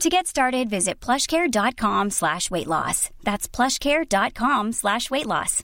To 0.00 0.10
get 0.10 0.26
started, 0.26 0.68
visit 0.68 1.00
plushcare.com 1.00 2.10
slash 2.10 2.50
weight 2.50 2.66
loss. 2.66 3.08
That's 3.24 3.48
plushcare.com 3.48 4.72
slash 4.72 5.10
weight 5.10 5.26
loss. 5.26 5.62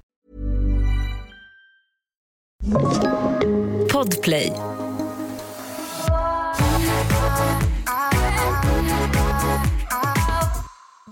Podplay. 3.92 4.53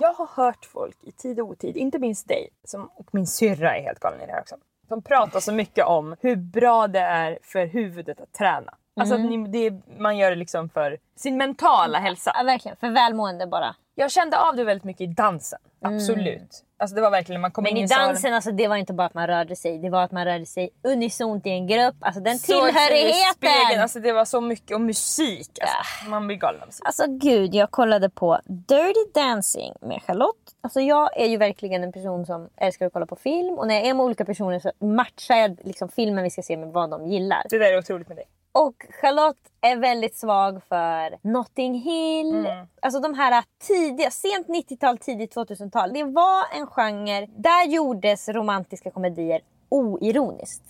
Jag 0.01 0.13
har 0.13 0.27
hört 0.35 0.65
folk 0.65 0.97
i 1.05 1.13
tid 1.13 1.41
och 1.41 1.47
otid, 1.49 1.77
inte 1.77 1.99
minst 1.99 2.29
dig 2.29 2.49
som, 2.65 2.91
och 2.95 3.09
min 3.13 3.27
syrra 3.27 3.77
är 3.77 3.83
helt 3.83 4.01
galen 4.01 4.21
i 4.21 4.27
det 4.27 4.33
här 4.33 4.41
också. 4.41 4.57
De 4.89 5.03
pratar 5.03 5.41
så 5.41 5.53
mycket 5.53 5.87
om 5.87 6.17
hur 6.21 6.37
bra 6.37 6.89
det 6.89 7.01
är 7.01 7.39
för 7.43 7.67
huvudet 7.67 8.21
att 8.21 8.33
träna. 8.33 8.75
Alltså 8.97 9.15
att 9.15 9.21
ni, 9.21 9.49
det, 9.49 9.83
man 9.99 10.19
gör 10.19 10.31
det 10.31 10.37
liksom 10.37 10.69
för 10.69 10.99
sin 11.17 11.37
mentala 11.37 11.99
hälsa. 11.99 12.33
Ja, 12.35 12.43
verkligen, 12.43 12.77
för 12.77 12.91
välmående 12.91 13.47
bara. 13.47 13.75
Jag 13.95 14.11
kände 14.11 14.39
av 14.39 14.57
det 14.57 14.65
väldigt 14.65 14.85
mycket 14.85 15.01
i 15.01 15.07
dansen. 15.07 15.59
Absolut. 15.85 16.65
Alltså 16.79 16.97
det 16.97 17.03
var 17.03 17.11
verkligen, 17.11 17.41
man 17.41 17.51
kom 17.51 17.65
Men 17.65 17.77
in 17.77 17.85
i 17.85 17.89
så 17.89 17.95
dansen, 17.95 18.35
alltså, 18.35 18.53
det 18.53 18.69
var 18.69 18.77
inte 18.77 18.93
bara 18.93 19.07
att 19.07 19.15
man 19.15 19.27
rörde 19.27 19.57
sig. 19.57 19.79
Det 19.79 19.91
var 19.91 20.03
att 20.03 20.13
man 20.13 20.25
rörde 20.25 20.47
sig 20.47 20.71
unisont 20.83 21.47
i 21.47 21.51
en 21.51 21.67
grupp. 21.67 21.95
Alltså 22.01 22.21
den 22.21 22.37
i 22.37 22.39
tillhörigheten. 22.39 23.81
Alltså 23.83 24.01
det 24.01 24.13
var 24.13 24.25
så 24.25 24.41
mycket 24.41 24.75
och 24.75 24.81
musik. 24.81 25.51
Alltså, 25.61 26.11
Man 26.11 26.27
blir 26.27 26.37
galen 26.37 26.61
av 26.61 26.67
musik. 26.67 26.87
Alltså 26.87 27.05
gud, 27.09 27.55
jag 27.55 27.71
kollade 27.71 28.11
på 28.11 28.41
Dirty 28.45 29.13
Dancing 29.15 29.75
med 29.81 30.03
Charlotte. 30.03 30.37
Alltså 30.61 30.81
jag 30.81 31.21
är 31.21 31.27
ju 31.27 31.37
verkligen 31.37 31.85
en 31.85 31.93
person 31.93 32.27
som 32.27 32.49
älskar 32.57 32.87
att 32.87 32.93
kolla 32.93 33.07
på 33.07 33.17
film. 33.17 33.59
Och 33.59 33.67
när 33.67 33.75
jag 33.75 33.87
är 33.87 33.95
med 33.95 34.05
olika 34.05 34.25
personer 34.25 34.59
så 34.59 34.73
matchar 34.79 35.35
jag 35.35 35.59
liksom 35.65 35.89
filmen 35.89 36.25
vi 36.25 36.31
ska 36.31 36.43
se 36.43 36.57
med 36.57 36.69
vad 36.69 36.91
de 36.91 37.07
gillar. 37.07 37.43
Det 37.51 37.59
där 37.59 37.73
är 37.73 37.79
otroligt 37.79 38.09
med 38.09 38.17
dig. 38.17 38.27
Och 38.53 38.87
Charlotte 39.01 39.51
är 39.61 39.77
väldigt 39.77 40.17
svag 40.17 40.63
för 40.69 41.29
Notting 41.33 41.75
Hill. 41.75 42.49
Alltså 42.83 43.01
de 43.01 43.15
här 43.15 43.45
tidiga, 43.67 44.11
sent 44.11 44.47
90-tal, 44.47 44.99
tidigt 44.99 45.37
2000-tal. 45.37 45.93
Det 45.93 46.05
var 46.05 46.45
en 46.59 46.67
genre, 46.67 47.27
där 47.27 47.67
gjordes 47.67 48.29
romantiska 48.29 48.91
komedier 48.91 49.41
oironiskt. 49.69 50.63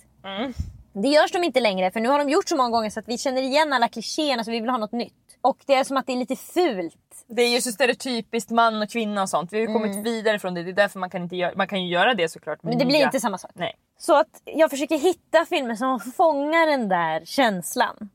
Det 0.93 1.07
görs 1.07 1.31
de 1.31 1.43
inte 1.43 1.59
längre 1.59 1.91
för 1.91 1.99
nu 1.99 2.09
har 2.09 2.19
de 2.19 2.29
gjort 2.29 2.49
så 2.49 2.55
många 2.55 2.69
gånger 2.69 2.89
så 2.89 2.99
att 2.99 3.07
vi 3.07 3.17
känner 3.17 3.41
igen 3.41 3.73
alla 3.73 3.87
klichéerna 3.87 4.43
så 4.43 4.51
vi 4.51 4.59
vill 4.59 4.69
ha 4.69 4.77
något 4.77 4.91
nytt. 4.91 5.13
Och 5.41 5.57
det 5.65 5.73
är 5.73 5.83
som 5.83 5.97
att 5.97 6.07
det 6.07 6.13
är 6.13 6.17
lite 6.17 6.35
fult. 6.35 7.25
Det 7.27 7.41
är 7.41 7.49
ju 7.49 7.61
så 7.61 7.71
stereotypiskt 7.71 8.51
man 8.51 8.81
och 8.81 8.89
kvinna 8.89 9.21
och 9.21 9.29
sånt. 9.29 9.53
Vi 9.53 9.57
har 9.57 9.67
ju 9.67 9.73
kommit 9.73 10.05
vidare 10.05 10.39
från 10.39 10.53
det. 10.53 10.63
Det 10.63 10.71
är 10.71 10.73
därför 10.73 10.99
man 10.99 11.09
kan 11.09 11.23
inte 11.23 11.35
göra, 11.35 11.53
man 11.55 11.67
kan 11.67 11.83
ju 11.83 11.93
göra 11.93 12.13
det 12.13 12.29
såklart. 12.29 12.63
Men 12.63 12.77
det 12.77 12.85
blir 12.85 13.03
inte 13.03 13.19
samma 13.19 13.37
sak. 13.37 13.51
Nej. 13.53 13.75
Så 14.01 14.15
att 14.19 14.41
jag 14.45 14.69
försöker 14.69 14.97
hitta 14.97 15.45
filmer 15.45 15.75
som 15.75 15.99
fångar 15.99 16.67
den 16.67 16.89
där 16.89 17.25
känslan. 17.25 18.09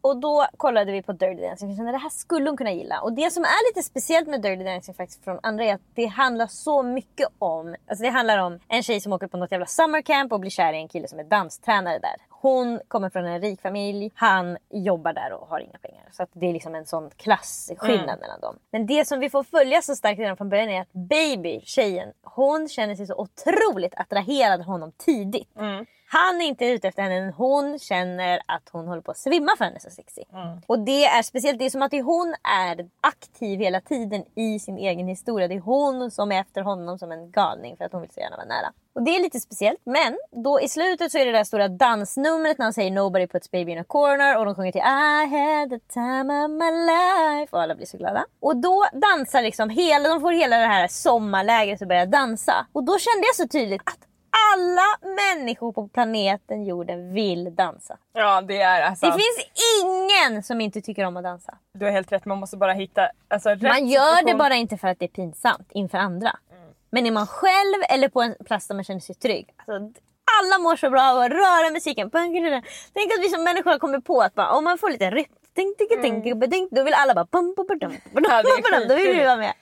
Och 0.00 0.16
då 0.16 0.46
kollade 0.56 0.92
vi 0.92 1.02
på 1.02 1.12
Dirty 1.12 1.42
Dancing 1.42 1.70
och 1.70 1.76
kände 1.76 1.92
det 1.92 1.98
här 1.98 2.10
skulle 2.10 2.50
hon 2.50 2.56
kunna 2.56 2.72
gilla. 2.72 3.00
Och 3.00 3.12
det 3.12 3.30
som 3.30 3.42
är 3.44 3.70
lite 3.70 3.86
speciellt 3.86 4.28
med 4.28 4.42
Dirty 4.42 4.64
Dancing 4.64 4.94
faktiskt 4.94 5.24
från 5.24 5.38
andra 5.42 5.64
är 5.64 5.74
att 5.74 5.80
det 5.94 6.06
handlar 6.06 6.46
så 6.46 6.82
mycket 6.82 7.28
om, 7.38 7.76
alltså 7.88 8.02
det 8.02 8.10
handlar 8.10 8.38
om 8.38 8.60
en 8.68 8.82
tjej 8.82 9.00
som 9.00 9.12
åker 9.12 9.26
på 9.26 9.36
något 9.36 9.52
jävla 9.52 9.66
summercamp 9.66 10.32
och 10.32 10.40
blir 10.40 10.50
kär 10.50 10.72
i 10.72 10.76
en 10.76 10.88
kille 10.88 11.08
som 11.08 11.18
är 11.18 11.24
danstränare 11.24 11.98
där. 11.98 12.16
Hon 12.40 12.80
kommer 12.88 13.10
från 13.10 13.26
en 13.26 13.40
rik 13.40 13.60
familj, 13.60 14.10
han 14.14 14.56
jobbar 14.70 15.12
där 15.12 15.32
och 15.32 15.48
har 15.48 15.60
inga 15.60 15.78
pengar. 15.78 16.08
Så 16.12 16.22
att 16.22 16.28
det 16.32 16.46
är 16.48 16.52
liksom 16.52 16.74
en 16.74 16.86
sån 16.86 17.10
klasskillnad 17.16 18.20
mellan 18.20 18.40
dem. 18.40 18.58
Men 18.70 18.86
det 18.86 19.08
som 19.08 19.20
vi 19.20 19.30
får 19.30 19.42
följa 19.42 19.82
så 19.82 19.96
starkt 19.96 20.18
redan 20.18 20.36
från 20.36 20.48
början 20.48 20.68
är 20.68 20.80
att 20.80 20.92
Baby, 20.92 21.60
tjejen, 21.64 22.12
hon 22.22 22.68
känner 22.68 22.94
sig 22.94 23.06
så 23.06 23.14
otroligt 23.14 23.94
attraherad 23.96 24.60
av 24.60 24.66
honom 24.66 24.92
tidigt. 24.96 25.50
Han 26.10 26.40
är 26.40 26.44
inte 26.44 26.64
ute 26.64 26.88
efter 26.88 27.02
henne, 27.02 27.34
hon 27.36 27.78
känner 27.78 28.40
att 28.46 28.68
hon 28.72 28.88
håller 28.88 29.02
på 29.02 29.10
att 29.10 29.18
svimma 29.18 29.52
för 29.58 29.64
henne 29.64 29.80
så 29.80 29.90
sexy. 29.90 30.22
Och 30.66 30.78
det 30.78 31.04
är 31.04 31.22
speciellt, 31.22 31.58
det 31.58 31.64
är 31.64 31.70
som 31.70 31.82
att 31.82 31.92
hon 31.92 32.34
är 32.42 32.88
aktiv 33.00 33.60
hela 33.60 33.80
tiden 33.80 34.24
i 34.34 34.58
sin 34.58 34.78
egen 34.78 35.08
historia. 35.08 35.48
Det 35.48 35.54
är 35.54 35.60
hon 35.60 36.10
som 36.10 36.32
är 36.32 36.40
efter 36.40 36.60
honom 36.62 36.98
som 36.98 37.12
en 37.12 37.30
galning 37.30 37.76
för 37.76 37.84
att 37.84 37.92
hon 37.92 38.00
vill 38.00 38.10
så 38.10 38.20
gärna 38.20 38.36
vara 38.36 38.46
nära. 38.46 38.72
Och 38.92 39.02
det 39.02 39.16
är 39.16 39.22
lite 39.22 39.40
speciellt. 39.40 39.80
Men 39.84 40.18
då 40.30 40.60
i 40.60 40.68
slutet 40.68 41.12
så 41.12 41.18
är 41.18 41.24
det 41.24 41.32
det 41.32 41.38
där 41.38 41.44
stora 41.44 41.68
dansnumret 41.68 42.58
när 42.58 42.66
han 42.66 42.72
säger 42.72 42.90
Nobody 42.90 43.26
puts 43.26 43.50
baby 43.50 43.72
in 43.72 43.78
a 43.78 43.84
corner 43.84 44.38
och 44.38 44.44
de 44.44 44.54
sjunger 44.54 44.72
till 44.72 44.80
I 44.80 45.36
had 45.36 45.70
the 45.70 45.78
time 45.78 46.44
of 46.44 46.50
my 46.50 46.70
life 46.70 47.56
och 47.56 47.62
alla 47.62 47.74
blir 47.74 47.86
så 47.86 47.98
glada. 47.98 48.24
Och 48.40 48.56
då 48.56 48.86
dansar 48.92 49.42
liksom 49.42 49.70
hela, 49.70 50.08
de 50.08 50.20
får 50.20 50.32
hela 50.32 50.58
det 50.58 50.66
här 50.66 50.88
sommarlägret 50.88 51.82
att 51.82 51.88
börja 51.88 52.06
dansa. 52.06 52.66
Och 52.72 52.84
då 52.84 52.98
kände 52.98 53.26
jag 53.26 53.36
så 53.36 53.48
tydligt 53.48 53.82
att 53.84 54.07
alla 54.54 55.14
människor 55.16 55.72
på 55.72 55.88
planeten 55.88 56.64
jorden 56.64 57.12
vill 57.14 57.54
dansa. 57.54 57.98
Ja 58.12 58.40
det 58.40 58.60
är 58.60 58.82
alltså. 58.82 59.06
Det 59.06 59.12
finns 59.12 59.50
ingen 59.84 60.42
som 60.42 60.60
inte 60.60 60.80
tycker 60.80 61.04
om 61.04 61.16
att 61.16 61.22
dansa. 61.24 61.58
Du 61.74 61.84
har 61.84 61.92
helt 61.92 62.12
rätt, 62.12 62.24
man 62.24 62.38
måste 62.38 62.56
bara 62.56 62.72
hitta 62.72 63.10
alltså, 63.28 63.48
rätt 63.50 63.62
Man 63.62 63.86
gör 63.86 64.10
det 64.12 64.16
situation. 64.18 64.38
bara 64.38 64.54
inte 64.54 64.76
för 64.76 64.88
att 64.88 64.98
det 64.98 65.04
är 65.04 65.08
pinsamt 65.08 65.68
inför 65.72 65.98
andra. 65.98 66.36
Men 66.90 67.06
är 67.06 67.10
man 67.10 67.26
själv 67.26 67.82
eller 67.88 68.08
på 68.08 68.22
en 68.22 68.34
plats 68.46 68.68
där 68.68 68.74
man 68.74 68.84
känner 68.84 69.00
sig 69.00 69.14
trygg. 69.14 69.54
Alltså, 69.56 69.72
alla 70.40 70.58
mår 70.62 70.76
så 70.76 70.90
bra 70.90 71.02
av 71.10 71.18
att 71.18 71.30
röra 71.30 71.70
musiken. 71.72 72.10
Tänk 72.10 73.12
att 73.12 73.24
vi 73.24 73.28
som 73.28 73.44
människor 73.44 73.70
har 73.70 73.78
kommit 73.78 74.04
på 74.04 74.20
att 74.20 74.34
bara, 74.34 74.50
om 74.50 74.64
man 74.64 74.78
får 74.78 74.90
lite 74.90 75.10
rytm, 75.10 75.32
tänk, 76.50 76.70
då 76.70 76.82
vill 76.82 76.94
alla 76.94 77.14
bara... 77.14 77.24
Det 77.24 77.30
pum, 77.30 77.54
då 78.88 78.94
vill 78.94 79.16
vi 79.16 79.24
vara 79.24 79.36
med. 79.36 79.52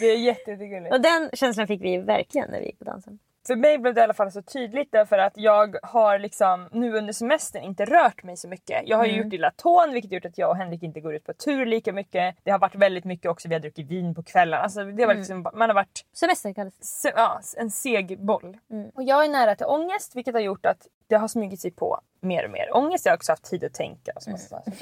Det 0.00 0.06
är 0.06 0.16
jätte- 0.18 0.50
jättegulligt. 0.50 0.94
Och 0.94 1.00
den 1.00 1.30
känslan 1.32 1.66
fick 1.66 1.82
vi 1.82 1.98
verkligen 1.98 2.50
när 2.50 2.60
vi 2.60 2.66
gick 2.66 2.78
på 2.78 2.84
dansen. 2.84 3.18
För 3.46 3.56
mig 3.56 3.78
blev 3.78 3.94
det 3.94 4.00
i 4.00 4.04
alla 4.04 4.14
fall 4.14 4.32
så 4.32 4.42
tydligt 4.42 4.92
därför 4.92 5.18
att 5.18 5.32
jag 5.36 5.76
har 5.82 6.18
liksom 6.18 6.68
nu 6.72 6.96
under 6.96 7.12
semestern 7.12 7.62
inte 7.62 7.84
rört 7.84 8.22
mig 8.22 8.36
så 8.36 8.48
mycket. 8.48 8.82
Jag 8.88 8.96
har 8.96 9.04
ju 9.04 9.12
gjort 9.22 9.32
illa 9.32 9.50
tån 9.50 9.92
vilket 9.92 10.12
gjort 10.12 10.24
att 10.24 10.38
jag 10.38 10.50
och 10.50 10.56
Henrik 10.56 10.82
inte 10.82 11.00
går 11.00 11.14
ut 11.14 11.24
på 11.24 11.32
tur 11.32 11.66
lika 11.66 11.92
mycket. 11.92 12.36
Det 12.42 12.50
har 12.50 12.58
varit 12.58 12.74
väldigt 12.74 13.04
mycket 13.04 13.30
också, 13.30 13.48
vi 13.48 13.54
har 13.54 13.60
druckit 13.60 13.90
vin 13.90 14.14
på 14.14 14.22
kvällarna. 14.22 14.62
Alltså 14.62 14.84
det 14.84 15.02
har 15.02 15.06
varit 15.06 15.16
liksom, 15.18 15.42
man 15.54 15.68
har 15.70 15.74
varit 15.74 16.04
Semester 16.14 16.52
kallas 16.52 16.78
det. 16.78 16.84
se- 16.84 17.12
ja, 17.16 17.40
en 17.56 17.70
seg 17.70 18.24
boll. 18.24 18.58
Och 18.94 19.02
jag 19.02 19.24
är 19.24 19.28
nära 19.28 19.54
till 19.54 19.66
ångest 19.66 20.16
vilket 20.16 20.34
har 20.34 20.40
gjort 20.40 20.66
att 20.66 20.86
det 21.08 21.16
har 21.16 21.28
smugit 21.28 21.60
sig 21.60 21.70
på 21.70 22.00
mer 22.20 22.44
och 22.44 22.50
mer 22.50 22.76
ångest. 22.76 23.06
Jag 23.06 23.12
har 23.12 23.16
också 23.16 23.32
haft 23.32 23.44
tid 23.44 23.64
att 23.64 23.74
tänka 23.74 24.12
och 24.16 24.22
så, 24.22 24.36
saker. 24.36 24.72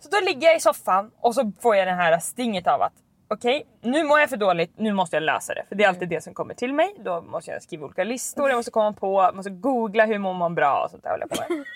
så 0.00 0.08
då 0.10 0.20
ligger 0.24 0.46
jag 0.48 0.56
i 0.56 0.60
soffan 0.60 1.10
och 1.20 1.34
så 1.34 1.52
får 1.60 1.76
jag 1.76 1.86
det 1.86 1.92
här 1.92 2.18
stinget 2.18 2.66
av 2.66 2.82
att 2.82 2.92
okej, 3.30 3.66
nu 3.80 4.04
mår 4.04 4.20
jag 4.20 4.30
för 4.30 4.36
dåligt, 4.36 4.72
nu 4.76 4.92
måste 4.92 5.16
jag 5.16 5.22
lösa 5.22 5.54
det. 5.54 5.64
För 5.68 5.74
det 5.74 5.84
är 5.84 5.88
alltid 5.88 6.08
det 6.08 6.24
som 6.24 6.34
kommer 6.34 6.54
till 6.54 6.74
mig. 6.74 6.94
Då 7.04 7.20
måste 7.20 7.50
jag 7.50 7.62
skriva 7.62 7.84
olika 7.84 8.04
listor, 8.04 8.48
jag 8.48 8.56
måste 8.56 8.70
komma 8.70 8.92
på, 8.92 9.30
måste 9.34 9.50
googla 9.50 10.04
hur 10.04 10.18
mår 10.18 10.34
man 10.34 10.54
bra 10.54 10.82
och 10.84 10.90
sånt 10.90 11.02
där 11.02 11.10
håller 11.10 11.26
jag 11.30 11.38
på 11.48 11.54
med. 11.54 11.64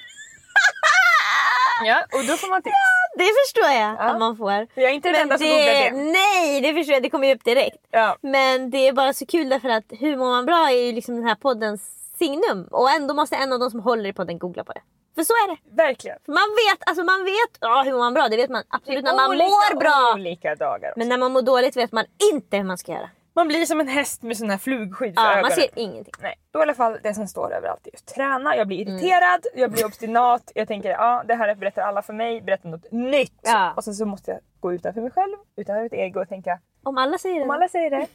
Ja, 1.84 2.02
och 2.12 2.24
då 2.26 2.36
får 2.36 2.50
man 2.50 2.62
tips. 2.62 2.74
Det 3.18 3.30
förstår 3.44 3.70
jag 3.80 3.96
att 3.98 4.18
man 4.18 4.36
får. 4.36 4.52
Jag 4.74 4.84
är 4.84 4.94
inte 4.94 5.12
den 5.12 5.20
enda 5.20 5.38
som 5.38 5.46
googlar 5.46 5.74
det. 5.74 5.90
Nej, 6.12 6.60
det 6.60 6.74
förstår 6.74 6.92
jag. 6.92 7.02
Det 7.02 7.10
kommer 7.10 7.28
ju 7.28 7.34
upp 7.34 7.44
direkt. 7.44 7.76
Ja. 7.90 8.16
Men 8.20 8.70
det 8.70 8.88
är 8.88 8.92
bara 8.92 9.12
så 9.12 9.26
kul 9.26 9.48
därför 9.48 9.68
att 9.68 9.84
Hur 9.90 10.16
mår 10.16 10.26
man 10.26 10.46
bra 10.46 10.70
är 10.70 10.86
ju 10.86 10.92
liksom 10.92 11.14
den 11.14 11.24
här 11.24 11.34
poddens 11.34 11.90
signum. 12.18 12.68
Och 12.70 12.90
ändå 12.90 13.14
måste 13.14 13.36
en 13.36 13.52
av 13.52 13.58
de 13.58 13.70
som 13.70 13.80
håller 13.80 14.10
i 14.10 14.12
podden 14.12 14.38
googla 14.38 14.64
på 14.64 14.72
det. 14.72 14.80
För 15.14 15.22
så 15.22 15.32
är 15.32 15.48
det. 15.48 15.76
Verkligen. 15.82 16.18
Man 16.26 16.36
vet, 16.36 16.88
alltså 16.88 17.04
man 17.04 17.24
vet 17.24 17.58
ja, 17.60 17.82
hur 17.84 17.92
mår 17.92 17.98
man 17.98 18.14
bra. 18.14 18.28
Det 18.28 18.36
vet 18.36 18.50
man 18.50 18.62
absolut 18.68 19.04
när 19.04 19.14
man 19.16 19.30
Olika- 19.30 19.44
mår 19.44 19.80
bra. 19.80 20.12
Olika 20.14 20.54
dagar. 20.54 20.92
Men 20.96 21.08
när 21.08 21.18
man 21.18 21.32
mår 21.32 21.42
dåligt 21.42 21.76
vet 21.76 21.92
man 21.92 22.04
inte 22.32 22.56
hur 22.56 22.64
man 22.64 22.78
ska 22.78 22.92
göra. 22.92 23.10
Man 23.36 23.48
blir 23.48 23.66
som 23.66 23.80
en 23.80 23.88
häst 23.88 24.22
med 24.22 24.36
sån 24.36 24.50
här 24.50 24.58
flugskydd 24.58 25.14
för 25.14 25.22
Ja, 25.22 25.28
ögonen. 25.30 25.42
man 25.42 25.50
ser 25.50 25.68
ingenting. 25.74 26.14
Nej, 26.20 26.34
då 26.50 26.58
i 26.58 26.62
alla 26.62 26.74
fall 26.74 26.98
det 27.02 27.14
som 27.14 27.26
står 27.28 27.52
överallt 27.54 27.86
är 27.86 27.90
just 27.92 28.06
träna. 28.14 28.56
Jag 28.56 28.66
blir 28.66 28.82
Mm. 28.82 28.94
irriterad, 28.98 29.46
jag 29.54 29.70
blir 29.72 29.84
obstinat. 29.86 30.52
Jag 30.54 30.68
tänker 30.68 30.90
ja 30.90 31.22
det 31.28 31.34
här 31.34 31.54
berättar 31.54 31.82
alla 31.82 32.02
för 32.02 32.12
mig, 32.12 32.40
berätta 32.42 32.68
något 32.68 32.92
nytt. 32.92 33.40
Ja. 33.42 33.72
Och 33.76 33.84
sen 33.84 33.94
så 33.94 34.06
måste 34.06 34.30
jag 34.30 34.40
gå 34.60 34.72
utanför 34.72 35.00
mig 35.00 35.10
själv, 35.10 35.32
utanför 35.56 35.82
mitt 35.82 35.92
ego 35.92 36.20
och 36.20 36.28
tänka 36.28 36.58
Om 36.82 36.98
alla 36.98 37.18
säger 37.18 37.36
det. 37.36 37.42
om 37.44 37.50
alla 37.50 37.68
säger 37.68 37.90
det 37.90 38.06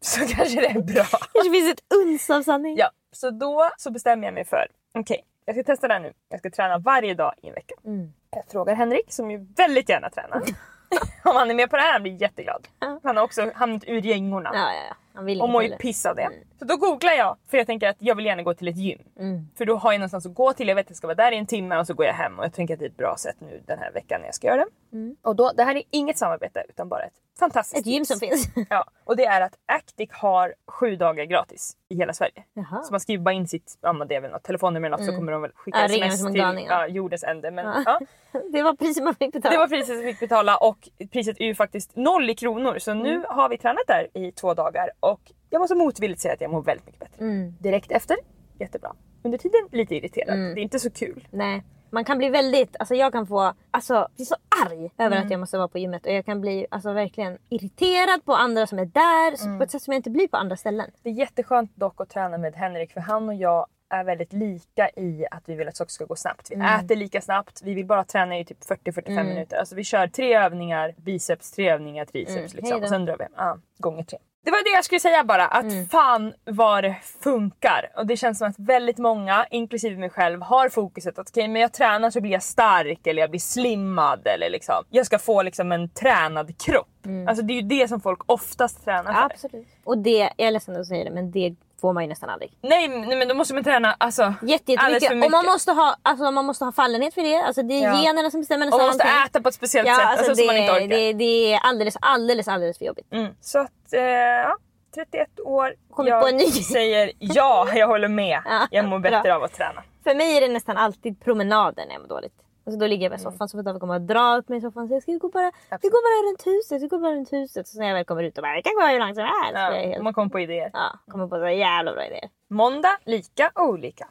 så 0.00 0.20
kanske 0.20 0.60
det 0.60 0.66
är 0.66 0.80
bra. 0.80 1.04
kanske 1.32 1.50
finns 1.50 1.72
ett 1.72 1.82
uns 1.94 2.30
av 2.30 2.42
sanning. 2.42 2.76
ja, 2.76 2.90
så 3.12 3.30
då 3.30 3.70
så 3.78 3.90
bestämmer 3.90 4.24
jag 4.26 4.34
mig 4.34 4.44
för 4.44 4.66
okej, 4.94 5.24
jag 5.56 5.64
ska 5.64 5.72
testa 5.72 5.88
det 5.88 5.94
här 5.94 6.00
nu. 6.00 6.12
Jag 6.28 6.38
ska 6.38 6.50
träna 6.50 6.78
varje 6.78 7.14
dag 7.14 7.34
i 7.42 7.48
en 7.48 7.54
vecka. 7.54 7.74
Mm. 7.84 8.12
Jag 8.30 8.44
frågar 8.50 8.74
Henrik 8.74 9.12
som 9.12 9.30
ju 9.30 9.46
väldigt 9.56 9.88
gärna 9.88 10.10
tränar. 10.10 10.38
om 11.24 11.36
han 11.36 11.50
är 11.50 11.54
med 11.54 11.70
på 11.70 11.76
det 11.76 11.82
här 11.82 11.92
han 11.92 12.02
blir 12.02 12.22
jätteglad. 12.22 12.68
Han 13.02 13.16
har 13.16 13.24
också 13.24 13.50
hamnat 13.54 13.84
ur 13.86 14.00
gängorna. 14.00 14.50
Ja, 14.54 14.72
ja, 14.74 14.82
ja. 14.88 14.96
Han 15.14 15.24
vill 15.24 15.40
och 15.42 15.48
mår 15.48 15.62
ju 15.62 15.76
piss 15.76 16.06
av 16.06 16.16
det. 16.16 16.28
Så 16.58 16.64
då 16.64 16.76
googlar 16.76 17.12
jag 17.12 17.36
för 17.50 17.58
jag 17.58 17.66
tänker 17.66 17.88
att 17.88 17.96
jag 17.98 18.14
vill 18.14 18.26
gärna 18.26 18.42
gå 18.42 18.54
till 18.54 18.68
ett 18.68 18.76
gym. 18.76 18.98
Mm. 19.18 19.48
För 19.58 19.64
då 19.64 19.76
har 19.76 19.92
jag 19.92 19.98
någonstans 19.98 20.26
att 20.26 20.34
gå 20.34 20.52
till. 20.52 20.68
Jag 20.68 20.74
vet 20.74 20.86
att 20.86 20.90
jag 20.90 20.96
ska 20.96 21.06
vara 21.06 21.14
där 21.14 21.32
i 21.32 21.36
en 21.36 21.46
timme 21.46 21.76
och 21.78 21.86
så 21.86 21.94
går 21.94 22.06
jag 22.06 22.14
hem 22.14 22.38
och 22.38 22.44
jag 22.44 22.52
tänker 22.52 22.74
att 22.74 22.80
det 22.80 22.86
är 22.86 22.90
ett 22.90 22.96
bra 22.96 23.16
sätt 23.18 23.36
nu 23.38 23.62
den 23.66 23.78
här 23.78 23.92
veckan 23.92 24.20
när 24.20 24.28
jag 24.28 24.34
ska 24.34 24.46
göra 24.46 24.56
det. 24.90 24.96
Mm. 24.96 25.16
Och 25.22 25.36
då, 25.36 25.52
det 25.56 25.64
här 25.64 25.76
är 25.76 25.82
inget 25.90 26.18
samarbete 26.18 26.64
utan 26.68 26.88
bara 26.88 27.02
ett 27.02 27.12
fantastiskt 27.38 27.80
Ett 27.80 27.86
gym 27.86 28.04
som 28.04 28.18
finns. 28.18 28.48
Ja, 28.70 28.84
och 29.04 29.16
det 29.16 29.24
är 29.24 29.40
att 29.40 29.52
Actic 29.66 30.08
har 30.12 30.54
sju 30.66 30.96
dagar 30.96 31.24
gratis 31.24 31.76
i 31.88 31.96
hela 31.96 32.12
Sverige. 32.12 32.44
Jaha. 32.54 32.82
Så 32.82 32.92
man 32.92 33.00
skriver 33.00 33.24
bara 33.24 33.32
in 33.34 33.48
sitt 33.48 33.78
ja, 33.80 33.92
det 33.92 34.14
är 34.14 34.20
väl 34.20 34.30
något 34.30 34.42
telefonnummer 34.42 34.88
eller 34.88 34.96
något 34.98 35.06
så 35.06 35.16
kommer 35.16 35.32
de 35.32 35.42
väl 35.42 35.50
skicka 35.54 35.78
Mm. 35.78 35.90
Ja, 36.00 36.06
sms 36.06 36.32
till 36.32 36.40
galning, 36.40 36.66
ja. 36.66 36.80
ja, 36.80 36.86
jordens 36.86 37.24
ände. 37.24 37.50
Men, 37.50 37.64
Ja. 37.66 37.82
ja. 37.86 38.00
Det 38.52 38.62
var 38.62 38.74
priset 38.74 39.04
man 39.04 39.14
fick 39.14 39.32
betala. 39.32 39.52
Det 39.52 39.58
var 39.58 39.68
priset 39.68 39.94
jag 39.96 40.04
fick 40.04 40.20
betala 40.20 40.56
och 40.56 40.88
priset 41.12 41.40
är 41.40 41.44
ju 41.44 41.54
faktiskt 41.54 41.96
noll 41.96 42.30
i 42.30 42.34
kronor. 42.34 42.78
Så 42.78 42.90
Mm. 42.90 43.02
nu 43.02 43.24
har 43.28 43.48
vi 43.48 43.58
tränat 43.58 43.82
där 43.86 44.08
i 44.14 44.32
två 44.32 44.54
dagar 44.54 44.90
och 45.02 45.32
jag 45.50 45.60
måste 45.60 45.74
motvilligt 45.74 46.20
säga 46.20 46.34
att 46.34 46.40
jag 46.40 46.50
mår 46.50 46.62
väldigt 46.62 46.86
mycket 46.86 47.00
bättre. 47.00 47.24
Mm. 47.24 47.54
Direkt 47.60 47.90
efter, 47.92 48.16
jättebra. 48.58 48.92
Under 49.22 49.38
tiden 49.38 49.68
lite 49.72 49.94
irriterad. 49.96 50.38
Det 50.38 50.60
är 50.60 50.62
inte 50.62 50.78
så 50.78 50.90
kul. 50.90 51.28
Nej. 51.30 51.62
Man 51.90 52.04
kan 52.04 52.18
bli 52.18 52.28
väldigt, 52.28 52.76
alltså 52.78 52.94
jag 52.94 53.12
kan 53.12 53.26
få, 53.26 53.52
alltså 53.70 54.08
bli 54.16 54.24
så 54.24 54.34
arg 54.66 54.90
över 54.98 55.16
Mm. 55.16 55.24
att 55.26 55.30
jag 55.30 55.40
måste 55.40 55.58
vara 55.58 55.68
på 55.68 55.78
gymmet 55.78 56.06
och 56.06 56.12
jag 56.12 56.24
kan 56.24 56.40
bli 56.40 56.66
alltså 56.70 56.92
verkligen 56.92 57.38
irriterad 57.48 58.24
på 58.24 58.34
andra 58.34 58.66
som 58.66 58.78
är 58.78 58.84
där 58.86 59.44
Mm. 59.46 59.58
på 59.58 59.64
ett 59.64 59.70
sätt 59.70 59.82
som 59.82 59.92
jag 59.92 59.98
inte 59.98 60.10
blir 60.10 60.28
på 60.28 60.36
andra 60.36 60.56
ställen. 60.56 60.90
Det 61.02 61.08
är 61.08 61.12
jätteskönt 61.14 61.76
dock 61.76 62.00
att 62.00 62.08
träna 62.08 62.38
med 62.38 62.54
Henrik 62.54 62.92
för 62.92 63.00
han 63.00 63.28
och 63.28 63.34
jag 63.34 63.66
är 63.88 64.04
väldigt 64.04 64.32
lika 64.32 64.88
i 64.96 65.26
att 65.30 65.42
vi 65.48 65.54
vill 65.54 65.68
att 65.68 65.76
saker 65.76 65.90
ska 65.92 66.04
gå 66.04 66.16
snabbt. 66.16 66.50
Vi 66.50 66.54
Mm. 66.54 66.66
äter 66.84 66.96
lika 66.96 67.20
snabbt, 67.20 67.60
vi 67.64 67.74
vill 67.74 67.86
bara 67.86 68.04
träna 68.04 68.38
i 68.38 68.44
typ 68.44 68.64
40-45 68.64 69.24
minuter. 69.28 69.56
Alltså 69.56 69.74
vi 69.74 69.84
kör 69.84 70.06
tre 70.06 70.34
övningar, 70.34 70.94
biceps, 70.96 71.50
tre 71.50 71.70
övningar, 71.70 72.04
triceps 72.04 72.36
Mm. 72.54 72.62
liksom. 72.64 72.82
Och 72.82 72.88
sen 72.88 73.04
drar 73.04 73.16
vi 73.18 73.24
ja, 73.36 73.58
gånger 73.78 74.02
tre. 74.04 74.18
Det 74.44 74.50
var 74.50 74.64
det 74.64 74.70
jag 74.70 74.84
skulle 74.84 75.00
säga 75.00 75.24
bara, 75.24 75.46
att 75.46 75.64
Mm. 75.64 75.88
fan 75.88 76.32
vad 76.44 76.84
det 76.84 76.96
funkar. 77.22 77.90
Och 77.96 78.06
det 78.06 78.16
känns 78.16 78.38
som 78.38 78.48
att 78.48 78.58
väldigt 78.58 78.98
många, 78.98 79.46
inklusive 79.50 79.96
mig 79.96 80.10
själv, 80.10 80.42
har 80.42 80.68
fokuset 80.68 81.18
att 81.18 81.30
okej 81.30 81.48
men 81.48 81.62
jag 81.62 81.72
tränar 81.72 82.10
så 82.10 82.20
blir 82.20 82.32
jag 82.32 82.42
stark 82.42 83.06
eller 83.06 83.22
jag 83.22 83.30
blir 83.30 83.40
slimmad 83.40 84.26
eller 84.26 84.50
liksom. 84.50 84.84
Jag 84.90 85.06
ska 85.06 85.18
få 85.18 85.42
liksom 85.42 85.72
en 85.72 85.88
tränad 85.88 86.58
kropp. 86.62 86.88
Alltså 87.28 87.44
det 87.44 87.52
är 87.52 87.54
ju 87.54 87.62
det 87.62 87.88
som 87.88 88.00
folk 88.00 88.20
oftast 88.26 88.84
tränar 88.84 89.12
för. 89.12 89.20
Absolut. 89.34 89.66
Och 89.84 89.98
det, 89.98 90.10
jag 90.18 90.32
är 90.36 90.50
ledsen 90.50 90.76
att 90.80 90.86
säga 90.86 91.04
det 91.04 91.10
men 91.10 91.30
det 91.30 91.54
får 91.82 91.92
man 91.92 92.02
ju 92.02 92.08
nästan 92.08 92.30
aldrig. 92.30 92.52
Nej, 92.62 92.88
nej 92.88 93.16
men 93.18 93.28
då 93.28 93.34
måste 93.34 93.54
man 93.54 93.64
träna 93.64 93.96
alltså, 93.98 94.22
Jätte, 94.22 94.32
alldeles 94.42 94.68
för 94.68 94.78
jättemycket. 94.78 95.16
mycket. 95.16 95.26
Och 95.26 95.30
man 95.30 95.46
måste, 95.46 95.72
ha, 95.72 95.96
alltså, 96.02 96.30
man 96.30 96.44
måste 96.44 96.64
ha 96.64 96.72
fallenhet 96.72 97.14
för 97.14 97.22
det. 97.22 97.36
Alltså, 97.36 97.62
det 97.62 97.74
är 97.74 97.82
Ja. 97.82 98.02
generna 98.02 98.30
som 98.30 98.40
bestämmer 98.40 98.66
och 98.66 98.78
man 98.78 98.86
måste 98.86 99.02
allting. 99.04 99.24
äta 99.26 99.40
på 99.42 99.48
ett 99.48 99.54
speciellt 99.54 99.88
Ja, 99.88 99.96
sätt 99.96 100.06
alltså, 100.06 100.30
alltså, 100.30 100.42
det, 100.42 100.46
man 100.46 100.56
inte 100.56 100.72
orkar. 100.72 100.88
det, 100.88 101.12
det 101.12 101.52
är 101.54 101.58
alldeles, 101.62 101.96
alldeles, 102.00 102.48
alldeles 102.48 102.78
för 102.78 102.84
jobbigt. 102.84 103.06
Mm. 103.12 103.32
Så 103.40 103.58
att, 103.58 103.92
eh, 103.92 104.00
ja, 104.00 104.56
31 104.94 105.40
år. 105.44 105.74
Kommit 105.90 106.10
jag 106.10 106.22
på 106.22 106.28
en 106.28 106.36
ny. 106.36 106.46
säger 106.50 107.12
ja, 107.18 107.68
jag 107.74 107.86
håller 107.86 108.08
med. 108.08 108.42
Ja, 108.46 108.66
jag 108.70 108.84
mår 108.84 108.98
bra. 108.98 109.10
bättre 109.10 109.34
av 109.34 109.42
att 109.42 109.52
träna. 109.54 109.82
För 110.04 110.14
mig 110.14 110.36
är 110.36 110.40
det 110.40 110.48
nästan 110.48 110.76
alltid 110.76 111.20
promenader 111.24 111.84
när 111.86 111.92
jag 111.92 112.00
mår 112.00 112.08
dåligt. 112.08 112.32
Alltså 112.66 112.78
då 112.80 112.86
ligger 112.86 113.10
jag 113.10 113.12
på 113.12 113.18
soffan 113.18 113.48
så 113.48 113.58
får 113.58 113.62
David 113.62 113.80
komma 113.80 113.94
och 113.94 114.00
dra 114.00 114.36
upp 114.36 114.48
mig 114.48 114.58
i 114.58 114.60
soffan. 114.60 114.88
Så 114.88 114.94
jag 114.94 115.02
ska 115.02 115.12
gå 115.12 115.28
bara, 115.28 115.52
vi 115.82 115.88
går 115.88 116.02
bara 116.06 116.30
runt 116.30 116.46
huset, 116.46 116.82
vi 116.82 116.88
går 116.88 116.98
bara 116.98 117.12
runt 117.14 117.32
huset. 117.32 117.68
Så 117.68 117.78
när 117.78 117.86
jag 117.86 117.94
väl 117.94 118.04
kommer 118.04 118.22
ut 118.22 118.38
och 118.38 118.42
bara, 118.42 118.54
jag 118.54 118.64
kan 118.64 118.74
gå 118.74 118.86
hur 118.86 118.98
långt 118.98 119.14
som 119.14 119.24
helst. 119.24 119.52
Så 119.54 119.58
Ja, 119.60 119.70
helt, 119.90 120.02
man 120.02 120.14
kommer 120.14 120.28
på 120.28 120.40
idéer. 120.40 120.70
ja, 120.72 120.98
kommer 121.10 121.26
på 121.26 121.36
så 121.36 121.48
jävla 121.48 121.92
bra 121.92 122.06
idéer. 122.06 122.28
Måndag, 122.50 122.96
lika 123.04 123.50
olika. 123.54 124.06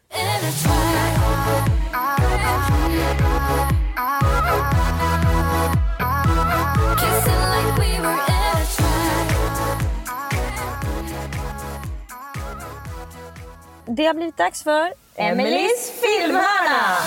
Det 13.85 14.05
har 14.05 14.13
blivit 14.13 14.37
dags 14.37 14.63
för 14.63 14.93
Emelies 15.15 15.91
filmhörna! 16.01 16.97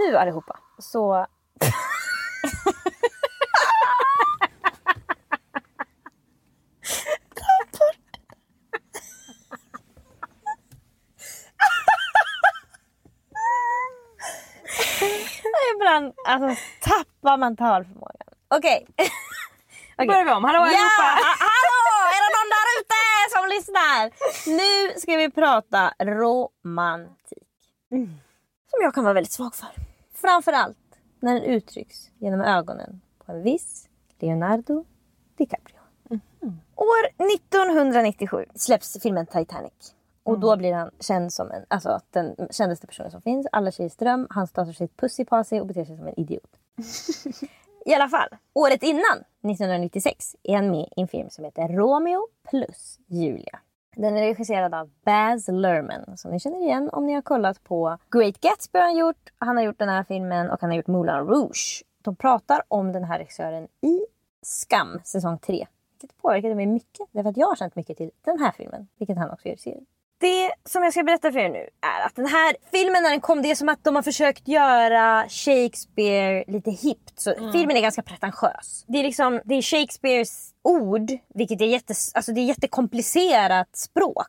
Nu 0.00 0.16
allihopa 0.16 0.58
så... 0.78 1.26
Ibland 15.76 16.12
alltså, 16.26 16.62
tappar 16.80 17.36
man 17.38 17.56
talförmågan. 17.56 18.16
Okej. 18.48 18.86
Då 19.98 20.06
börjar 20.06 20.24
vi 20.24 20.30
om. 20.32 20.44
Hallå 20.44 20.58
Ja! 20.58 20.64
allihopa! 20.64 21.02
ha- 21.02 21.36
Hallå! 21.50 21.80
Är 22.14 22.20
det 22.24 22.30
någon 22.38 22.50
där 22.56 22.68
ute 22.80 23.00
som 23.34 23.48
lyssnar? 23.48 24.10
Nu 24.56 25.00
ska 25.00 25.16
vi 25.16 25.30
prata 25.30 25.92
romantik. 26.04 27.48
Som 28.70 28.78
jag 28.82 28.94
kan 28.94 29.04
vara 29.04 29.14
väldigt 29.14 29.32
svag 29.32 29.54
för. 29.54 29.68
Framförallt 30.20 30.76
när 31.20 31.34
den 31.34 31.42
uttrycks 31.42 32.10
genom 32.18 32.40
ögonen 32.40 33.00
på 33.26 33.32
en 33.32 33.42
viss 33.42 33.88
Leonardo 34.18 34.84
DiCaprio. 35.36 35.76
År 36.76 37.26
1997 37.36 38.44
släpps 38.54 39.02
filmen 39.02 39.26
Titanic. 39.26 39.94
Och 40.22 40.38
då 40.38 40.56
blir 40.56 40.72
han 40.72 40.90
känd 41.00 41.32
som 41.32 41.50
en, 41.50 41.64
alltså, 41.68 42.00
den 42.10 42.36
kändaste 42.50 42.86
personen 42.86 43.10
som 43.10 43.22
finns. 43.22 43.46
Alla 43.52 43.70
tjejers 43.70 43.96
dröm. 43.96 44.26
Han 44.30 44.46
stöter 44.46 44.72
sitt 44.72 44.96
pussy 44.96 45.24
på 45.24 45.44
sig 45.44 45.60
och 45.60 45.66
beter 45.66 45.84
sig 45.84 45.96
som 45.96 46.06
en 46.06 46.20
idiot. 46.20 46.56
I 47.86 47.94
alla 47.94 48.08
fall, 48.08 48.28
året 48.52 48.82
innan, 48.82 49.24
1996, 49.42 50.36
är 50.42 50.54
han 50.54 50.70
med 50.70 50.88
i 50.96 51.00
en 51.00 51.08
film 51.08 51.30
som 51.30 51.44
heter 51.44 51.68
Romeo 51.68 52.28
plus 52.50 52.98
Julia. 53.06 53.60
Den 53.96 54.16
är 54.16 54.20
regisserad 54.20 54.74
av 54.74 54.90
Baz 55.04 55.48
Luhrmann 55.48 56.16
som 56.16 56.30
ni 56.30 56.40
känner 56.40 56.62
igen 56.62 56.90
om 56.92 57.06
ni 57.06 57.12
har 57.12 57.22
kollat 57.22 57.64
på 57.64 57.98
Great 58.10 58.40
Gatsby 58.40 58.78
har 58.78 58.86
han 58.86 58.96
gjort. 58.96 59.30
Han 59.38 59.56
har 59.56 59.64
gjort 59.64 59.78
den 59.78 59.88
här 59.88 60.04
filmen 60.04 60.50
och 60.50 60.60
han 60.60 60.70
har 60.70 60.76
gjort 60.76 60.86
Moulin 60.86 61.14
Rouge. 61.14 61.82
De 62.02 62.16
pratar 62.16 62.62
om 62.68 62.92
den 62.92 63.04
här 63.04 63.18
regissören 63.18 63.64
i 63.64 64.00
Skam 64.42 65.00
säsong 65.04 65.38
3. 65.38 65.66
Vilket 66.00 66.18
påverkade 66.18 66.54
mig 66.54 66.66
mycket 66.66 67.08
därför 67.12 67.30
att 67.30 67.36
jag 67.36 67.46
har 67.46 67.56
känt 67.56 67.76
mycket 67.76 67.96
till 67.96 68.10
den 68.24 68.38
här 68.38 68.52
filmen. 68.52 68.88
Vilket 68.98 69.18
han 69.18 69.30
också 69.30 69.48
gör 69.48 69.54
i 69.54 69.58
serien. 69.58 69.86
Det 70.20 70.52
som 70.64 70.82
jag 70.82 70.92
ska 70.92 71.02
berätta 71.02 71.32
för 71.32 71.38
er 71.38 71.48
nu 71.48 71.68
är 71.80 72.06
att 72.06 72.16
den 72.16 72.26
här 72.26 72.56
filmen 72.70 73.02
när 73.02 73.10
den 73.10 73.20
kom, 73.20 73.42
det 73.42 73.50
är 73.50 73.54
som 73.54 73.68
att 73.68 73.84
de 73.84 73.94
har 73.96 74.02
försökt 74.02 74.48
göra 74.48 75.28
Shakespeare 75.28 76.44
lite 76.46 76.70
hippt. 76.70 77.20
Så 77.20 77.34
filmen 77.52 77.76
är 77.76 77.80
ganska 77.80 78.02
pretentiös. 78.02 78.84
Det 78.88 78.98
är 78.98 79.02
liksom, 79.02 79.40
det 79.44 79.54
är 79.54 79.62
Shakespeares 79.62 80.50
ord, 80.62 81.10
vilket 81.34 81.60
är, 81.60 81.64
jätte, 81.64 81.94
alltså 82.14 82.32
det 82.32 82.40
är 82.40 82.44
jättekomplicerat 82.44 83.76
språk. 83.76 84.26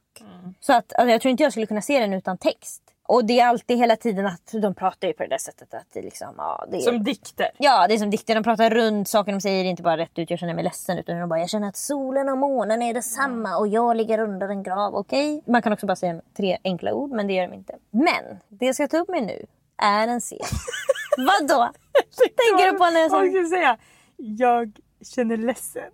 Så 0.60 0.74
att 0.74 0.94
alltså 0.94 1.12
jag 1.12 1.22
tror 1.22 1.30
inte 1.30 1.44
jag 1.44 1.52
skulle 1.52 1.66
kunna 1.66 1.82
se 1.82 2.00
den 2.00 2.14
utan 2.14 2.38
text. 2.38 2.82
Och 3.12 3.26
det 3.26 3.40
är 3.40 3.48
alltid 3.48 3.78
hela 3.78 3.96
tiden 3.96 4.26
att 4.26 4.52
de 4.52 4.76
pratar 4.76 5.08
ju 5.08 5.14
på 5.14 5.24
det 5.24 5.30
där 5.30 5.38
sättet 5.38 5.74
att 5.74 5.88
det 5.94 6.02
liksom, 6.02 6.34
ja, 6.38 6.66
det 6.72 6.78
är... 6.78 6.82
Som 6.82 7.04
dikter. 7.04 7.50
Ja, 7.58 7.88
det 7.88 7.94
är 7.94 7.98
som 7.98 8.10
dikter. 8.10 8.36
De 8.36 8.44
pratar 8.44 8.70
runt 8.70 9.08
saker 9.08 9.32
de 9.32 9.42
säger 9.42 9.66
inte 9.66 9.84
bara 9.84 9.98
rätt 9.98 10.20
ut. 10.20 10.30
Jag 10.30 10.40
känner 10.40 10.54
mig 10.54 10.64
ledsen. 10.64 10.98
Utan 10.98 11.20
de 11.20 11.30
bara, 11.30 11.40
jag 11.40 11.50
känner 11.50 11.68
att 11.68 11.78
solen 11.78 12.30
och 12.30 12.38
månen 12.38 12.82
är 12.82 12.94
detsamma 12.94 13.58
och 13.58 13.68
jag 13.68 13.98
ligger 13.98 14.20
under 14.20 14.50
en 14.50 14.64
grav. 14.64 14.96
Okej? 14.96 15.44
Man 15.48 15.62
kan 15.62 15.74
också 15.74 15.86
bara 15.86 15.96
säga 15.96 16.22
tre 16.38 16.58
enkla 16.64 16.94
ord, 16.94 17.12
men 17.12 17.28
det 17.28 17.34
gör 17.34 17.48
de 17.48 17.54
inte. 17.54 17.76
Men 17.90 18.40
det 18.50 18.66
jag 18.66 18.76
ska 18.76 18.88
ta 18.88 18.98
upp 18.98 19.10
med 19.10 19.24
nu 19.24 19.46
är 19.78 20.08
en 20.08 20.20
scen 20.20 20.38
Vadå? 21.18 21.72
Tänker 22.18 22.72
du 22.72 22.78
på 22.78 22.90
när 22.90 23.00
jag 23.00 23.12
sa... 23.12 23.26
Jag 23.26 23.48
säga? 23.48 23.78
Jag 24.18 24.72
känner 25.16 25.38
ledsen. 25.38 25.84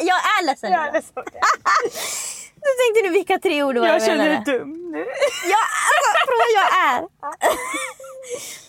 Jag 0.00 0.16
är 0.16 0.46
ledsen. 0.46 0.72
Jag 0.72 0.88
är 0.88 0.92
ledsen. 0.92 1.22
Du 2.64 2.70
tänkte 2.80 3.02
nu 3.08 3.10
vilka 3.18 3.38
tre 3.38 3.62
ord 3.62 3.74
det 3.74 3.80
var 3.80 3.88
Jag 3.88 4.02
känner 4.02 4.28
mig 4.28 4.42
dum 4.46 4.90
nu. 4.92 4.98
Ja, 5.52 5.62
alltså, 5.88 6.10
fråga 6.26 6.46
jag 6.60 6.68
är. 6.94 7.02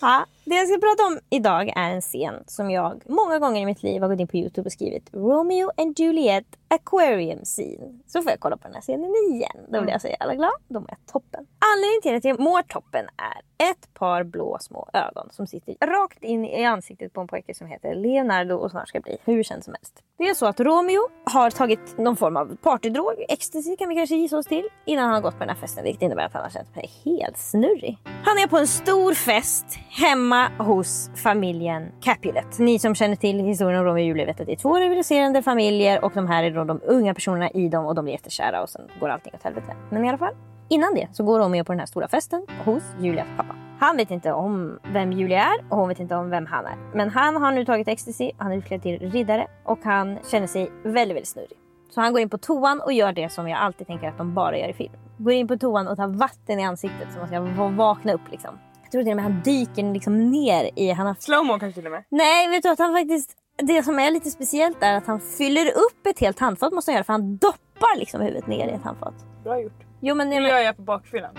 Ja, 0.00 0.26
det 0.50 0.56
jag 0.56 0.68
ska 0.68 0.78
prata 0.78 1.06
om 1.06 1.18
idag 1.30 1.72
är 1.76 1.90
en 1.90 2.00
scen 2.00 2.44
som 2.46 2.70
jag 2.70 3.02
många 3.06 3.38
gånger 3.38 3.60
i 3.60 3.66
mitt 3.66 3.82
liv 3.82 4.02
har 4.02 4.08
gått 4.08 4.20
in 4.20 4.28
på 4.28 4.36
Youtube 4.36 4.66
och 4.66 4.72
skrivit 4.72 5.10
Romeo 5.12 5.70
and 5.76 5.98
Juliet 5.98 6.44
Aquarium 6.68 7.44
Scene. 7.44 8.00
Så 8.06 8.22
får 8.22 8.30
jag 8.30 8.40
kolla 8.40 8.56
på 8.56 8.68
den 8.68 8.74
här 8.74 8.80
scenen 8.80 9.14
igen. 9.30 9.66
Då 9.68 9.82
blir 9.82 9.92
jag 9.92 10.00
så 10.00 10.08
jävla 10.08 10.34
glad. 10.34 10.52
Då 10.68 10.80
mår 10.80 10.88
jag 10.88 11.12
toppen. 11.12 11.46
Anledningen 11.74 12.02
till 12.02 12.16
att 12.16 12.24
jag 12.24 12.40
mår 12.40 12.62
toppen 12.62 13.06
är 13.16 13.70
ett 13.70 13.94
par 13.94 14.24
blå 14.24 14.58
små 14.60 14.88
ögon 14.92 15.28
som 15.30 15.46
sitter 15.46 15.86
rakt 15.86 16.24
in 16.24 16.44
i 16.44 16.64
ansiktet 16.64 17.12
på 17.12 17.20
en 17.20 17.26
pojke 17.26 17.54
som 17.54 17.66
heter 17.66 17.94
Leonardo 17.94 18.54
och 18.54 18.70
snart 18.70 18.88
ska 18.88 19.00
bli 19.00 19.18
hur 19.24 19.42
känd 19.42 19.64
som 19.64 19.74
helst. 19.74 20.02
Det 20.18 20.28
är 20.28 20.34
så 20.34 20.46
att 20.46 20.60
Romeo 20.60 21.08
har 21.24 21.50
tagit 21.50 21.98
någon 21.98 22.16
form 22.16 22.36
av 22.36 22.56
partydrog, 22.56 23.24
ecstasy 23.28 23.76
kan 23.76 23.88
vi 23.88 23.94
kanske 23.94 24.16
gissa 24.16 24.38
oss 24.38 24.46
till, 24.46 24.68
innan 24.86 25.04
han 25.04 25.14
har 25.14 25.20
gått 25.20 25.34
på 25.34 25.38
den 25.38 25.48
här 25.48 25.56
festen. 25.56 25.84
Vilket 25.84 26.02
innebär 26.02 26.24
att 26.24 26.32
han 26.32 26.42
har 26.42 26.50
känt 26.50 26.74
sig 26.74 26.90
helt 27.04 27.38
snurrig. 27.38 27.98
Han 28.24 28.38
är 28.38 28.46
på 28.46 28.58
en 28.58 28.66
stor 28.66 29.14
fest 29.14 29.66
hemma 29.88 30.39
hos 30.58 31.10
familjen 31.14 31.92
Capulet. 32.00 32.58
Ni 32.58 32.78
som 32.78 32.94
känner 32.94 33.16
till 33.16 33.38
historien 33.38 33.80
om 33.80 33.84
Romeo 33.86 34.02
och 34.02 34.06
Julia 34.06 34.26
vet 34.26 34.40
att 34.40 34.46
det 34.46 34.52
är 34.52 34.56
två 34.56 34.78
rivaliserande 34.78 35.42
familjer 35.42 36.04
och 36.04 36.12
de 36.14 36.26
här 36.26 36.42
är 36.42 36.50
då 36.50 36.64
de 36.64 36.80
unga 36.84 37.14
personerna 37.14 37.50
i 37.50 37.68
dem 37.68 37.86
och 37.86 37.94
de 37.94 38.04
blir 38.04 38.14
jättekära 38.14 38.62
och 38.62 38.68
sen 38.68 38.82
går 39.00 39.08
allting 39.08 39.32
åt 39.34 39.42
helvete. 39.42 39.76
Men 39.90 40.04
i 40.04 40.08
alla 40.08 40.18
fall. 40.18 40.34
Innan 40.68 40.94
det 40.94 41.08
så 41.12 41.24
går 41.24 41.38
Romeo 41.40 41.64
på 41.64 41.72
den 41.72 41.78
här 41.78 41.86
stora 41.86 42.08
festen 42.08 42.46
hos 42.64 42.82
Julias 43.00 43.26
pappa. 43.36 43.54
Han 43.80 43.96
vet 43.96 44.10
inte 44.10 44.32
om 44.32 44.78
vem 44.92 45.12
Julia 45.12 45.44
är 45.44 45.64
och 45.70 45.76
hon 45.76 45.88
vet 45.88 46.00
inte 46.00 46.14
om 46.14 46.30
vem 46.30 46.46
han 46.46 46.66
är. 46.66 46.76
Men 46.94 47.10
han 47.10 47.36
har 47.36 47.52
nu 47.52 47.64
tagit 47.64 47.88
ecstasy, 47.88 48.30
han 48.38 48.52
är 48.52 48.56
utklädd 48.56 48.82
till 48.82 49.10
riddare 49.10 49.46
och 49.64 49.78
han 49.84 50.18
känner 50.30 50.46
sig 50.46 50.70
väldigt, 50.82 51.16
väldigt 51.16 51.28
snurrig. 51.28 51.58
Så 51.90 52.00
han 52.00 52.12
går 52.12 52.20
in 52.20 52.30
på 52.30 52.38
toan 52.38 52.80
och 52.80 52.92
gör 52.92 53.12
det 53.12 53.32
som 53.32 53.48
jag 53.48 53.58
alltid 53.58 53.86
tänker 53.86 54.08
att 54.08 54.18
de 54.18 54.34
bara 54.34 54.58
gör 54.58 54.68
i 54.68 54.72
film. 54.72 54.92
Går 55.16 55.32
in 55.32 55.48
på 55.48 55.56
toan 55.56 55.88
och 55.88 55.96
tar 55.96 56.08
vatten 56.08 56.60
i 56.60 56.64
ansiktet 56.64 57.08
så 57.12 57.18
man 57.18 57.28
ska 57.28 57.68
vakna 57.68 58.12
upp 58.12 58.30
liksom. 58.30 58.58
Jag 58.90 58.92
tror 58.92 59.02
till 59.02 59.10
och 59.10 59.16
med 59.16 59.24
han 59.24 59.42
dyker 59.42 59.92
liksom 59.92 60.30
ner 60.30 60.70
i... 60.76 60.90
Han 60.90 61.06
har 61.06 61.16
Slowmo 61.18 61.58
kanske 61.58 61.80
till 61.80 61.86
och 61.86 61.92
med. 61.92 62.04
Nej, 62.08 62.48
vet 62.48 62.62
du 62.62 62.68
att 62.68 62.78
han 62.78 62.92
faktiskt... 62.92 63.36
Det 63.56 63.82
som 63.82 63.98
är 63.98 64.10
lite 64.10 64.30
speciellt 64.30 64.82
är 64.82 64.96
att 64.96 65.06
han 65.06 65.20
fyller 65.20 65.66
upp 65.66 66.06
ett 66.06 66.20
helt 66.20 66.38
handfat 66.38 66.72
måste 66.72 66.90
han 66.90 66.96
göra 66.96 67.04
för 67.04 67.12
han 67.12 67.36
doppar 67.36 67.98
liksom 67.98 68.20
huvudet 68.20 68.46
ner 68.46 68.68
i 68.68 68.70
ett 68.70 68.82
handfat. 68.82 69.14
Bra 69.44 69.60
gjort. 69.60 69.82
Jo 70.00 70.14
men... 70.14 70.30
Det 70.30 70.36
gör 70.36 70.58
jag 70.58 70.76
på 70.76 70.82
bakfyllan. 70.82 71.34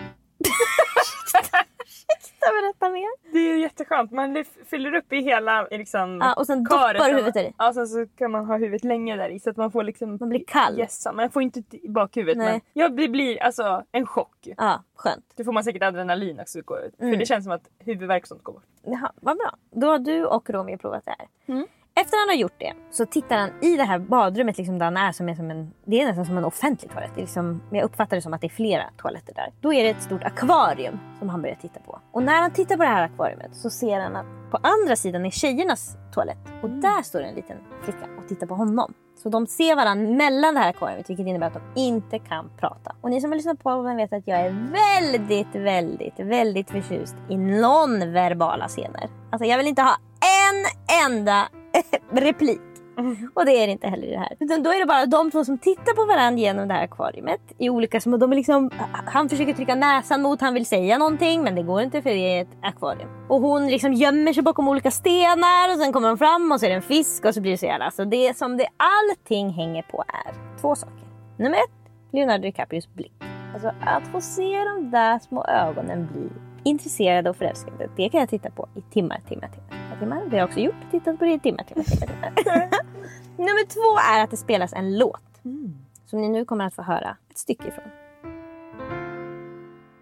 berätta 2.49 2.89
mer. 2.89 3.31
Det 3.33 3.39
är 3.39 3.57
jätteskönt. 3.57 4.11
Man 4.11 4.43
fyller 4.65 4.95
upp 4.95 5.13
i 5.13 5.21
hela 5.21 5.67
liksom, 5.71 6.19
Ja, 6.23 6.33
och 6.33 6.47
sen 6.47 6.65
karet 6.65 6.95
doppar 6.97 7.09
huvudet 7.09 7.35
i. 7.35 7.53
Ja, 7.57 7.73
sen 7.73 7.87
så 7.87 8.07
kan 8.07 8.31
man 8.31 8.45
ha 8.45 8.57
huvudet 8.57 8.83
länge 8.83 9.15
där 9.15 9.29
i 9.29 9.39
så 9.39 9.49
att 9.49 9.57
man 9.57 9.71
får 9.71 9.83
liksom 9.83 10.17
Man 10.19 10.29
blir 10.29 10.43
kall. 10.47 10.77
Gässa. 10.77 11.11
Man 11.11 11.31
får 11.31 11.41
inte 11.41 11.63
bakhuvudet 11.89 12.37
Nej. 12.37 12.51
men 12.51 12.61
ja, 12.73 12.89
det 12.89 13.07
blir 13.07 13.43
alltså 13.43 13.83
en 13.91 14.05
chock. 14.05 14.47
Ja, 14.57 14.83
skönt. 14.95 15.25
Då 15.35 15.43
får 15.43 15.51
man 15.51 15.63
säkert 15.63 15.83
adrenalin 15.83 16.39
också. 16.39 16.59
Mm. 16.59 17.13
För 17.13 17.19
det 17.19 17.25
känns 17.25 17.43
som 17.45 17.53
att 17.53 17.69
huvudvärk 17.79 18.23
och 18.23 18.27
sånt 18.27 18.43
går 18.43 18.53
bort. 18.53 18.63
Jaha, 18.83 19.11
vad 19.15 19.37
bra. 19.37 19.51
Då 19.71 19.87
har 19.87 19.99
du 19.99 20.25
och 20.25 20.49
Romeo 20.49 20.77
provat 20.77 21.05
det 21.05 21.15
här. 21.17 21.27
Mm. 21.55 21.67
Efter 21.95 22.17
han 22.17 22.29
har 22.29 22.35
gjort 22.35 22.59
det 22.59 22.73
så 22.91 23.05
tittar 23.05 23.37
han 23.37 23.49
i 23.61 23.77
det 23.77 23.83
här 23.83 23.99
badrummet 23.99 24.57
liksom 24.57 24.79
där 24.79 24.85
han 24.85 24.97
är 24.97 25.11
som, 25.11 25.29
är 25.29 25.35
som 25.35 25.51
en... 25.51 25.73
Det 25.85 26.01
är 26.01 26.05
nästan 26.05 26.25
som 26.25 26.37
en 26.37 26.45
offentlig 26.45 26.91
toalett. 26.91 27.11
Det 27.15 27.21
liksom, 27.21 27.61
jag 27.71 27.83
uppfattar 27.83 28.15
det 28.15 28.21
som 28.21 28.33
att 28.33 28.41
det 28.41 28.47
är 28.47 28.49
flera 28.49 28.83
toaletter 28.97 29.33
där. 29.33 29.53
Då 29.61 29.73
är 29.73 29.83
det 29.83 29.89
ett 29.89 30.01
stort 30.01 30.23
akvarium 30.23 30.99
som 31.19 31.29
han 31.29 31.41
börjar 31.41 31.55
titta 31.55 31.79
på. 31.79 31.99
Och 32.11 32.23
när 32.23 32.41
han 32.41 32.51
tittar 32.51 32.77
på 32.77 32.83
det 32.83 32.89
här 32.89 33.03
akvariumet 33.03 33.55
så 33.55 33.69
ser 33.69 33.99
han 33.99 34.15
att 34.15 34.25
på 34.51 34.57
andra 34.63 34.95
sidan 34.95 35.25
är 35.25 35.29
tjejernas 35.29 35.97
toalett. 36.13 36.37
Och 36.63 36.69
där 36.69 37.01
står 37.01 37.21
en 37.21 37.35
liten 37.35 37.57
flicka 37.83 38.05
och 38.17 38.27
tittar 38.27 38.47
på 38.47 38.55
honom. 38.55 38.93
Så 39.23 39.29
de 39.29 39.47
ser 39.47 39.75
varandra 39.75 40.15
mellan 40.15 40.53
det 40.53 40.59
här 40.59 40.69
akvariet 40.69 41.09
vilket 41.09 41.27
innebär 41.27 41.47
att 41.47 41.53
de 41.53 41.81
inte 41.81 42.19
kan 42.19 42.49
prata. 42.59 42.95
Och 43.01 43.09
ni 43.09 43.21
som 43.21 43.31
har 43.31 43.35
lyssnat 43.35 43.57
på 43.57 43.63
podden 43.63 43.97
vet 43.97 44.13
att 44.13 44.27
jag 44.27 44.39
är 44.39 44.71
väldigt, 44.71 45.55
väldigt, 45.55 46.19
väldigt 46.19 46.69
förtjust 46.69 47.15
i 47.29 47.37
nonverbala 47.37 48.67
scener. 48.67 49.09
Alltså 49.31 49.45
jag 49.45 49.57
vill 49.57 49.67
inte 49.67 49.81
ha 49.81 49.97
en 50.21 50.65
enda 51.05 51.47
replik. 52.11 52.61
Och 53.33 53.45
det 53.45 53.51
är 53.51 53.67
det 53.67 53.71
inte 53.71 53.87
heller 53.87 54.07
i 54.07 54.11
det 54.11 54.19
här. 54.19 54.37
Utan 54.39 54.63
då 54.63 54.69
är 54.69 54.79
det 54.79 54.85
bara 54.85 55.05
de 55.05 55.31
två 55.31 55.45
som 55.45 55.57
tittar 55.57 55.93
på 55.93 56.05
varandra 56.05 56.39
genom 56.39 56.67
det 56.67 56.73
här 56.73 56.83
akvariet. 56.83 57.41
I 57.57 57.69
olika 57.69 58.01
små, 58.01 58.17
de 58.17 58.31
är 58.31 58.35
liksom, 58.35 58.69
han 59.05 59.29
försöker 59.29 59.53
trycka 59.53 59.75
näsan 59.75 60.21
mot, 60.21 60.41
han 60.41 60.53
vill 60.53 60.65
säga 60.65 60.97
någonting 60.97 61.43
men 61.43 61.55
det 61.55 61.63
går 61.63 61.81
inte 61.81 62.01
för 62.01 62.09
det 62.09 62.37
är 62.37 62.41
ett 62.41 62.57
akvarium. 62.61 63.09
Och 63.29 63.41
hon 63.41 63.67
liksom 63.67 63.93
gömmer 63.93 64.33
sig 64.33 64.43
bakom 64.43 64.67
olika 64.67 64.91
stenar 64.91 65.73
och 65.73 65.79
sen 65.79 65.93
kommer 65.93 66.07
de 66.07 66.17
fram 66.17 66.51
och 66.51 66.59
så 66.59 66.65
är 66.65 66.69
det 66.69 66.75
en 66.75 66.81
fisk 66.81 67.25
och 67.25 67.33
så 67.33 67.41
blir 67.41 67.51
det 67.51 67.57
så 67.57 67.65
jävla... 67.65 67.85
Alltså 67.85 68.05
det 68.05 68.37
som 68.37 68.57
det 68.57 68.67
allting 68.77 69.49
hänger 69.49 69.81
på 69.81 70.03
är 70.07 70.61
två 70.61 70.75
saker. 70.75 71.07
Nummer 71.37 71.57
ett, 71.57 71.91
Leonardo 72.13 72.41
DiCaprios 72.41 72.93
blick. 72.93 73.13
Alltså 73.53 73.71
att 73.81 74.07
få 74.07 74.21
se 74.21 74.63
de 74.63 74.91
där 74.91 75.19
små 75.19 75.45
ögonen 75.45 76.07
bli 76.11 76.29
intresserade 76.63 77.29
och 77.29 77.35
förälskade. 77.35 77.89
Det 77.95 78.09
kan 78.09 78.19
jag 78.19 78.29
titta 78.29 78.49
på 78.51 78.67
i 78.75 78.81
timmar, 78.81 79.21
timmar, 79.27 79.47
timmar, 79.47 79.99
timmar. 79.99 80.21
Det 80.25 80.31
har 80.31 80.37
jag 80.37 80.47
också 80.47 80.59
gjort. 80.59 80.91
Tittat 80.91 81.19
på 81.19 81.25
det 81.25 81.33
i 81.33 81.39
timmar, 81.39 81.63
timmar, 81.63 81.83
timmar. 81.83 82.07
timmar. 82.35 82.69
Nummer 83.37 83.65
två 83.67 84.13
är 84.15 84.23
att 84.23 84.31
det 84.31 84.37
spelas 84.37 84.73
en 84.73 84.97
låt. 84.97 85.41
Som 86.05 86.21
ni 86.21 86.29
nu 86.29 86.45
kommer 86.45 86.65
att 86.65 86.73
få 86.73 86.81
höra 86.81 87.17
ett 87.29 87.37
stycke 87.37 87.67
ifrån. 87.67 87.85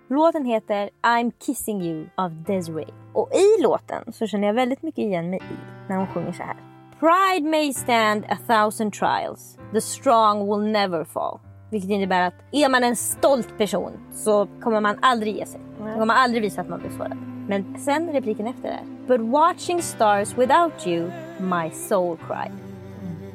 Låten 0.10 0.46
heter 0.46 0.90
I'm 1.02 1.32
kissing 1.40 1.82
you 1.82 2.10
av 2.16 2.44
Desiree. 2.44 2.94
Och 3.14 3.30
i 3.34 3.62
låten 3.64 4.14
så 4.14 4.28
känner 4.28 4.48
jag 4.48 4.54
väldigt 4.54 4.82
mycket 4.82 5.04
igen 5.04 5.30
mig 5.30 5.40
i 5.40 5.90
när 5.90 5.98
hon 5.98 6.08
sjunger 6.08 6.32
så 6.32 6.44
här. 6.44 6.56
Pride 7.00 7.50
may 7.50 7.74
stand 7.74 8.26
a 8.30 8.38
thousand 8.48 8.94
trials. 8.94 9.58
The 9.74 9.82
strong 9.82 10.50
will 10.50 10.72
never 10.72 11.04
fall. 11.04 11.40
Vilket 11.70 11.90
innebär 11.90 12.22
att 12.22 12.34
är 12.52 12.70
man 12.70 12.84
en 12.84 12.96
stolt 12.96 13.58
person 13.58 13.92
så 14.14 14.48
kommer 14.62 14.82
man 14.82 14.98
aldrig 15.02 15.36
ge 15.36 15.46
sig. 15.46 15.62
Man 15.80 16.00
kommer 16.00 16.14
aldrig 16.14 16.42
visa 16.44 16.62
att 16.62 16.70
man 16.70 16.80
blir 16.80 16.90
sårad. 16.90 17.18
Men 17.48 17.78
sen 17.80 18.12
repliken 18.12 18.48
efter 18.48 18.70
är. 18.70 18.80
But 19.08 19.22
watching 19.22 19.82
stars 19.82 20.38
without 20.38 20.88
you, 20.88 21.12
my 21.38 21.72
soul 21.72 22.18
cried. 22.28 22.52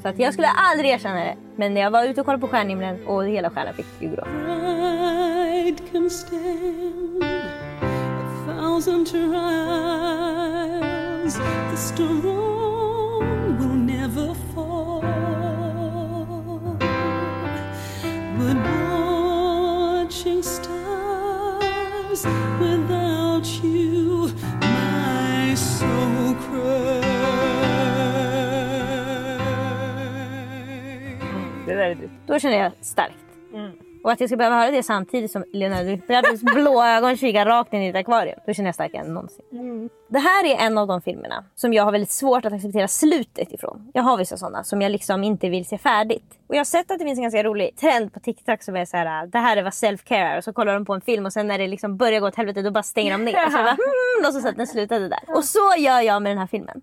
Så 0.02 0.08
att 0.08 0.18
jag 0.18 0.32
skulle 0.32 0.48
aldrig 0.48 0.90
erkänna 0.90 1.14
det. 1.14 1.36
Men 1.56 1.74
när 1.74 1.80
jag 1.80 1.90
var 1.90 2.04
ute 2.04 2.20
och 2.20 2.26
kollade 2.26 2.40
på 2.40 2.48
stjärnhimlen 2.48 3.06
och 3.06 3.24
hela 3.24 3.50
stjärnan 3.50 3.74
fick 3.74 3.86
ju 4.00 4.08
gråta. 4.08 4.24
Pride 4.24 5.78
can 5.92 6.10
stand 6.10 7.24
a 7.24 7.42
thousand 8.46 9.06
trials. 9.06 9.34
The 11.70 11.76
strong 11.76 12.53
stars 20.44 22.24
without 22.60 23.46
you, 23.64 24.28
my 24.60 25.54
soul 25.56 26.34
cries. 26.34 27.04
Det 31.66 31.74
där 31.74 31.90
är 31.90 31.94
du. 31.94 32.08
Då 32.26 32.38
känner 32.38 32.58
jag 32.58 32.72
starkt. 32.80 33.14
Mm. 33.54 33.70
Och 34.04 34.12
att 34.12 34.20
jag 34.20 34.28
ska 34.28 34.36
behöva 34.36 34.56
höra 34.56 34.70
det 34.70 34.82
samtidigt 34.82 35.30
som 35.30 35.44
Leonardo 35.52 35.90
DiCaprios 35.90 36.42
blå 36.54 36.84
ögon 36.84 37.16
kikar 37.16 37.46
rakt 37.46 37.72
in 37.72 37.82
i 37.82 37.88
ett 37.88 37.96
akvarium. 37.96 38.38
Då 38.46 38.52
känner 38.52 38.68
jag 38.68 38.74
starkare 38.74 39.02
än 39.02 39.14
någonsin. 39.14 39.90
Det 40.08 40.18
här 40.18 40.44
är 40.44 40.66
en 40.66 40.78
av 40.78 40.88
de 40.88 41.02
filmerna 41.02 41.44
som 41.54 41.72
jag 41.72 41.84
har 41.84 41.92
väldigt 41.92 42.10
svårt 42.10 42.44
att 42.44 42.52
acceptera 42.52 42.88
slutet 42.88 43.52
ifrån. 43.52 43.90
Jag 43.94 44.02
har 44.02 44.16
vissa 44.16 44.36
sådana 44.36 44.64
som 44.64 44.82
jag 44.82 44.92
liksom 44.92 45.24
inte 45.24 45.48
vill 45.48 45.66
se 45.66 45.78
färdigt. 45.78 46.38
Och 46.46 46.54
jag 46.54 46.60
har 46.60 46.64
sett 46.64 46.90
att 46.90 46.98
det 46.98 47.04
finns 47.04 47.18
en 47.18 47.22
ganska 47.22 47.42
rolig 47.42 47.76
trend 47.76 48.12
på 48.12 48.20
TikTok 48.20 48.62
som 48.62 48.76
är 48.76 48.84
så 48.84 48.96
här, 48.96 49.26
det 49.26 49.38
här 49.38 49.56
är 49.56 49.62
vad 49.62 49.72
self-care 49.72 50.32
är. 50.32 50.38
Och 50.38 50.44
så 50.44 50.52
kollar 50.52 50.74
de 50.74 50.84
på 50.84 50.94
en 50.94 51.00
film 51.00 51.26
och 51.26 51.32
sen 51.32 51.46
när 51.46 51.58
det 51.58 51.66
liksom 51.66 51.96
börjar 51.96 52.20
gå 52.20 52.26
åt 52.26 52.36
helvete 52.36 52.62
då 52.62 52.70
bara 52.70 52.82
stänger 52.82 53.10
de 53.12 53.24
ner. 53.24 53.46
Och 53.46 53.52
så 53.52 53.58
bara, 53.58 53.70
hmm, 53.70 54.22
låtsas 54.22 54.44
att 54.44 54.56
den 54.56 54.66
slutade 54.66 55.08
där. 55.08 55.20
Och 55.36 55.44
så 55.44 55.74
gör 55.78 56.00
jag 56.00 56.22
med 56.22 56.30
den 56.30 56.38
här 56.38 56.46
filmen. 56.46 56.82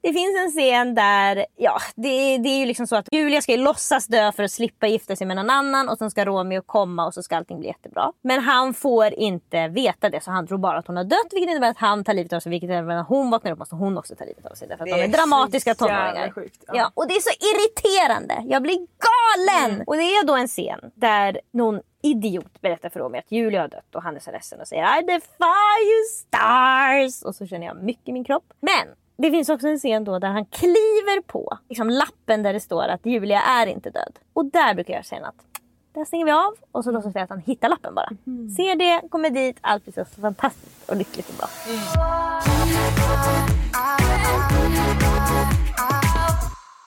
Det 0.00 0.12
finns 0.12 0.38
en 0.38 0.50
scen 0.50 0.94
där, 0.94 1.46
ja, 1.56 1.78
det, 1.94 2.38
det 2.38 2.48
är 2.48 2.58
ju 2.58 2.66
liksom 2.66 2.86
så 2.86 2.96
att 2.96 3.08
Julia 3.12 3.40
ska 3.42 3.52
ju 3.52 3.58
låtsas 3.58 4.06
dö 4.06 4.32
för 4.32 4.42
att 4.42 4.50
slippa 4.50 4.86
gifta 4.86 5.16
sig 5.16 5.26
med 5.26 5.36
någon 5.36 5.50
annan 5.50 5.88
och 5.88 5.98
sen 5.98 6.10
ska 6.10 6.24
Romeo 6.24 6.62
komma 6.66 7.06
och 7.06 7.14
så 7.14 7.22
ska 7.22 7.36
allting 7.36 7.58
bli 7.58 7.68
jättebra. 7.68 8.12
Men 8.22 8.40
han 8.40 8.74
får 8.74 9.14
inte 9.14 9.68
veta 9.68 10.08
det 10.08 10.20
så 10.24 10.30
han 10.30 10.46
tror 10.46 10.58
bara 10.58 10.78
att 10.78 10.86
hon 10.86 10.96
har 10.96 11.04
dött 11.04 11.26
vilket 11.32 11.50
innebär 11.50 11.70
att 11.70 11.78
han 11.78 12.04
tar 12.04 12.14
livet 12.14 12.32
av 12.32 12.40
sig 12.40 12.50
vilket 12.50 12.70
innebär 12.70 12.94
att 12.94 13.08
när 13.08 13.16
hon 13.16 13.30
vaknar 13.30 13.52
upp 13.52 13.58
måste 13.58 13.74
hon 13.74 13.98
också 13.98 14.14
ta 14.14 14.24
livet 14.24 14.46
av 14.46 14.54
sig 14.54 14.68
därför 14.68 14.84
att 14.84 14.90
Det 14.90 14.96
de 14.96 15.02
är 15.02 15.08
dramatiska 15.08 15.74
tonåringar. 15.74 16.30
sjukt, 16.30 16.64
ja. 16.66 16.72
Ja, 16.76 16.90
och 16.94 17.08
det 17.08 17.14
är 17.14 17.20
så 17.20 17.30
irriterande. 17.50 18.42
Jag 18.52 18.62
blir 18.62 18.76
galen! 18.76 19.74
Mm. 19.74 19.84
Och 19.86 19.96
det 19.96 20.02
är 20.02 20.26
då 20.26 20.34
en 20.36 20.48
scen 20.48 20.80
där 20.94 21.40
någon 21.52 21.80
idiot 22.02 22.60
berättar 22.60 22.88
för 22.88 23.00
Romeo 23.00 23.18
att 23.18 23.32
Julia 23.32 23.60
har 23.60 23.68
dött 23.68 23.94
och 23.94 24.02
han 24.02 24.16
är 24.16 24.20
så 24.20 24.30
ledsen 24.30 24.60
och 24.60 24.68
säger 24.68 25.00
I 25.02 25.06
defy 25.06 25.84
you 25.84 26.04
stars! 26.16 27.22
Och 27.22 27.34
så 27.34 27.46
känner 27.46 27.66
jag 27.66 27.76
mycket 27.84 28.08
i 28.08 28.12
min 28.12 28.24
kropp. 28.24 28.44
Men 28.60 28.88
det 29.16 29.30
finns 29.30 29.48
också 29.48 29.68
en 29.68 29.78
scen 29.78 30.04
då 30.04 30.18
där 30.18 30.28
han 30.28 30.44
kliver 30.44 31.20
på 31.22 31.58
liksom 31.68 31.90
lappen 31.90 32.42
där 32.42 32.52
det 32.52 32.60
står 32.60 32.82
att 32.82 33.06
Julia 33.06 33.40
är 33.40 33.66
inte 33.66 33.90
död. 33.90 34.18
Och 34.32 34.44
där 34.44 34.74
brukar 34.74 34.94
jag 34.94 35.04
känna 35.04 35.28
att 35.28 35.46
Där 35.92 36.04
stänger 36.04 36.24
vi 36.24 36.32
av 36.32 36.54
och 36.72 36.84
så 36.84 36.90
låtsas 36.90 37.16
vi 37.16 37.20
att 37.20 37.30
han 37.30 37.38
hittar 37.38 37.68
lappen 37.68 37.94
bara. 37.94 38.08
Ser 38.56 38.74
det, 38.76 39.08
kommer 39.08 39.30
dit, 39.30 39.56
allt 39.60 39.84
blir 39.84 39.94
så 39.94 40.04
fantastiskt 40.04 40.90
och 40.90 40.96
lyckligt 40.96 41.28
och 41.28 41.34
bra. 41.34 41.48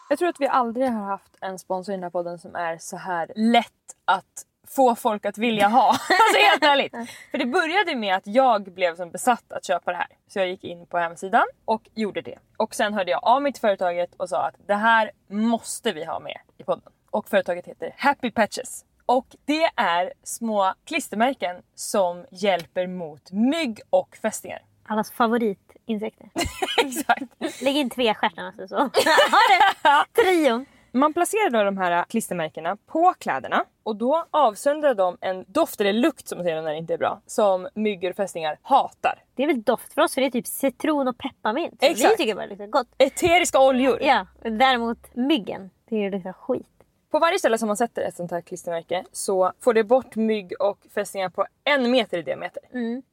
Jag 0.09 0.19
tror 0.19 0.29
att 0.29 0.39
vi 0.39 0.47
aldrig 0.47 0.89
har 0.91 1.05
haft 1.05 1.37
en 1.41 1.59
sponsor 1.59 1.93
i 1.93 1.95
den 1.95 2.03
här 2.03 2.09
podden 2.09 2.39
som 2.39 2.55
är 2.55 2.77
så 2.77 2.97
här 2.97 3.31
lätt 3.35 3.73
att 4.05 4.45
få 4.69 4.95
folk 4.95 5.25
att 5.25 5.37
vilja 5.37 5.67
ha. 5.67 5.87
alltså 5.89 6.41
helt 6.51 6.63
ärligt. 6.63 6.95
För 7.31 7.37
det 7.37 7.45
började 7.45 7.95
med 7.95 8.15
att 8.15 8.27
jag 8.27 8.73
blev 8.73 8.95
som 8.95 9.11
besatt 9.11 9.51
att 9.51 9.65
köpa 9.65 9.91
det 9.91 9.97
här. 9.97 10.07
Så 10.27 10.39
jag 10.39 10.49
gick 10.49 10.63
in 10.63 10.85
på 10.85 10.97
hemsidan 10.97 11.45
och 11.65 11.89
gjorde 11.95 12.21
det. 12.21 12.37
Och 12.57 12.75
sen 12.75 12.93
hörde 12.93 13.11
jag 13.11 13.19
av 13.23 13.41
mig 13.41 13.53
till 13.53 13.61
företaget 13.61 14.15
och 14.17 14.29
sa 14.29 14.47
att 14.47 14.55
det 14.67 14.75
här 14.75 15.11
måste 15.27 15.91
vi 15.91 16.05
ha 16.05 16.19
med 16.19 16.37
i 16.57 16.63
podden. 16.63 16.91
Och 17.11 17.29
företaget 17.29 17.67
heter 17.67 17.93
Happy 17.97 18.31
Patches. 18.31 18.85
Och 19.05 19.27
det 19.45 19.69
är 19.75 20.13
små 20.23 20.73
klistermärken 20.85 21.55
som 21.75 22.25
hjälper 22.31 22.87
mot 22.87 23.31
mygg 23.31 23.79
och 23.89 24.17
fästingar. 24.21 24.61
Allas 24.83 25.11
favoritinsekter. 25.11 26.29
Exakt. 26.85 27.61
Lägg 27.61 27.77
in 27.77 27.89
tvestjärtarna 27.89 28.53
så. 28.57 28.67
så. 28.67 28.75
Har 28.75 29.57
det. 29.57 30.21
Trion. 30.21 30.65
Man 30.91 31.13
placerar 31.13 31.49
då 31.49 31.63
de 31.63 31.77
här 31.77 32.03
klistermärkena 32.03 32.77
på 32.85 33.13
kläderna 33.19 33.65
och 33.83 33.95
då 33.95 34.25
avsöndrar 34.31 34.93
de 34.93 35.17
en 35.21 35.45
doft 35.47 35.81
eller 35.81 35.93
lukt 35.93 36.27
som 36.27 36.37
man 36.37 36.45
säger 36.45 36.61
när 36.61 36.71
det 36.71 36.77
inte 36.77 36.93
är 36.93 36.97
bra. 36.97 37.21
Som 37.25 37.67
myggor 37.73 38.09
och 38.09 38.15
fästingar 38.15 38.59
hatar. 38.61 39.23
Det 39.35 39.43
är 39.43 39.47
väl 39.47 39.61
doft 39.61 39.93
för 39.93 40.01
oss 40.01 40.13
för 40.13 40.21
det 40.21 40.27
är 40.27 40.31
typ 40.31 40.47
citron 40.47 41.07
och 41.07 41.17
pepparmint. 41.17 41.77
Exakt. 41.79 42.13
Vi 42.13 42.17
tycker 42.17 42.35
bara 42.35 42.43
det 42.43 42.49
luktar 42.49 42.67
gott. 42.67 42.87
Eteriska 42.97 43.59
oljor. 43.59 43.99
Ja, 44.01 44.27
däremot 44.41 45.15
myggen 45.15 45.69
det 45.89 46.09
luktar 46.09 46.33
skit. 46.33 46.76
På 47.11 47.19
varje 47.19 47.39
ställe 47.39 47.57
som 47.57 47.67
man 47.67 47.77
sätter 47.77 48.01
ett 48.01 48.15
sånt 48.15 48.31
här 48.31 48.41
klistermärke 48.41 49.03
så 49.11 49.51
får 49.59 49.73
det 49.73 49.83
bort 49.83 50.15
mygg 50.15 50.53
och 50.59 50.77
fästingar 50.93 51.29
på 51.29 51.45
en 51.63 51.91
meter 51.91 52.17
i 52.17 52.21
diameter. 52.21 52.63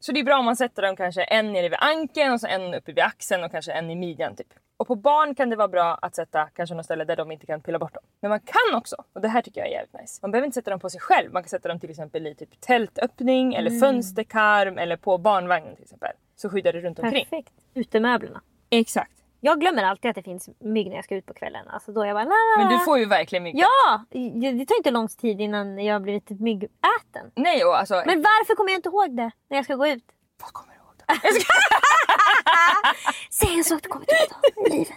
Så 0.00 0.12
det 0.12 0.20
är 0.20 0.24
bra 0.24 0.38
om 0.38 0.44
man 0.44 0.56
sätter 0.56 0.82
dem 0.82 0.96
kanske 0.96 1.22
en 1.22 1.52
nere 1.52 1.68
vid 1.68 1.78
ankeln 1.80 2.32
och 2.32 2.40
så 2.40 2.46
en 2.46 2.74
uppe 2.74 2.92
vid 2.92 3.04
axeln 3.04 3.44
och 3.44 3.50
kanske 3.50 3.72
en 3.72 3.90
i 3.90 3.96
midjan 3.96 4.36
typ. 4.36 4.52
Och 4.76 4.86
på 4.86 4.94
barn 4.94 5.34
kan 5.34 5.50
det 5.50 5.56
vara 5.56 5.68
bra 5.68 5.98
att 6.02 6.14
sätta 6.14 6.48
kanske 6.54 6.74
något 6.74 6.84
ställe 6.84 7.04
där 7.04 7.16
de 7.16 7.32
inte 7.32 7.46
kan 7.46 7.60
pilla 7.60 7.78
bort 7.78 7.94
dem. 7.94 8.02
Men 8.20 8.28
man 8.28 8.40
kan 8.40 8.78
också, 8.78 8.96
och 9.12 9.20
det 9.20 9.28
här 9.28 9.42
tycker 9.42 9.60
jag 9.60 9.68
är 9.68 9.72
jävligt 9.72 10.00
nice. 10.00 10.18
Man 10.22 10.30
behöver 10.30 10.46
inte 10.46 10.54
sätta 10.54 10.70
dem 10.70 10.80
på 10.80 10.90
sig 10.90 11.00
själv. 11.00 11.32
Man 11.32 11.42
kan 11.42 11.48
sätta 11.48 11.68
dem 11.68 11.80
till 11.80 11.90
exempel 11.90 12.26
i 12.26 12.34
typ 12.34 12.60
tältöppning 12.60 13.54
eller 13.54 13.80
fönsterkarm 13.80 14.78
eller 14.78 14.96
på 14.96 15.18
barnvagnen 15.18 15.74
till 15.74 15.84
exempel. 15.84 16.12
Så 16.36 16.50
skyddar 16.50 16.72
det 16.72 16.80
runt 16.80 16.98
omkring. 16.98 17.24
Perfekt. 17.24 17.52
Utemöblerna. 17.74 18.40
Exakt. 18.70 19.23
Jag 19.46 19.60
glömmer 19.60 19.82
alltid 19.82 20.08
att 20.08 20.14
det 20.14 20.22
finns 20.22 20.48
mygg 20.60 20.88
när 20.88 20.96
jag 20.96 21.04
ska 21.04 21.14
ut 21.14 21.26
på 21.26 21.34
kvällen. 21.34 21.68
Alltså 21.68 21.92
då 21.92 22.06
jag 22.06 22.16
bara 22.16 22.28
Men 22.58 22.68
du 22.68 22.78
får 22.78 22.98
ju 22.98 23.04
verkligen 23.04 23.42
mygg. 23.42 23.56
Ja! 23.56 24.04
Det 24.10 24.66
tar 24.66 24.76
inte 24.76 24.90
lång 24.90 25.08
tid 25.08 25.40
innan 25.40 25.78
jag 25.78 26.02
blivit 26.02 26.30
myggáten. 26.30 27.30
Nej 27.34 27.64
och 27.64 27.78
alltså. 27.78 27.94
Men 28.06 28.22
varför 28.22 28.54
kommer 28.54 28.70
jag 28.70 28.78
inte 28.78 28.88
ihåg 28.88 29.16
det 29.16 29.30
när 29.50 29.56
jag 29.56 29.64
ska 29.64 29.74
gå 29.74 29.86
ut? 29.86 30.04
Vad 30.42 30.52
kommer 30.52 30.72
du 30.72 30.78
ihåg 30.78 30.94
då? 30.98 31.04
Säg 33.30 33.58
en 33.58 33.64
sak 33.64 33.82
du 33.82 33.88
kommer 33.88 34.06
ihåg 34.10 34.66
i 34.66 34.70
livet. 34.70 34.88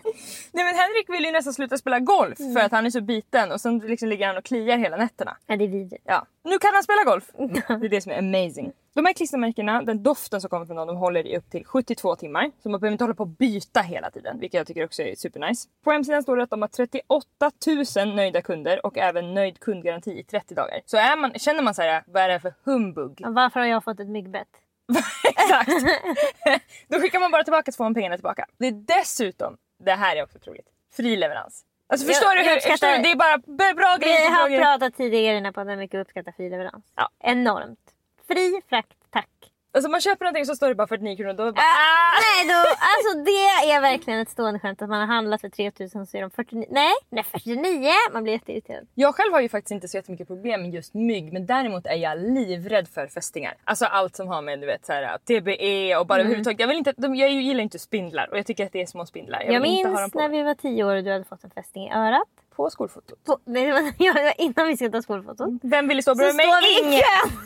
Nej 0.51 0.65
men 0.65 0.75
Henrik 0.75 1.09
vill 1.09 1.25
ju 1.25 1.31
nästan 1.31 1.53
sluta 1.53 1.77
spela 1.77 1.99
golf 1.99 2.37
för 2.37 2.59
att 2.59 2.71
han 2.71 2.85
är 2.85 2.89
så 2.89 3.01
biten 3.01 3.51
och 3.51 3.61
sen 3.61 3.79
liksom 3.79 4.09
ligger 4.09 4.27
han 4.27 4.37
och 4.37 4.45
kliar 4.45 4.77
hela 4.77 4.97
nätterna. 4.97 5.37
Ja, 5.47 5.55
det 5.55 5.63
är 5.63 5.67
vidrigt. 5.67 6.03
Ja, 6.05 6.25
nu 6.43 6.59
kan 6.59 6.73
han 6.73 6.83
spela 6.83 7.03
golf! 7.03 7.23
Det 7.37 7.85
är 7.85 7.89
det 7.89 8.01
som 8.01 8.11
är 8.11 8.17
amazing. 8.17 8.71
De 8.93 9.05
här 9.05 9.13
klistermärkena, 9.13 9.81
den 9.81 10.03
doften 10.03 10.41
som 10.41 10.49
kommer 10.49 10.65
från 10.65 10.75
dem, 10.75 10.87
de 10.87 10.97
håller 10.97 11.27
i 11.27 11.37
upp 11.37 11.51
till 11.51 11.65
72 11.65 12.15
timmar. 12.15 12.51
Så 12.63 12.69
man 12.69 12.79
behöver 12.79 12.91
inte 12.91 13.03
hålla 13.03 13.15
på 13.15 13.23
och 13.23 13.29
byta 13.29 13.81
hela 13.81 14.11
tiden, 14.11 14.39
vilket 14.39 14.57
jag 14.57 14.67
tycker 14.67 14.85
också 14.85 15.01
är 15.01 15.15
supernice. 15.15 15.67
På 15.83 15.91
hemsidan 15.91 16.23
står 16.23 16.37
det 16.37 16.43
att 16.43 16.49
de 16.49 16.61
har 16.61 16.69
38 16.69 17.51
000 18.05 18.15
nöjda 18.15 18.41
kunder 18.41 18.85
och 18.85 18.97
även 18.97 19.33
nöjd 19.33 19.59
kundgaranti 19.59 20.19
i 20.19 20.23
30 20.23 20.55
dagar. 20.55 20.81
Så 20.85 20.97
är 20.97 21.17
man, 21.17 21.33
känner 21.33 21.63
man 21.63 21.73
såhär, 21.73 22.03
vad 22.07 22.23
är 22.23 22.27
det 22.27 22.33
här 22.33 22.39
för 22.39 22.53
humbug? 22.63 23.21
Varför 23.25 23.59
har 23.59 23.67
jag 23.67 23.83
fått 23.83 23.99
ett 23.99 24.09
myggbett? 24.09 24.47
Exakt! 25.24 25.70
Då 26.88 27.00
skickar 27.00 27.20
man 27.20 27.32
bara 27.32 27.44
tillbaka 27.44 27.72
så 27.72 27.75
får 27.77 27.84
man 27.84 27.94
pengarna 27.94 28.15
tillbaka. 28.17 28.46
Det 28.58 28.67
är 28.67 28.72
dessutom, 28.72 29.58
det 29.86 29.91
här 29.91 30.15
är 30.15 30.24
också 30.24 30.38
otroligt, 30.38 30.67
fri 30.96 31.15
leverans. 31.15 31.63
Alltså 31.89 32.08
förstår 32.08 32.27
Jag- 32.29 32.38
du 32.38 32.41
jag 32.41 32.50
hur, 32.50 32.56
uppskattar- 32.58 32.72
förstår 32.72 32.98
du? 32.98 33.03
Det 33.03 33.12
är 33.12 33.15
bara 33.15 33.38
bra 33.74 33.98
grejer 34.00 34.22
Vi 34.22 34.36
på 34.36 34.41
har 34.41 34.58
pratat 34.63 34.98
tidigare 34.98 35.36
den 35.36 35.45
här 35.45 35.52
podden 35.52 35.80
mycket 35.80 36.00
uppskattar 36.02 36.32
fri 36.32 36.50
leverans. 36.50 36.86
Ja. 36.95 37.10
Enormt. 37.19 37.80
Fri 38.28 38.62
frakt, 38.69 38.97
tack. 39.10 39.30
Alltså 39.73 39.89
man 39.91 40.01
köper 40.01 40.25
någonting 40.25 40.45
så 40.45 40.56
står 40.56 40.67
det 40.69 40.75
bara 40.75 40.88
49 40.88 41.15
kronor 41.17 41.34
då 41.34 41.51
bara, 41.51 41.62
Ah, 41.62 42.19
nej, 42.21 42.47
då, 42.53 42.58
alltså 42.69 43.23
det 43.25 43.71
är 43.71 43.82
verkligen 43.82 44.19
ett 44.19 44.30
stående 44.30 44.60
skämt 44.60 44.82
att 44.82 44.89
man 44.89 44.99
har 44.99 45.08
handlat 45.08 45.41
för 45.41 45.49
3000 45.49 46.08
så 46.08 46.17
är 46.17 46.21
de 46.21 46.32
49. 46.32 46.65
Nej, 46.69 46.93
nej 47.10 47.23
49! 47.23 47.89
Man 48.13 48.23
blir 48.23 48.34
jätteirriterad. 48.34 48.88
Jag 48.95 49.15
själv 49.15 49.34
har 49.34 49.41
ju 49.41 49.49
faktiskt 49.49 49.71
inte 49.71 49.88
så 49.88 49.97
jättemycket 49.97 50.27
problem 50.27 50.62
med 50.62 50.73
just 50.73 50.93
mygg 50.93 51.34
men 51.34 51.45
däremot 51.45 51.86
är 51.86 51.95
jag 51.95 52.17
livrädd 52.19 52.88
för 52.88 53.08
fästingar. 53.08 53.53
Alltså 53.63 53.86
allt 53.86 54.15
som 54.15 54.27
har 54.27 54.41
med 54.41 54.60
du 54.60 54.65
vet, 54.67 54.86
så 54.86 54.93
här, 54.93 55.17
TBE 55.17 55.95
och 55.97 56.08
bara 56.08 56.19
överhuvudtaget. 56.19 56.60
Jag, 56.60 56.67
vill 56.67 56.77
inte, 56.77 56.93
de, 56.97 57.15
jag 57.15 57.30
gillar 57.32 57.62
inte 57.63 57.80
spindlar 57.80 58.27
och 58.32 58.38
jag 58.38 58.45
tycker 58.45 58.65
att 58.65 58.71
det 58.73 58.82
är 58.82 58.86
små 58.86 59.06
spindlar. 59.06 59.41
Jag, 59.43 59.53
Jag, 59.53 59.62
vill 59.62 59.71
inte 59.71 59.89
ha 59.89 59.93
dem 59.95 60.01
minns 60.03 60.13
på, 60.13 60.19
när 60.19 60.30
vi 60.30 60.43
var 60.43 60.53
10 60.56 60.84
år 60.84 60.95
och 60.95 61.03
du 61.03 61.12
hade 61.12 61.23
fått 61.25 61.43
en 61.43 61.49
fästing 61.51 61.88
i 61.88 61.91
örat. 61.93 62.27
på 62.56 62.69
skolfotot. 62.69 63.23
På, 63.25 63.38
nej, 63.45 63.65
det 63.65 63.71
var, 63.73 63.82
innan 64.41 64.67
vi 64.67 64.75
skulle 64.77 64.91
ta 64.91 65.01
skolfotot. 65.01 65.49
Vem 65.63 65.88
ville 65.88 66.01
stå 66.01 66.12
Så 66.12 66.15
bredvid 66.17 66.36
mig? 66.36 66.45
i 66.45 66.84
Ingen! 66.84 66.99
kön. 66.99 67.32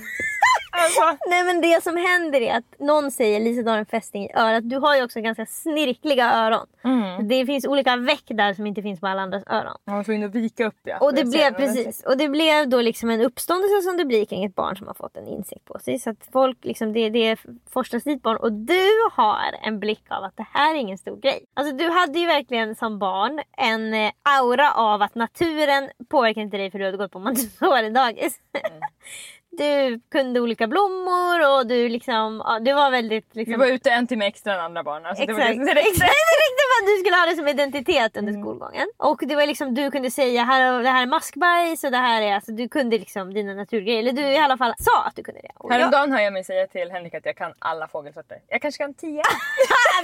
Alltså. 0.72 1.18
Nej 1.30 1.44
men 1.44 1.62
det 1.62 1.84
som 1.84 1.98
händer 1.98 2.42
är 2.42 2.58
att 2.58 2.80
någon 2.80 3.12
säger 3.12 3.40
Lisa 3.40 3.62
du 3.62 3.70
har 3.70 3.78
en 3.78 3.86
fästing 3.86 4.24
i 4.26 4.34
örat. 4.36 4.70
Du 4.70 4.78
har 4.78 4.96
ju 4.96 5.04
också 5.04 5.22
ganska 5.22 5.46
snirkliga 5.46 6.34
öron. 6.34 6.68
Mm. 6.84 7.28
Det 7.28 7.46
finns 7.46 7.66
olika 7.66 7.96
veck 7.96 8.24
där 8.28 8.54
som 8.54 8.68
inte 8.68 8.82
finns 8.82 9.00
på 9.00 9.08
alla 9.08 9.22
andras 9.22 9.44
öron. 9.48 9.78
Man 9.86 9.98
var 9.98 10.04
tvungen 10.04 10.30
att 10.30 10.36
vika 10.36 10.68
upp 10.68 10.80
ja. 10.84 10.98
Och 11.00 11.14
det 11.14 11.24
blev 11.24 11.54
precis. 11.54 12.04
Och 12.06 12.18
det 12.18 12.30
blev 12.30 12.70
då 12.70 12.82
liksom 12.82 13.10
en 13.10 13.22
uppståndelse 13.22 13.82
som 13.82 13.98
det 13.98 14.06
blir 14.06 14.26
kring 14.26 14.44
ett 14.44 14.56
barn 14.56 14.78
som 14.78 14.88
har 14.88 14.94
fått 14.94 15.18
en 15.18 15.28
insekt 15.28 15.66
på 15.66 15.80
sig. 15.80 16.00
Så 16.00 16.10
att 16.10 16.30
folk 16.32 16.58
liksom, 16.62 16.94
det, 16.94 17.10
det 17.10 17.40
forslas 17.70 18.04
dit 18.04 18.22
barn. 18.22 18.38
Och 18.38 18.54
du 18.54 18.90
har 19.12 19.56
en 19.64 19.80
blick 19.80 20.04
av 20.10 20.24
att 20.24 20.38
det 20.38 20.48
här 20.54 20.76
är 20.76 20.80
ingen 20.80 20.98
stor 20.98 21.18
grej. 21.18 21.46
Alltså 21.54 21.76
du 21.76 21.90
hade 21.90 22.20
ju 22.20 22.26
verkligen 22.26 22.76
som 22.76 23.00
barn 23.00 23.42
en 23.58 23.94
eh, 23.94 24.12
aura 24.40 24.74
av 24.74 25.02
att 25.02 25.16
naturen 25.16 25.90
påverkar 26.10 26.42
inte 26.42 26.58
dig 26.58 26.72
för 26.72 26.80
du 26.80 26.86
hade 26.86 26.98
gått 26.98 27.12
på 27.12 27.20
Montessori-dagis. 27.20 28.40
Mm. 28.54 28.82
Du 29.58 30.00
kunde 30.12 30.40
olika 30.40 30.68
blommor 30.68 31.38
och 31.58 31.68
du 31.68 31.90
liksom, 31.90 32.42
ja, 32.46 32.60
du 32.60 32.74
var 32.74 32.92
väldigt 32.92 33.36
liksom, 33.36 33.52
Vi 33.52 33.58
var 33.60 33.66
ute 33.68 33.92
en 33.92 34.08
timme 34.08 34.26
extra 34.28 34.54
än 34.54 34.60
andra 34.60 34.84
barn. 34.84 35.06
Alltså, 35.06 35.26
det 35.26 35.34
var 35.34 35.40
Exakt. 35.40 35.60
det 35.60 35.66
som 35.66 35.76
räckte. 35.76 35.90
Exakt, 35.90 36.12
det 36.32 36.38
räckte 36.46 36.62
för 36.70 36.78
att 36.84 36.88
du 36.88 36.98
skulle 37.04 37.16
ha 37.16 37.26
det 37.26 37.36
som 37.36 37.48
identitet 37.48 38.18
under 38.18 38.32
Mm. 38.34 38.44
skolgången. 38.44 38.88
Och 38.98 39.20
det 39.28 39.36
var 39.36 39.48
liksom, 39.48 39.76
du 39.76 39.92
kunde 39.92 40.12
säga 40.12 40.44
här, 40.44 40.84
det 40.84 40.90
här 40.90 41.02
är 41.02 41.06
maskbajs 41.06 41.84
och 41.84 41.92
det 41.92 41.98
här 41.98 42.22
är, 42.22 42.34
alltså 42.36 42.52
du 42.52 42.70
kunde 42.70 42.98
liksom 42.98 43.34
dina 43.34 43.54
naturgrejer. 43.54 44.00
Eller 44.00 44.12
du 44.12 44.22
i 44.22 44.38
alla 44.38 44.58
fall 44.58 44.74
sa 44.80 45.04
att 45.04 45.16
du 45.16 45.24
kunde 45.24 45.42
det. 45.42 45.52
Och 45.56 45.72
jag, 45.72 45.76
Häromdagen 45.78 46.12
hör 46.12 46.20
jag 46.20 46.34
mig 46.34 46.44
säga 46.44 46.68
till 46.68 46.92
Henrik 46.92 47.14
att 47.14 47.26
jag 47.26 47.36
kan 47.38 47.54
alla 47.60 47.88
fågelsorter. 47.88 48.38
Jag 48.48 48.62
kanske 48.62 48.84
kan 48.84 48.94
tio. 48.94 49.24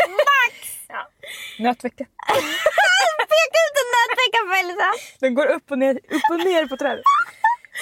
Max! 0.09 0.73
Ja. 0.89 1.07
Nötvecka. 1.59 2.05
Peka 3.33 3.59
ut 3.65 3.75
en 3.81 3.89
nötvecka 3.97 4.39
för 4.49 4.59
Elsa! 4.63 4.91
Den 5.19 5.33
går 5.33 5.45
upp 5.45 5.71
och 5.71 5.77
ner, 5.79 5.95
upp 5.95 6.21
och 6.31 6.37
ner 6.39 6.65
på 6.65 6.77
trädet. 6.77 7.03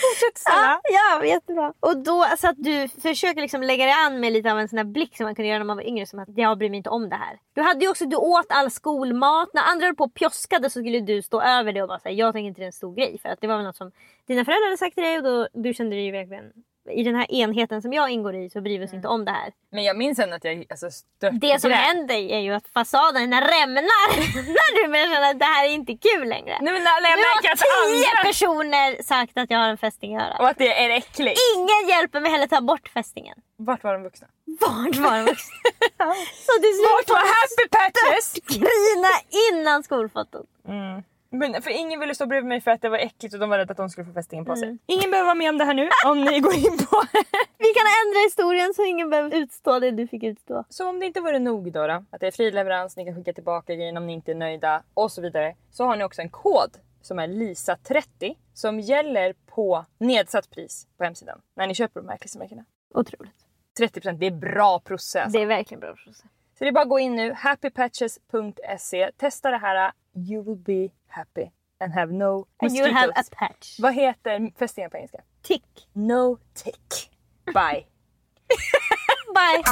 Fortsätt 0.01 0.37
snälla. 0.37 0.81
Ja, 0.83 1.19
ja, 1.19 1.25
jättebra. 1.25 1.73
Och 1.79 1.97
då 1.97 2.25
så 2.37 2.47
att 2.47 2.55
du 2.57 2.87
försöker 2.87 3.41
liksom 3.41 3.63
lägga 3.63 3.85
dig 3.85 3.93
an 4.05 4.19
med 4.19 4.33
lite 4.33 4.51
av 4.51 4.59
en 4.59 4.69
sån 4.69 4.77
här 4.77 4.85
blick 4.85 5.17
som 5.17 5.23
man 5.23 5.35
kunde 5.35 5.49
göra 5.49 5.57
när 5.59 5.65
man 5.65 5.77
var 5.77 5.83
yngre. 5.83 6.05
Som 6.05 6.19
att 6.19 6.29
jag 6.35 6.57
bryr 6.57 6.69
mig 6.69 6.77
inte 6.77 6.89
om 6.89 7.09
det 7.09 7.15
här. 7.15 7.39
Du 7.53 7.61
hade 7.61 7.85
ju 7.85 7.91
också, 7.91 8.05
du 8.05 8.15
åt 8.15 8.45
all 8.49 8.71
skolmat. 8.71 9.49
När 9.53 9.63
andra 9.63 9.85
höll 9.85 9.95
på 9.95 10.03
och 10.03 10.13
pjoskade 10.13 10.69
så 10.69 10.79
skulle 10.79 10.99
du 10.99 11.21
stå 11.21 11.41
över 11.41 11.73
det 11.73 11.81
och 11.81 11.87
bara 11.87 11.99
säga 11.99 12.15
jag 12.15 12.33
tänker 12.33 12.47
inte 12.47 12.61
det 12.61 12.65
är 12.65 12.67
en 12.67 12.71
stor 12.71 12.95
grej. 12.95 13.19
För 13.21 13.29
att 13.29 13.41
det 13.41 13.47
var 13.47 13.55
väl 13.55 13.65
något 13.65 13.75
som 13.75 13.91
dina 14.27 14.45
föräldrar 14.45 14.65
hade 14.65 14.77
sagt 14.77 14.95
till 14.95 15.03
dig 15.03 15.17
och 15.17 15.23
då, 15.23 15.47
du 15.53 15.73
kände 15.73 15.95
dig 15.95 16.05
ju 16.05 16.11
verkligen 16.11 16.51
i 16.91 17.03
den 17.03 17.15
här 17.15 17.31
enheten 17.31 17.81
som 17.81 17.93
jag 17.93 18.09
ingår 18.09 18.35
i 18.35 18.49
så 18.49 18.61
bryr 18.61 18.79
vi 18.79 18.85
oss 18.85 18.93
inte 18.93 19.07
om 19.07 19.25
det 19.25 19.31
här. 19.31 19.53
Men 19.71 19.83
jag 19.83 19.97
minns 19.97 20.17
sen 20.17 20.33
att 20.33 20.43
jag 20.43 20.65
alltså, 20.69 20.91
stört 20.91 21.31
Det 21.33 21.61
som 21.61 21.71
händer 21.71 22.15
är 22.15 22.39
ju 22.39 22.53
att 22.53 22.67
fasaden 22.67 23.31
rämnar 23.31 23.81
när 24.57 24.83
du 24.83 24.91
börjar 24.91 25.13
känna 25.13 25.27
att 25.27 25.39
det 25.39 25.45
här 25.45 25.65
är 25.65 25.69
inte 25.69 25.93
kul 25.97 26.29
längre. 26.29 26.57
Nej, 26.61 26.73
men 26.73 26.83
när, 26.83 27.09
jag 27.09 27.17
Nu 27.17 27.23
har 27.33 27.51
att 27.53 27.59
tio 27.59 28.09
andra... 28.09 28.23
personer 28.23 29.03
sagt 29.03 29.37
att 29.37 29.51
jag 29.51 29.59
har 29.59 29.69
en 29.69 29.77
fästing 29.77 30.15
i 30.15 30.17
örat. 30.17 30.39
Och 30.39 30.47
att 30.47 30.57
det 30.57 30.83
är 30.83 30.89
äckligt. 30.89 31.39
Ingen 31.55 31.87
hjälper 31.87 32.19
mig 32.19 32.31
heller 32.31 32.47
ta 32.47 32.61
bort 32.61 32.87
fästingen. 32.87 33.37
Vart 33.57 33.83
var 33.83 33.93
de 33.93 34.03
vuxna? 34.03 34.27
Vart 34.45 34.95
var 34.95 35.17
de 35.17 35.25
vuxna? 35.25 35.55
Så 36.47 36.53
slut 36.61 36.89
Vart 36.91 37.09
var 37.09 37.25
Happy 37.35 37.67
Patches? 37.71 38.33
grina 38.47 39.13
innan 39.51 39.83
skolfotot. 39.83 40.47
Men 41.37 41.61
för 41.61 41.71
ingen 41.71 41.99
ville 41.99 42.15
stå 42.15 42.25
bredvid 42.25 42.47
mig 42.47 42.61
för 42.61 42.71
att 42.71 42.81
det 42.81 42.89
var 42.89 42.97
äckligt 42.97 43.33
och 43.33 43.39
de 43.39 43.49
var 43.49 43.57
rädda 43.57 43.71
att 43.71 43.77
de 43.77 43.89
skulle 43.89 44.05
få 44.05 44.13
fästingen 44.13 44.45
på 44.45 44.55
sig. 44.55 44.67
Mm. 44.67 44.79
Ingen 44.85 45.11
behöver 45.11 45.25
vara 45.25 45.35
med 45.35 45.49
om 45.49 45.57
det 45.57 45.65
här 45.65 45.73
nu 45.73 45.89
om 46.05 46.21
ni 46.21 46.39
går 46.39 46.53
in 46.53 46.77
på 46.77 47.01
Vi 47.57 47.73
kan 47.73 47.87
ändra 48.05 48.19
historien 48.25 48.73
så 48.73 48.85
ingen 48.85 49.09
behöver 49.09 49.37
utstå 49.37 49.79
det 49.79 49.91
du 49.91 50.07
fick 50.07 50.23
utstå. 50.23 50.63
Så 50.69 50.89
om 50.89 50.99
det 50.99 51.05
inte 51.05 51.21
vore 51.21 51.39
nog 51.39 51.71
då, 51.71 51.87
då 51.87 52.03
att 52.11 52.21
det 52.21 52.27
är 52.27 52.31
fri 52.31 52.51
leverans, 52.51 52.97
ni 52.97 53.05
kan 53.05 53.15
skicka 53.15 53.33
tillbaka 53.33 53.75
grejen 53.75 53.97
om 53.97 54.07
ni 54.07 54.13
inte 54.13 54.31
är 54.31 54.35
nöjda 54.35 54.83
och 54.93 55.11
så 55.11 55.21
vidare. 55.21 55.55
Så 55.71 55.85
har 55.85 55.95
ni 55.95 56.03
också 56.03 56.21
en 56.21 56.29
kod 56.29 56.77
som 57.01 57.19
är 57.19 57.27
LISA30 57.27 58.35
som 58.53 58.79
gäller 58.79 59.33
på 59.45 59.85
nedsatt 59.97 60.49
pris 60.49 60.87
på 60.97 61.03
hemsidan 61.03 61.41
när 61.55 61.67
ni 61.67 61.75
köper 61.75 62.01
de 62.01 62.09
här 62.09 62.17
klistermärkena. 62.17 62.65
Otroligt. 62.93 63.45
30% 63.79 64.11
det 64.11 64.25
är 64.25 64.31
bra 64.31 64.79
process. 64.79 65.33
Det 65.33 65.41
är 65.41 65.45
verkligen 65.45 65.79
bra 65.79 65.93
process. 65.93 66.23
Så 66.57 66.63
det 66.63 66.67
är 66.67 66.71
bara 66.71 66.81
att 66.81 66.89
gå 66.89 66.99
in 66.99 67.15
nu, 67.15 67.33
happypatches.se, 67.33 69.11
testa 69.17 69.51
det 69.51 69.57
här, 69.57 69.91
you 70.15 70.41
will 70.41 70.55
be 70.55 70.91
happy 71.07 71.51
and 71.79 71.93
have 71.93 72.13
no 72.13 72.47
And 72.61 72.71
you'll 72.71 72.93
have 72.93 73.11
a 73.15 73.23
patch. 73.31 73.79
Vad 73.79 73.93
heter 73.93 74.51
fästingen 74.59 74.89
på 74.89 74.97
engelska? 74.97 75.21
Tick. 75.41 75.87
No 75.93 76.37
tick. 76.53 77.11
Bye. 77.45 77.53
Bye. 79.35 79.63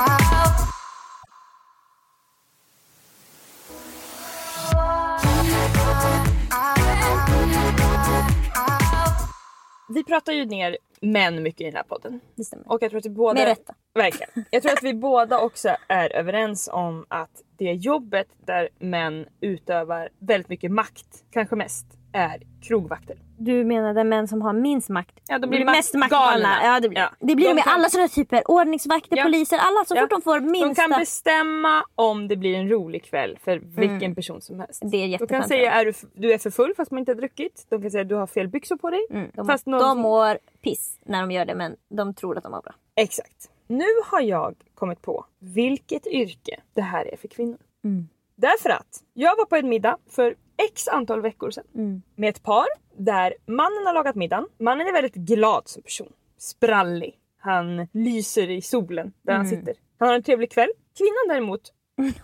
Vi 9.89 10.03
pratar 10.03 10.33
ju 10.33 10.45
ner 10.45 10.77
män 11.01 11.43
mycket 11.43 11.61
i 11.61 11.63
den 11.63 11.75
här 11.75 11.83
podden. 11.83 12.19
Det 12.35 12.43
stämmer. 12.43 12.71
Och 12.71 12.83
jag 12.83 12.89
tror 12.89 12.97
att 12.97 13.05
vi 13.05 13.09
båda... 13.09 13.33
Med 13.33 13.47
rätta. 13.47 13.75
Verkligen. 13.93 14.45
Jag 14.51 14.63
tror 14.63 14.71
att 14.73 14.83
vi 14.83 14.93
båda 14.93 15.39
också 15.39 15.75
är 15.87 16.15
överens 16.15 16.69
om 16.73 17.05
att 17.07 17.29
det 17.57 17.71
jobbet 17.73 18.27
där 18.45 18.69
män 18.79 19.25
utövar 19.41 20.09
väldigt 20.19 20.49
mycket 20.49 20.71
makt, 20.71 21.23
kanske 21.31 21.55
mest, 21.55 21.85
är 22.13 22.41
krogvakter. 22.61 23.17
Du 23.37 23.63
menade 23.65 24.03
män 24.03 24.27
som 24.27 24.41
har 24.41 24.53
minst 24.53 24.89
makt? 24.89 25.19
Ja, 25.27 25.39
de 25.39 25.49
blir 25.49 25.65
mest 25.65 25.93
maktgalna. 25.93 26.55
Ja, 26.63 26.79
det 26.79 26.89
blir, 26.89 26.99
Ja. 27.01 27.09
det 27.19 27.35
blir 27.35 27.45
De 27.45 27.49
de 27.49 27.55
med 27.55 27.63
kan- 27.63 27.73
alla 27.73 27.89
sådana 27.89 28.07
typer. 28.07 28.51
Ordningsvakter, 28.51 29.17
Ja. 29.17 29.23
poliser, 29.23 29.57
alla. 29.57 29.85
Så 29.87 29.95
Ja. 29.95 30.01
fort 30.01 30.09
de 30.09 30.21
får 30.21 30.39
De 30.39 30.51
minsta... 30.51 30.81
kan 30.81 30.99
bestämma 30.99 31.83
om 31.95 32.27
det 32.27 32.35
blir 32.35 32.55
en 32.55 32.69
rolig 32.69 33.03
kväll 33.05 33.37
för 33.43 33.57
vilken 33.63 34.15
person 34.15 34.41
som 34.41 34.59
helst. 34.59 34.83
Mm. 34.83 34.91
Det 34.91 34.97
är 34.97 35.17
de 35.19 35.27
kan 35.27 35.47
säga 35.47 35.71
är 35.71 35.85
du, 35.85 35.93
du 36.13 36.33
är 36.33 36.37
för 36.37 36.49
full 36.49 36.73
fast 36.77 36.91
man 36.91 36.99
inte 36.99 37.11
har 37.11 37.15
druckit. 37.17 37.65
De 37.69 37.81
kan 37.81 37.91
säga 37.91 38.03
du 38.03 38.15
har 38.15 38.27
fel 38.27 38.47
byxor 38.47 38.75
på 38.77 38.89
dig. 38.89 39.07
Mm, 39.09 39.29
de, 39.33 39.45
Fast 39.47 39.65
någon 39.65 39.79
de 39.79 39.99
mår 39.99 40.37
piss 40.61 40.99
när 41.05 41.21
de 41.21 41.31
gör 41.31 41.45
det 41.45 41.55
men 41.55 41.75
de 41.89 42.13
tror 42.13 42.37
att 42.37 42.43
de 42.43 42.51
mår 42.51 42.61
bra. 42.61 42.73
Exakt. 42.95 43.49
Nu 43.67 43.85
har 44.05 44.21
jag 44.21 44.55
kommit 44.75 45.01
på 45.01 45.25
vilket 45.39 46.07
yrke 46.07 46.59
det 46.73 46.81
här 46.81 47.13
är 47.13 47.17
för 47.17 47.27
kvinnor. 47.27 47.57
Mm. 47.83 48.07
Därför 48.35 48.69
att 48.69 49.03
jag 49.13 49.35
var 49.37 49.45
på 49.45 49.55
en 49.55 49.69
middag 49.69 49.97
för 50.09 50.35
x 50.71 50.87
antal 50.87 51.21
veckor 51.21 51.51
sedan 51.51 51.63
Mm. 51.75 52.01
med 52.15 52.29
ett 52.29 52.43
par 52.43 52.65
där 52.97 53.33
mannen 53.45 53.85
har 53.85 53.93
lagat 53.93 54.15
middagen. 54.15 54.47
Mannen 54.59 54.87
är 54.87 54.91
väldigt 54.93 55.15
glad 55.15 55.67
som 55.67 55.81
person. 55.83 56.11
Sprallig. 56.37 57.19
Han 57.39 57.87
lyser 57.91 58.49
i 58.49 58.61
solen 58.61 59.13
där 59.21 59.33
Mm. 59.33 59.45
han 59.45 59.49
sitter. 59.57 59.75
Han 59.99 60.07
har 60.07 60.15
en 60.15 60.23
trevlig 60.23 60.51
kväll. 60.51 60.69
Kvinnan 60.97 61.27
däremot, 61.27 61.73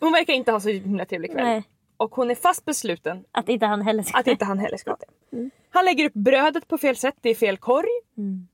hon 0.00 0.12
verkar 0.12 0.32
inte 0.32 0.52
ha 0.52 0.60
så 0.60 0.68
himla 0.68 1.04
trevlig 1.04 1.30
kväll. 1.32 1.44
Nej. 1.44 1.62
Och 1.96 2.14
hon 2.14 2.30
är 2.30 2.34
fast 2.34 2.64
besluten 2.64 3.24
Att 3.32 3.48
inte 3.48 3.66
han 3.66 3.82
heller 3.82 4.02
ska... 4.02 4.18
att 4.18 4.26
inte 4.26 4.44
han 4.44 4.58
heller 4.58 4.76
ska 4.76 4.90
ha 4.90 4.96
det. 5.30 5.50
Han 5.70 5.84
lägger 5.84 6.04
upp 6.04 6.14
brödet 6.14 6.68
på 6.68 6.78
fel 6.78 6.96
sätt, 6.96 7.14
är 7.22 7.34
fel 7.34 7.56
korg. 7.56 7.88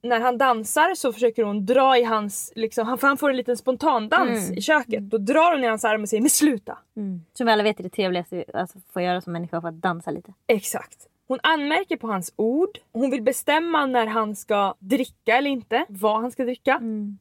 När 0.03 0.20
han 0.20 0.38
dansar 0.38 0.94
så 0.94 1.12
försöker 1.12 1.42
hon 1.42 1.66
dra 1.66 1.98
i 1.98 2.05
hans, 2.05 2.53
liksom, 2.55 2.87
han, 2.87 2.98
för 2.98 3.07
han 3.07 3.16
får 3.16 3.31
en 3.31 3.37
liten 3.37 3.57
spontandans 3.57 4.50
i 4.50 4.61
köket. 4.61 5.11
Då 5.11 5.18
drar 5.18 5.53
hon 5.53 5.64
i 5.64 5.66
hans 5.66 5.85
arm 5.85 6.03
och 6.03 6.09
säger 6.09 6.20
men 6.20 6.31
sluta. 6.31 6.79
Mm. 6.96 7.20
Som 7.33 7.46
vi 7.46 7.53
alla 7.53 7.62
vet 7.62 7.79
är 7.79 7.83
det 7.83 7.88
trevligaste 7.88 8.44
alltså, 8.55 8.79
får 8.92 9.03
göra 9.03 9.20
som 9.20 9.33
människa 9.33 9.61
för 9.61 9.68
att 9.68 9.74
dansa 9.74 10.11
lite. 10.11 10.33
Exakt. 10.46 11.09
Hon 11.29 11.38
anmärker 11.42 11.96
på 11.96 12.07
hans 12.07 12.33
ord. 12.37 12.79
Hon 12.92 13.11
vill 13.11 13.22
bestämma 13.22 13.87
när 13.87 14.07
han 14.07 14.37
ska 14.37 14.74
dricka 14.79 15.37
eller 15.37 15.50
inte. 15.50 15.87
Vad 15.88 16.20
han 16.20 16.31
ska 16.31 16.44
dricka. 16.44 16.79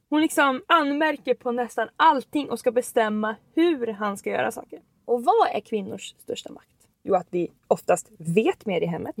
Hon 0.08 0.20
liksom 0.20 0.62
anmärker 0.66 1.34
på 1.34 1.52
nästan 1.52 1.88
allting 1.96 2.50
och 2.50 2.58
ska 2.58 2.72
bestämma 2.72 3.36
hur 3.54 3.86
han 3.86 4.16
ska 4.16 4.30
göra 4.30 4.50
saker. 4.50 4.80
Och 5.04 5.24
vad 5.24 5.48
är 5.54 5.60
kvinnors 5.60 6.14
största 6.18 6.52
makt? 6.52 6.73
Jo, 7.06 7.14
att 7.14 7.26
vi 7.30 7.50
oftast 7.68 8.10
vet 8.18 8.66
mer 8.66 8.80
i 8.80 8.86
hemmet. 8.86 9.14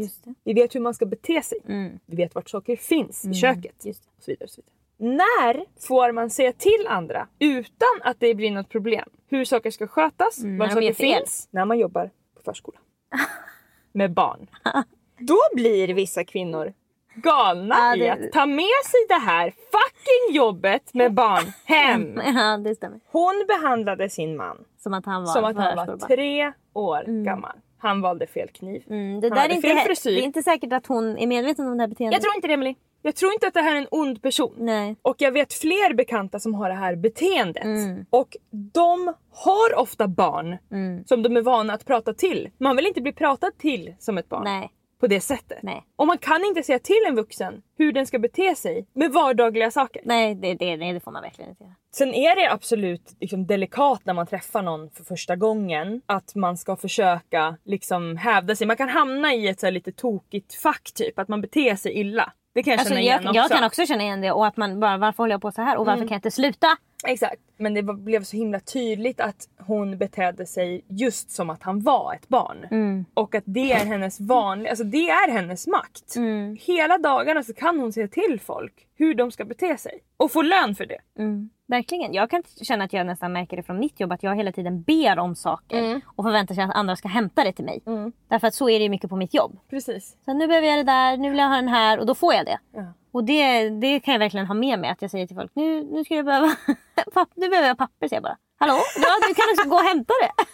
Vi 0.44 0.52
vet 0.52 0.74
hur 0.74 0.80
man 0.80 0.94
ska 0.94 1.06
bete 1.06 1.42
sig. 1.42 1.58
Mm. 1.68 1.98
Vi 2.06 2.16
vet 2.16 2.34
vart 2.34 2.48
saker 2.50 2.76
finns 2.76 3.24
i 3.24 3.34
köket. 3.34 3.84
Just 3.84 4.02
det. 4.04 4.10
Och 4.16 4.22
så 4.22 4.30
vidare, 4.30 4.44
och 4.44 4.50
så 4.50 4.60
vidare. 4.60 5.16
När 5.16 5.64
får 5.86 6.12
man 6.12 6.30
säga 6.30 6.52
till 6.52 6.86
andra 6.88 7.28
utan 7.38 7.88
att 8.02 8.16
det 8.20 8.34
blir 8.34 8.50
något 8.50 8.68
problem? 8.68 9.08
Hur 9.28 9.44
saker 9.44 9.70
ska 9.70 9.86
skötas, 9.86 10.38
Mm, 10.38 10.58
var 10.58 10.68
saker 10.68 10.92
finns. 10.92 11.48
När 11.50 11.64
man 11.64 11.78
jobbar 11.78 12.10
på 12.36 12.42
förskola. 12.42 12.78
Med 13.92 14.12
barn. 14.12 14.46
Då 15.18 15.38
blir 15.54 15.94
vissa 15.94 16.24
kvinnor 16.24 16.72
galna 17.14 17.74
Ja, 17.78 17.96
i 17.96 17.98
det- 17.98 18.10
att 18.12 18.32
ta 18.32 18.46
med 18.46 18.64
sig 18.84 19.00
det 19.08 19.14
här 19.14 19.50
fucking 19.50 20.36
jobbet 20.36 20.94
med 20.94 21.14
barn 21.14 21.44
hem. 21.64 22.20
Ja, 22.36 22.56
det 22.56 22.74
stämmer. 22.74 23.00
Hon 23.06 23.44
behandlade 23.48 24.08
sin 24.10 24.36
man 24.36 24.64
Som 24.78 24.94
att 24.94 25.06
han 25.06 25.24
var 25.24 25.32
som 25.32 25.44
att 25.44 25.56
han 25.56 25.76
var 25.76 25.96
tre 25.96 26.52
år 26.72 27.24
gammal. 27.24 27.56
Han 27.84 28.00
valde 28.00 28.26
fel 28.26 28.48
kniv. 28.48 28.82
Mm, 28.90 29.20
det, 29.20 29.28
Han 29.28 29.38
där 29.38 29.48
är 29.48 29.54
inte, 29.54 29.68
fel 29.68 29.78
frisyr. 29.78 30.10
det 30.10 30.20
är 30.20 30.24
inte 30.24 30.42
säkert 30.42 30.72
att 30.72 30.86
hon 30.86 31.18
är 31.18 31.26
medveten 31.26 31.66
om 31.66 31.76
det 31.76 31.82
här 31.82 31.88
beteendet. 31.88 32.12
Jag 32.14 32.22
tror 32.22 32.34
inte 32.36 32.48
det 32.48 32.54
Emily. 32.54 32.74
Jag 33.02 33.16
tror 33.16 33.32
inte 33.32 33.46
att 33.46 33.54
det 33.54 33.60
här 33.60 33.74
är 33.74 33.78
en 33.80 33.86
ond 33.90 34.22
person. 34.22 34.54
Nej. 34.58 34.96
Och 35.02 35.16
jag 35.18 35.32
vet 35.32 35.52
fler 35.52 35.94
bekanta 35.94 36.38
som 36.38 36.54
har 36.54 36.68
det 36.68 36.74
här 36.74 36.96
beteendet. 36.96 37.64
Mm. 37.64 38.06
Och 38.10 38.36
de 38.74 39.12
har 39.32 39.78
ofta 39.78 40.08
barn 40.08 40.56
Mm. 40.72 41.04
som 41.04 41.22
de 41.22 41.36
är 41.36 41.42
vana 41.42 41.72
att 41.72 41.84
prata 41.84 42.14
till. 42.14 42.50
Man 42.58 42.76
vill 42.76 42.86
inte 42.86 43.00
bli 43.00 43.12
pratad 43.12 43.58
till 43.58 43.94
som 43.98 44.18
ett 44.18 44.28
barn 44.28 44.44
Nej. 44.44 44.70
På 45.04 45.08
det 45.08 45.20
sättet. 45.20 45.58
Nej. 45.62 45.86
Och 45.96 46.06
man 46.06 46.18
kan 46.18 46.44
inte 46.44 46.62
säga 46.62 46.78
till 46.78 47.04
en 47.08 47.14
vuxen 47.14 47.62
hur 47.78 47.92
den 47.92 48.06
ska 48.06 48.18
bete 48.18 48.54
sig 48.54 48.86
med 48.92 49.12
vardagliga 49.12 49.70
saker. 49.70 50.02
Nej, 50.04 50.34
det, 50.34 50.54
det, 50.54 50.76
nej, 50.76 50.92
det 50.92 51.00
får 51.00 51.10
man 51.10 51.22
verkligen 51.22 51.50
inte 51.50 51.64
göra. 51.64 51.74
Sen 51.94 52.14
är 52.14 52.36
det 52.36 52.52
absolut 52.52 53.16
liksom, 53.20 53.46
delikat 53.46 54.00
när 54.04 54.14
man 54.14 54.26
träffar 54.26 54.62
någon 54.62 54.90
för 54.90 55.04
första 55.04 55.36
gången. 55.36 56.02
Att 56.06 56.34
man 56.34 56.56
ska 56.56 56.76
försöka 56.76 57.56
liksom, 57.64 58.16
hävda 58.16 58.56
sig. 58.56 58.66
Man 58.66 58.76
kan 58.76 58.88
hamna 58.88 59.34
i 59.34 59.48
ett 59.48 59.60
så 59.60 59.66
här, 59.66 59.72
lite 59.72 59.92
tokigt 59.92 60.54
fack 60.54 60.92
typ. 60.94 61.18
Att 61.18 61.28
man 61.28 61.40
beter 61.40 61.76
sig 61.76 61.92
illa. 61.92 62.32
Det 62.54 62.62
kan 62.62 62.70
jag 62.70 62.78
Alltså, 62.78 62.88
känna 62.94 63.00
igen 63.00 63.20
jag, 63.22 63.30
också. 63.30 63.40
jag 63.40 63.50
kan 63.50 63.64
också 63.64 63.86
känna 63.86 64.02
igen 64.02 64.20
det 64.20 64.30
och 64.32 64.46
att 64.46 64.56
man 64.56 64.80
bara 64.80 64.96
varför 64.96 65.22
håller 65.22 65.34
jag 65.34 65.42
på 65.42 65.52
så 65.52 65.62
här 65.62 65.76
och 65.76 65.86
varför 65.86 65.96
Mm. 65.98 66.08
kan 66.08 66.14
jag 66.14 66.18
inte 66.18 66.30
sluta? 66.30 66.66
Exakt. 67.06 67.40
Men 67.56 67.74
det 67.74 67.82
blev 67.82 68.24
så 68.24 68.36
himla 68.36 68.60
tydligt 68.60 69.20
att 69.20 69.48
hon 69.58 69.98
betedde 69.98 70.46
sig 70.46 70.84
just 70.88 71.30
som 71.30 71.50
att 71.50 71.62
han 71.62 71.80
var 71.80 72.14
ett 72.14 72.28
barn. 72.28 72.66
Mm. 72.70 73.04
Och 73.14 73.34
att 73.34 73.42
det 73.46 73.72
är 73.72 73.84
hennes 73.84 74.20
vanliga, 74.20 74.70
alltså 74.70 74.84
det 74.84 75.10
är 75.10 75.30
hennes 75.30 75.66
makt. 75.66 76.16
Mm. 76.16 76.56
Hela 76.60 76.98
dagarna 76.98 77.42
så 77.42 77.54
kan 77.54 77.80
hon 77.80 77.92
säga 77.92 78.08
till 78.08 78.40
folk 78.44 78.72
hur 78.96 79.14
de 79.14 79.30
ska 79.30 79.44
bete 79.44 79.76
sig. 79.78 80.00
Och 80.16 80.32
få 80.32 80.42
lön 80.42 80.74
för 80.74 80.86
det. 80.86 80.98
Mm. 81.18 81.50
Verkligen. 81.66 82.14
Jag 82.14 82.30
kan 82.30 82.42
känna 82.62 82.84
att 82.84 82.92
jag 82.92 83.06
nästan 83.06 83.32
märker 83.32 83.56
det 83.56 83.62
från 83.62 83.78
mitt 83.78 84.00
jobb 84.00 84.12
att 84.12 84.22
jag 84.22 84.36
hela 84.36 84.52
tiden 84.52 84.82
ber 84.82 85.18
om 85.18 85.34
saker 85.34 85.78
Mm. 85.84 86.00
och 86.16 86.24
förväntar 86.24 86.54
sig 86.54 86.64
att 86.64 86.74
andra 86.74 86.96
ska 86.96 87.08
hämta 87.08 87.44
det 87.44 87.52
till 87.52 87.64
mig. 87.64 87.82
Därför 88.28 88.46
att 88.46 88.54
så 88.54 88.68
är 88.68 88.78
det 88.78 88.82
ju 88.82 88.88
mycket 88.88 89.10
på 89.10 89.16
mitt 89.16 89.34
jobb. 89.34 89.58
Precis. 89.70 90.16
Så 90.24 90.32
nu 90.32 90.46
behöver 90.46 90.66
jag 90.68 90.78
det 90.78 90.82
där, 90.92 91.16
nu 91.16 91.30
vill 91.30 91.38
jag 91.38 91.48
ha 91.48 91.56
den 91.56 91.68
här 91.68 91.98
och 91.98 92.06
då 92.06 92.14
får 92.14 92.34
jag 92.34 92.46
det. 92.46 92.58
Ja. 92.72 92.82
Och 93.12 93.24
det, 93.24 93.68
det 93.70 94.00
kan 94.00 94.12
jag 94.12 94.18
verkligen 94.18 94.46
ha 94.46 94.54
med 94.54 94.78
mig 94.78 94.90
att 94.90 95.02
jag 95.02 95.10
säger 95.10 95.26
till 95.26 95.36
folk 95.36 95.50
nu, 95.54 95.84
nu 95.84 96.04
ska 96.04 96.14
jag 96.14 96.24
behöva 96.24 96.46
nu 97.34 97.48
behöver 97.48 97.68
jag 97.68 97.78
papper 97.78 98.08
säger 98.08 98.16
jag 98.16 98.22
bara. 98.22 98.36
Hallå? 98.58 98.74
Ja 98.96 99.28
du 99.28 99.34
kan 99.34 99.44
också 99.58 99.68
gå 99.68 99.76
och 99.76 99.82
hämta 99.82 100.12
det. 100.22 100.44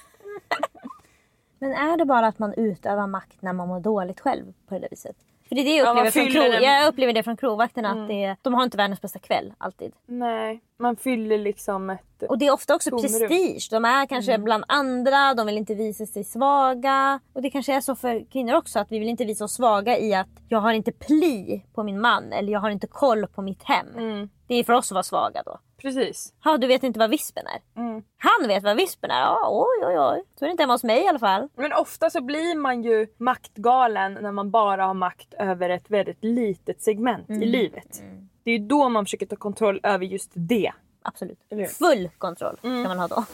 Men 1.59 1.73
är 1.73 1.97
det 1.97 2.05
bara 2.05 2.27
att 2.27 2.39
man 2.39 2.55
utövar 2.55 3.07
makt 3.07 3.43
när 3.43 3.53
man 3.53 3.69
mår 3.69 3.81
dåligt 3.81 4.21
själv 4.21 4.45
på 4.69 4.75
det 4.75 4.81
där 4.81 4.89
viset? 4.91 5.17
För 5.49 5.55
det 5.55 5.61
är 5.61 5.65
det 5.65 5.77
jag 5.77 5.87
Ja, 5.87 5.91
upplever, 5.91 6.11
från, 6.11 6.23
fyller 6.27 6.41
krog, 6.41 6.55
Mm. 6.55 6.63
jag 6.63 6.89
upplever 6.89 7.13
det 7.13 7.23
från 7.23 7.37
krogvakterna 7.37 7.91
att 7.91 8.09
det, 8.09 8.37
de 8.43 8.55
har 8.55 8.65
inte 8.65 8.77
världens 8.77 9.01
bästa 9.01 9.19
kväll 9.19 9.53
alltid. 9.59 9.93
Nej, 10.07 10.61
man 10.81 10.97
fyller 10.97 11.39
liksom 11.39 11.91
ett... 11.91 12.23
Och 12.29 12.39
det 12.39 12.47
är 12.47 12.53
ofta 12.53 12.75
också 12.75 12.91
Tomrum. 12.91 13.03
prestige. 13.21 13.69
De 13.71 13.85
är 13.85 14.07
kanske 14.07 14.33
Mm. 14.33 14.45
bland 14.45 14.65
andra, 14.69 15.35
de 15.35 15.47
vill 15.47 15.57
inte 15.59 15.75
visa 15.75 16.07
sig 16.07 16.25
svaga. 16.25 17.21
Och 17.33 17.43
det 17.43 17.51
kanske 17.51 17.75
är 17.75 17.81
så 17.81 17.95
för 17.97 18.31
kvinnor 18.31 18.55
också 18.55 18.79
att 18.79 18.93
vi 18.93 18.99
vill 18.99 19.09
inte 19.09 19.25
visa 19.25 19.45
oss 19.45 19.53
svaga 19.55 19.99
i 19.99 20.15
att 20.15 20.29
jag 20.49 20.59
har 20.61 20.73
inte 20.73 20.93
pli 20.93 21.65
på 21.75 21.83
min 21.83 22.01
man 22.01 22.33
eller 22.33 22.53
jag 22.53 22.61
har 22.61 22.71
inte 22.71 22.87
koll 22.87 23.27
på 23.27 23.43
mitt 23.43 23.63
hem. 23.63 23.87
Mm. 23.97 24.29
Det 24.47 24.55
är 24.55 24.65
för 24.65 24.73
oss 24.73 24.91
att 24.91 24.95
vara 24.95 25.03
svaga 25.03 25.43
då. 25.47 25.59
Precis. 25.77 26.33
Ja, 26.45 26.57
du 26.59 26.67
vet 26.67 26.83
inte 26.83 26.99
vad 26.99 27.11
vispen 27.11 27.45
är. 27.47 27.81
Mm. 27.81 28.03
Han 28.19 28.49
vet 28.49 28.63
vad 28.63 28.77
vispen 28.77 29.11
är. 29.11 29.21
Ja, 29.21 29.49
oj, 29.51 29.87
oj, 29.87 29.99
oj. 29.99 30.25
Så 30.39 30.45
är 30.45 30.47
det 30.49 30.51
inte 30.51 30.63
hemma 30.63 30.75
hos 30.75 30.85
mig 30.85 31.05
i 31.05 31.09
alla 31.09 31.19
fall. 31.19 31.49
Men 31.55 31.73
ofta 31.73 32.11
så 32.11 32.21
blir 32.21 32.57
man 32.59 32.83
ju 32.83 33.07
maktgalen 33.17 34.15
när 34.15 34.33
man 34.33 34.51
bara 34.51 34.85
har 34.87 34.95
makt 34.95 35.35
över 35.39 35.71
ett 35.71 35.91
väldigt 35.91 36.25
litet 36.25 36.83
segment 36.83 37.29
Mm. 37.29 37.43
i 37.43 37.47
livet. 37.47 38.03
Det 38.51 38.55
är 38.55 38.59
ju 38.59 38.67
då 38.67 38.89
man 38.89 39.05
försöker 39.05 39.27
ta 39.27 39.37
kontroll 39.37 39.81
över 39.83 40.05
just 40.07 40.31
det. 40.35 40.73
Absolut. 41.03 41.39
Full 41.79 42.09
kontroll 42.19 42.57
ska 42.59 42.69
man 42.69 42.99
ha 42.99 43.09
då. 43.09 43.25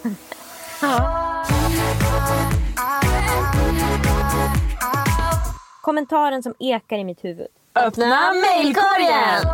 Kommentaren 5.83 6.43
som 6.43 6.55
ekar 6.59 6.99
i 6.99 7.05
mitt 7.05 7.25
huvud. 7.25 7.47
Öppna 7.75 8.33
mejlkorgen! 8.33 9.47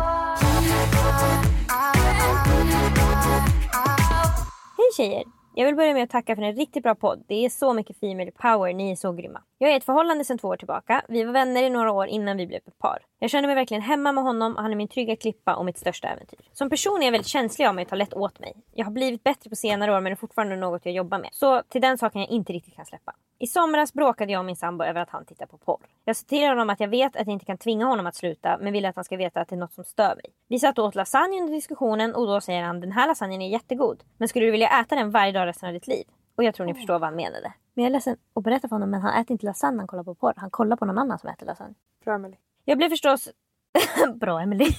Hej 4.77 4.91
tjejer! 4.97 5.23
Jag 5.55 5.65
vill 5.65 5.75
börja 5.75 5.93
med 5.93 6.03
att 6.03 6.09
tacka 6.09 6.35
för 6.35 6.43
en 6.43 6.55
riktigt 6.55 6.83
bra 6.83 6.95
podd. 6.95 7.23
Det 7.27 7.45
är 7.45 7.49
så 7.49 7.73
mycket 7.73 7.99
female 7.99 8.31
power, 8.31 8.73
ni 8.73 8.91
är 8.91 8.95
så 8.95 9.11
grymma. 9.11 9.41
Jag 9.57 9.69
är 9.69 9.73
i 9.73 9.77
ett 9.77 9.83
förhållande 9.83 10.25
sedan 10.25 10.37
två 10.37 10.47
år 10.47 10.57
tillbaka. 10.57 11.01
Vi 11.07 11.23
var 11.23 11.33
vänner 11.33 11.63
i 11.63 11.69
några 11.69 11.91
år 11.91 12.07
innan 12.07 12.37
vi 12.37 12.47
blev 12.47 12.61
ett 12.65 12.79
par. 12.79 12.99
Jag 13.23 13.29
känner 13.29 13.47
mig 13.47 13.55
verkligen 13.55 13.83
hemma 13.83 14.11
med 14.11 14.23
honom 14.23 14.55
och 14.55 14.61
han 14.61 14.71
är 14.71 14.75
min 14.75 14.87
trygga 14.87 15.15
klippa 15.15 15.55
och 15.55 15.65
mitt 15.65 15.77
största 15.77 16.07
äventyr. 16.07 16.39
Som 16.53 16.69
person 16.69 17.01
är 17.01 17.05
jag 17.05 17.11
väldigt 17.11 17.27
känslig 17.27 17.65
av 17.65 17.75
mig 17.75 17.81
och 17.81 17.89
tar 17.89 17.97
lätt 17.97 18.13
åt 18.13 18.39
mig. 18.39 18.55
Jag 18.73 18.85
har 18.85 18.91
blivit 18.91 19.23
bättre 19.23 19.49
på 19.49 19.55
senare 19.55 19.91
år 19.91 19.95
men 19.95 20.03
det 20.03 20.11
är 20.11 20.15
fortfarande 20.15 20.55
något 20.55 20.85
jag 20.85 20.93
jobbar 20.93 21.19
med. 21.19 21.29
Så 21.31 21.61
till 21.69 21.81
den 21.81 21.97
saken 21.97 22.21
jag 22.21 22.29
inte 22.29 22.53
riktigt 22.53 22.75
kan 22.75 22.85
släppa. 22.85 23.15
I 23.39 23.47
somras 23.47 23.93
bråkade 23.93 24.31
jag 24.31 24.39
och 24.39 24.45
min 24.45 24.55
sambo 24.55 24.83
över 24.83 25.01
att 25.01 25.09
han 25.09 25.25
tittar 25.25 25.45
på 25.45 25.57
porr. 25.57 25.85
Jag 26.05 26.15
sa 26.15 26.25
till 26.27 26.47
honom 26.47 26.69
att 26.69 26.79
jag 26.79 26.87
vet 26.87 27.15
att 27.15 27.27
jag 27.27 27.33
inte 27.33 27.45
kan 27.45 27.57
tvinga 27.57 27.85
honom 27.85 28.07
att 28.07 28.15
sluta 28.15 28.57
men 28.61 28.73
vill 28.73 28.85
att 28.85 28.95
han 28.95 29.05
ska 29.05 29.17
veta 29.17 29.41
att 29.41 29.47
det 29.47 29.55
är 29.55 29.59
något 29.59 29.73
som 29.73 29.83
stör 29.83 30.15
mig. 30.15 30.25
Vi 30.47 30.59
satt 30.59 30.79
och 30.79 30.85
åt 30.85 30.95
lasagne 30.95 31.41
under 31.41 31.53
diskussionen 31.53 32.15
och 32.15 32.27
då 32.27 32.41
säger 32.41 32.63
han 32.63 32.79
den 32.79 32.91
här 32.91 33.07
lasagnen 33.07 33.41
är 33.41 33.49
jättegod. 33.49 34.03
Men 34.17 34.27
skulle 34.27 34.45
du 34.45 34.51
vilja 34.51 34.79
äta 34.81 34.95
den 34.95 35.11
varje 35.11 35.31
dag 35.31 35.47
resten 35.47 35.67
av 35.67 35.73
ditt 35.73 35.87
liv? 35.87 36.05
Och 36.35 36.43
jag 36.43 36.55
tror 36.55 36.65
ni 36.65 36.73
förstår 36.73 36.93
vad 36.93 37.03
han 37.03 37.15
menade. 37.15 37.53
Men 37.73 37.83
jag 37.83 37.89
är 37.89 37.93
ledsen 37.93 38.17
att 38.33 38.43
berätta 38.43 38.67
för 38.67 38.75
honom 38.75 38.89
men 38.89 39.01
han 39.01 39.21
äter 39.21 39.31
inte 39.31 39.45
lasagne 39.45 39.75
när 39.75 39.81
han 39.81 39.87
kollar 39.87 40.03
på 40.03 40.15
porr. 40.15 40.33
Han 40.37 40.49
kollar 40.49 40.77
på 40.77 40.85
någon 40.85 40.97
annan 40.97 41.19
som 41.19 41.29
äter 41.29 41.45
lasagne. 41.45 41.75
Bra. 42.05 42.17
Jag 42.65 42.77
blev 42.77 42.89
förstås... 42.89 43.29
Bra 44.19 44.41
Emily. 44.41 44.65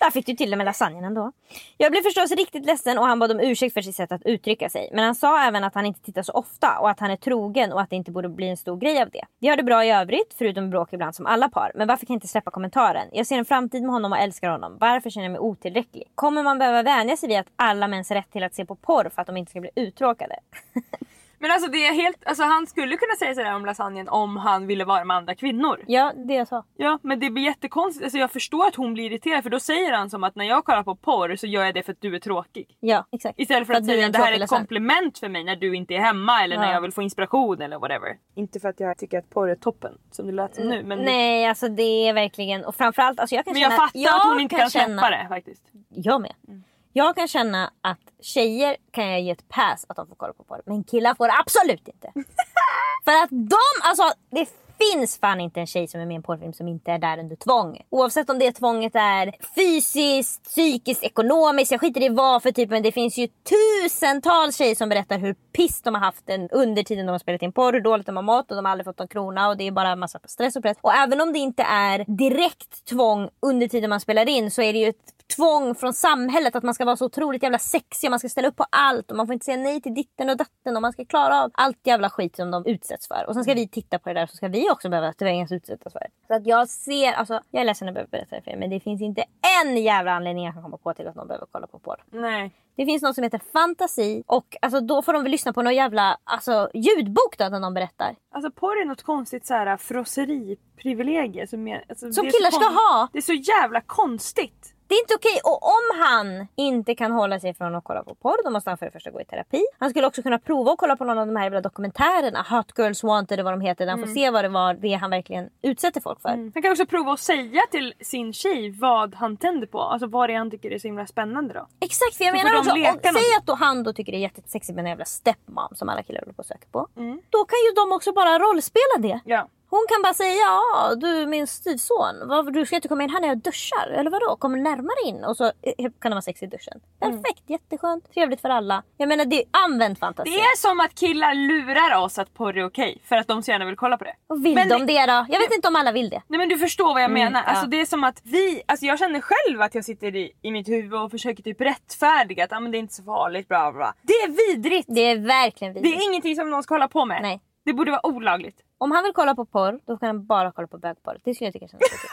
Där 0.00 0.10
fick 0.10 0.26
du 0.26 0.34
till 0.34 0.50
det 0.50 0.56
med 0.56 0.66
lasagnen 0.66 1.04
ändå. 1.04 1.32
Jag 1.76 1.92
blev 1.92 2.02
förstås 2.02 2.30
riktigt 2.30 2.66
ledsen 2.66 2.98
och 2.98 3.06
han 3.06 3.18
bad 3.18 3.30
om 3.30 3.40
ursäkt 3.40 3.74
för 3.74 3.82
sitt 3.82 3.96
sätt 3.96 4.12
att 4.12 4.22
uttrycka 4.24 4.68
sig. 4.68 4.90
Men 4.92 5.04
han 5.04 5.14
sa 5.14 5.42
även 5.42 5.64
att 5.64 5.74
han 5.74 5.86
inte 5.86 6.00
tittar 6.00 6.22
så 6.22 6.32
ofta 6.32 6.78
och 6.78 6.90
att 6.90 7.00
han 7.00 7.10
är 7.10 7.16
trogen 7.16 7.72
och 7.72 7.80
att 7.80 7.90
det 7.90 7.96
inte 7.96 8.10
borde 8.10 8.28
bli 8.28 8.48
en 8.48 8.56
stor 8.56 8.76
grej 8.76 9.02
av 9.02 9.10
det. 9.10 9.24
Vi 9.40 9.48
har 9.48 9.56
det 9.56 9.62
bra 9.62 9.84
i 9.84 9.90
övrigt, 9.90 10.34
förutom 10.38 10.70
bråk 10.70 10.92
ibland 10.92 11.14
som 11.14 11.26
alla 11.26 11.48
par. 11.48 11.72
Men 11.74 11.88
varför 11.88 12.06
kan 12.06 12.14
jag 12.14 12.16
inte 12.16 12.28
släppa 12.28 12.50
kommentaren? 12.50 13.08
Jag 13.12 13.26
ser 13.26 13.38
en 13.38 13.44
framtid 13.44 13.82
med 13.82 13.92
honom 13.92 14.12
och 14.12 14.18
älskar 14.18 14.50
honom. 14.50 14.76
Varför 14.80 15.10
känner 15.10 15.24
jag 15.24 15.32
mig 15.32 15.40
otillräcklig? 15.40 16.04
Kommer 16.14 16.42
man 16.42 16.58
behöva 16.58 16.82
vänja 16.82 17.16
sig 17.16 17.28
vid 17.28 17.38
att 17.38 17.52
alla 17.56 17.88
mäns 17.88 18.10
rätt 18.10 18.30
till 18.32 18.44
att 18.44 18.54
se 18.54 18.64
på 18.66 18.74
porr 18.74 19.10
för 19.14 19.20
att 19.22 19.26
de 19.26 19.36
inte 19.36 19.50
ska 19.50 19.60
bli 19.60 19.70
uttråkade? 19.74 20.36
Men 21.38 21.50
alltså 21.50 21.70
det 21.70 21.86
är 21.86 21.92
helt, 21.92 22.26
alltså 22.26 22.42
han 22.44 22.66
skulle 22.66 22.96
kunna 22.96 23.14
säga 23.18 23.34
sådär 23.34 23.54
om 23.54 23.66
lasagnen 23.66 24.08
om 24.08 24.36
han 24.36 24.66
ville 24.66 24.84
vara 24.84 25.04
med 25.04 25.16
andra 25.16 25.34
kvinnor. 25.34 25.84
ja, 25.86 26.12
det 26.26 26.34
jag 26.34 26.48
sa. 26.48 26.64
Ja 26.76 26.98
men 27.02 27.20
det 27.20 27.30
blir 27.30 27.44
jättekonstigt, 27.44 28.04
alltså 28.04 28.18
jag 28.18 28.30
förstår 28.32 28.66
att 28.66 28.74
hon 28.74 28.94
blir 28.94 29.04
irriterad 29.04 29.42
för 29.42 29.50
då 29.50 29.60
säger 29.60 29.92
han 29.92 30.10
som 30.10 30.24
att 30.24 30.34
när 30.34 30.44
jag 30.44 30.64
kollar 30.64 30.82
på 30.82 30.94
porr 30.96 31.36
så 31.36 31.46
gör 31.46 31.64
jag 31.64 31.74
det 31.74 31.82
för 31.82 31.92
att 31.92 32.00
du 32.00 32.14
är 32.14 32.18
tråkig. 32.20 32.76
Ja, 32.80 33.04
exakt. 33.12 33.40
Istället 33.40 33.66
för 33.66 33.74
att, 33.74 33.86
du 33.86 33.92
är 33.92 33.96
säga 33.96 34.06
att 34.06 34.12
det 34.12 34.18
här 34.18 34.32
är 34.32 34.40
ett 34.44 34.50
komplement 34.50 35.18
för 35.18 35.28
mig 35.28 35.44
när 35.44 35.56
du 35.56 35.76
inte 35.76 35.94
är 35.94 35.98
hemma 36.00 36.44
eller 36.44 36.56
när 36.56 36.66
Ja. 36.66 36.72
jag 36.72 36.80
vill 36.80 36.92
få 36.92 37.02
inspiration 37.02 37.62
eller 37.62 37.78
whatever. 37.78 38.16
Inte 38.34 38.60
för 38.60 38.68
att 38.68 38.80
jag 38.80 38.98
tycker 38.98 39.18
att 39.18 39.30
porr 39.30 39.48
är 39.50 39.54
toppen 39.56 39.92
som 40.10 40.26
det 40.26 40.32
lät 40.32 40.54
som 40.54 40.68
nu 40.68 40.82
men, 40.84 40.98
Nej, 40.98 41.46
alltså 41.46 41.68
det 41.68 42.08
är 42.08 42.12
verkligen... 42.12 42.64
Och 42.64 42.74
framförallt, 42.74 43.20
alltså 43.20 43.36
jag 43.36 43.44
kan 43.44 43.52
men 43.52 43.62
jag 43.62 43.72
känna... 43.72 43.86
fattar 43.86 44.16
att 44.16 44.24
hon 44.32 44.40
inte 44.40 44.56
kan 44.56 44.70
känna, 44.70 45.02
släppa 45.02 45.10
det 45.16 45.26
faktiskt. 45.28 45.62
Jag 45.88 46.20
med. 46.20 46.32
Mm. 46.48 46.64
Jag 46.96 47.16
kan 47.16 47.28
känna 47.28 47.72
att 47.80 47.98
tjejer 48.20 48.76
kan 48.90 49.10
jag 49.10 49.20
ge 49.20 49.30
ett 49.30 49.48
pass 49.48 49.86
att 49.88 49.96
de 49.96 50.06
får 50.08 50.14
kolla 50.14 50.32
på 50.32 50.44
porr. 50.44 50.62
Men 50.66 50.84
killar 50.84 51.14
får 51.14 51.28
absolut 51.40 51.88
inte. 51.88 52.12
För 53.04 53.12
att 53.12 53.30
de, 53.30 53.56
alltså 53.82 54.02
det 54.30 54.48
finns 54.78 55.18
fan 55.18 55.40
inte 55.40 55.60
en 55.60 55.66
tjej 55.66 55.88
som 55.88 56.00
är 56.00 56.06
med 56.06 56.14
i 56.14 56.16
en 56.16 56.22
porrfilm 56.22 56.52
som 56.52 56.68
inte 56.68 56.92
är 56.92 56.98
där 56.98 57.18
under 57.18 57.36
tvång. 57.36 57.80
Oavsett 57.90 58.30
om 58.30 58.38
det 58.38 58.52
tvånget 58.52 58.94
är 58.94 59.32
fysiskt, 59.54 60.44
psykiskt, 60.44 61.02
ekonomiskt. 61.02 61.70
Jag 61.70 61.80
skiter 61.80 62.02
i 62.02 62.08
vad 62.08 62.42
för 62.42 62.52
typ 62.52 62.70
men 62.70 62.82
det 62.82 62.92
finns 62.92 63.18
ju 63.18 63.28
tusentals 63.28 64.56
tjejer 64.56 64.74
som 64.74 64.88
berättar 64.88 65.18
hur 65.18 65.34
piss 65.52 65.82
de 65.82 65.94
har 65.94 66.02
haft 66.02 66.30
en 66.30 66.48
under 66.48 66.82
tiden 66.82 67.06
de 67.06 67.12
har 67.12 67.18
spelat 67.18 67.42
in 67.42 67.52
porr, 67.52 67.72
hur 67.72 67.80
dåligt 67.80 68.06
de 68.06 68.16
har 68.16 68.22
mått 68.22 68.50
och 68.50 68.56
de 68.56 68.64
har 68.64 68.72
aldrig 68.72 68.84
fått 68.84 69.00
en 69.00 69.08
krona 69.08 69.48
och 69.48 69.56
det 69.56 69.66
är 69.66 69.72
bara 69.72 69.88
en 69.88 69.98
massa 69.98 70.18
stress 70.24 70.56
och 70.56 70.62
press. 70.62 70.76
Och 70.80 70.94
även 70.94 71.20
om 71.20 71.32
det 71.32 71.38
inte 71.38 71.62
är 71.62 72.04
direkt 72.08 72.84
tvång 72.84 73.28
under 73.40 73.68
tiden 73.68 73.90
man 73.90 74.00
spelar 74.00 74.28
in 74.28 74.50
så 74.50 74.62
är 74.62 74.72
det 74.72 74.78
ju 74.78 74.88
ett 74.88 75.13
tvång 75.36 75.74
från 75.74 75.92
samhället 75.92 76.56
att 76.56 76.62
man 76.62 76.74
ska 76.74 76.84
vara 76.84 76.96
så 76.96 77.06
otroligt 77.06 77.42
jävla 77.42 77.58
sexig 77.58 78.08
och 78.08 78.10
man 78.10 78.18
ska 78.18 78.28
ställa 78.28 78.48
upp 78.48 78.56
på 78.56 78.66
allt 78.70 79.10
och 79.10 79.16
man 79.16 79.26
får 79.26 79.34
inte 79.34 79.44
säga 79.44 79.56
nej 79.56 79.80
till 79.80 79.94
ditten 79.94 80.30
och 80.30 80.36
datten 80.36 80.76
och 80.76 80.82
man 80.82 80.92
ska 80.92 81.04
klara 81.04 81.42
av 81.42 81.50
allt 81.54 81.86
jävla 81.86 82.10
skit 82.10 82.36
som 82.36 82.50
de 82.50 82.66
utsätts 82.66 83.08
för. 83.08 83.24
Och 83.28 83.34
sen 83.34 83.44
ska 83.44 83.54
vi 83.54 83.68
titta 83.68 83.98
på 83.98 84.08
det 84.08 84.20
där 84.20 84.26
så 84.26 84.36
ska 84.36 84.48
vi 84.48 84.70
också 84.70 84.88
behöva 84.88 85.12
tvingas 85.12 85.52
utsättas 85.52 85.92
för 85.92 86.00
det. 86.00 86.10
Så 86.26 86.34
att 86.34 86.46
jag 86.46 86.68
ser, 86.68 87.12
alltså 87.12 87.40
jag 87.50 87.60
är 87.60 87.64
ledsen 87.64 87.88
att 87.88 87.94
behöva 87.94 88.08
berätta 88.10 88.36
det 88.36 88.42
för 88.42 88.50
er 88.50 88.56
men 88.56 88.70
det 88.70 88.80
finns 88.80 89.02
inte 89.02 89.24
en 89.62 89.76
jävla 89.76 90.12
anledning 90.12 90.44
jag 90.44 90.54
kan 90.54 90.62
komma 90.62 90.76
på 90.76 90.94
till 90.94 91.08
att 91.08 91.14
någon 91.14 91.28
behöver 91.28 91.46
kolla 91.52 91.66
på 91.66 91.78
porr. 91.78 92.04
Nej. 92.10 92.52
Det 92.76 92.86
finns 92.86 93.02
något 93.02 93.14
som 93.14 93.24
heter 93.24 93.40
fantasi 93.52 94.22
och 94.26 94.56
alltså, 94.62 94.80
då 94.80 95.02
får 95.02 95.12
de 95.12 95.22
väl 95.22 95.32
lyssna 95.32 95.52
på 95.52 95.62
någon 95.62 95.74
jävla 95.74 96.18
alltså, 96.24 96.70
ljudbok 96.74 97.38
då 97.38 97.48
när 97.48 97.60
någon 97.60 97.74
berättar. 97.74 98.16
Alltså 98.30 98.50
porr 98.50 98.80
är 98.80 98.84
något 98.84 99.02
konstigt 99.02 99.46
såhär 99.46 99.76
frosseriprivilegie 99.76 101.46
som, 101.46 101.80
alltså, 101.88 102.12
Som 102.12 102.26
är 102.26 102.30
så 102.30 102.36
killar 102.38 102.50
ska 102.50 102.64
ha. 102.64 103.08
Det 103.12 103.18
är 103.18 103.22
så 103.22 103.32
jävla 103.32 103.80
konstigt. 103.80 104.73
Det 104.86 104.94
är 104.94 105.00
inte 105.00 105.14
okej. 105.14 105.40
Och 105.44 105.62
om 105.62 106.00
han 106.04 106.46
inte 106.54 106.94
kan 106.94 107.12
hålla 107.12 107.40
sig 107.40 107.54
från 107.54 107.74
att 107.74 107.84
kolla 107.84 108.02
på 108.02 108.14
porr 108.14 108.44
då 108.44 108.50
måste 108.50 108.70
han 108.70 108.78
för 108.78 108.86
det 108.86 108.92
första 108.92 109.10
gå 109.10 109.20
i 109.20 109.24
terapi. 109.24 109.64
Han 109.78 109.90
skulle 109.90 110.06
också 110.06 110.22
kunna 110.22 110.38
prova 110.38 110.72
att 110.72 110.78
kolla 110.78 110.96
på 110.96 111.04
någon 111.04 111.18
av 111.18 111.26
de 111.26 111.36
här 111.36 111.44
jävla 111.44 111.60
dokumentärerna. 111.60 112.46
Hot 112.50 112.72
Girls 112.78 113.02
Wanted 113.02 113.32
eller 113.34 113.44
vad 113.44 113.52
de 113.52 113.60
heter. 113.60 113.86
Där 113.86 113.92
han 113.92 114.00
får 114.00 114.06
se 114.14 114.30
vad 114.30 114.44
det 114.44 114.48
var 114.48 114.74
det 114.74 114.92
han 114.94 115.10
verkligen 115.10 115.50
utsätter 115.62 116.00
folk 116.00 116.20
för. 116.20 116.28
Han 116.28 116.62
kan 116.62 116.70
också 116.70 116.86
prova 116.86 117.12
att 117.12 117.20
säga 117.20 117.62
till 117.70 117.94
sin 118.00 118.32
tjej 118.32 118.70
vad 118.70 119.14
han 119.14 119.36
tänder 119.36 119.66
på. 119.66 119.80
Alltså 119.80 120.06
vad 120.06 120.28
det 120.28 120.34
är 120.34 120.38
han 120.38 120.50
tycker 120.50 120.70
är 120.70 120.78
så 120.78 120.88
himla 120.88 121.06
spännande 121.06 121.54
då. 121.54 121.66
Exakt 121.80 122.16
för 122.16 122.24
jag 122.24 122.38
Så 122.38 122.44
menar 122.44 122.58
också. 122.58 122.70
Och, 122.70 122.78
något. 122.78 123.02
säg 123.02 123.36
att 123.38 123.46
då 123.46 123.54
han 123.54 123.82
då 123.82 123.92
tycker 123.92 124.12
det 124.12 124.18
är 124.18 124.20
jättesexigt 124.20 124.76
med 124.76 124.82
en 124.84 124.88
jävla 124.88 125.04
stepmom 125.04 125.68
som 125.74 125.88
alla 125.88 126.02
killar 126.02 126.20
håller 126.20 126.32
på 126.32 126.40
att 126.40 126.46
söka 126.46 126.66
på. 126.72 126.88
Då 127.30 127.44
kan 127.44 127.58
ju 127.68 127.74
de 127.76 127.92
också 127.92 128.12
bara 128.12 128.38
rollspela 128.38 128.98
det. 128.98 129.20
Ja. 129.24 129.48
Hon 129.76 129.86
kan 129.88 130.02
bara 130.02 130.14
säga 130.14 130.32
ja 130.34 130.94
du 130.94 131.06
är 131.22 131.26
min 131.26 131.46
styvson. 131.46 132.14
Du 132.52 132.66
ska 132.66 132.76
inte 132.76 132.88
komma 132.88 133.02
in 133.04 133.10
här 133.10 133.20
när 133.20 133.28
jag 133.28 133.38
duschar. 133.38 133.86
Eller 133.88 134.10
vadå? 134.10 134.36
Kommer 134.36 134.58
närmare 134.58 135.08
in 135.08 135.24
och 135.24 135.36
så 135.36 135.44
eh, 135.44 135.90
kan 136.00 136.10
det 136.10 136.14
vara 136.14 136.22
sex 136.22 136.42
i 136.42 136.46
duschen. 136.46 136.80
Perfekt, 137.00 137.42
jätteskönt, 137.50 138.12
trevligt 138.14 138.40
för 138.40 138.48
alla. 138.48 138.82
Jag 138.96 139.08
menar 139.08 139.24
det 139.24 139.44
använd 139.50 139.98
fantasi. 139.98 140.30
Det 140.30 140.36
är 140.36 140.56
som 140.56 140.80
att 140.80 140.94
killar 140.94 141.34
lurar 141.34 141.98
oss 142.04 142.18
att 142.18 142.34
porr 142.34 142.58
är 142.58 142.64
okej 142.64 143.02
för 143.04 143.16
att 143.16 143.28
de 143.28 143.42
så 143.42 143.50
gärna 143.50 143.64
vill 143.64 143.76
kolla 143.76 143.96
på 143.98 144.04
det. 144.04 144.14
Och 144.26 144.44
vill 144.44 144.54
Men 144.54 144.68
de 144.68 144.86
det 144.86 145.06
då? 145.06 145.26
Jag 145.28 145.40
vet 145.40 145.54
inte 145.54 145.68
om 145.68 145.76
alla 145.76 145.92
vill 145.92 146.10
det. 146.10 146.22
Nej 146.28 146.38
men 146.38 146.48
du 146.48 146.58
förstår 146.58 146.94
vad 146.94 147.02
jag 147.02 147.10
menar. 147.10 147.42
ja. 147.46 147.50
Alltså 147.50 147.66
det 147.66 147.80
är 147.80 147.86
som 147.86 148.04
att 148.04 148.20
vi, 148.22 148.62
alltså 148.66 148.86
jag 148.86 148.98
känner 148.98 149.20
själv 149.20 149.60
att 149.62 149.74
jag 149.74 149.84
sitter 149.84 150.16
i, 150.16 150.32
i 150.42 150.50
mitt 150.50 150.68
huvud 150.68 150.94
och 150.94 151.10
försöker 151.10 151.42
typ 151.42 151.60
rättfärdiga 151.60 152.44
att 152.44 152.52
ah, 152.52 152.60
men 152.60 152.70
det 152.72 152.78
är 152.78 152.80
inte 152.80 152.94
så 152.94 153.02
farligt 153.02 153.48
bla 153.48 153.72
bla. 153.72 153.94
Det 154.02 154.12
är 154.12 154.28
vidrigt! 154.28 154.86
Det 154.88 155.00
är 155.00 155.18
verkligen 155.18 155.74
Det 155.74 155.80
vidrigt. 155.80 156.02
är 156.02 156.06
ingenting 156.10 156.36
som 156.36 156.50
någon 156.50 156.62
ska 156.62 156.74
hålla 156.74 156.88
på 156.88 157.04
med. 157.04 157.22
Nej. 157.22 157.40
Det 157.64 157.72
borde 157.72 157.90
vara 157.90 158.06
olagligt. 158.06 158.56
Om 158.84 158.90
han 158.90 159.04
vill 159.04 159.12
kolla 159.12 159.34
på 159.34 159.44
porr, 159.44 159.80
då 159.86 159.96
kan 159.98 160.06
han 160.06 160.26
bara 160.26 160.52
kolla 160.52 160.68
på 160.68 160.78
bögporr. 160.78 161.18
Det 161.24 161.34
skulle 161.34 161.46
jag 161.46 161.52
tycka 161.54 161.68
känns 161.68 161.82
okej. 161.82 162.10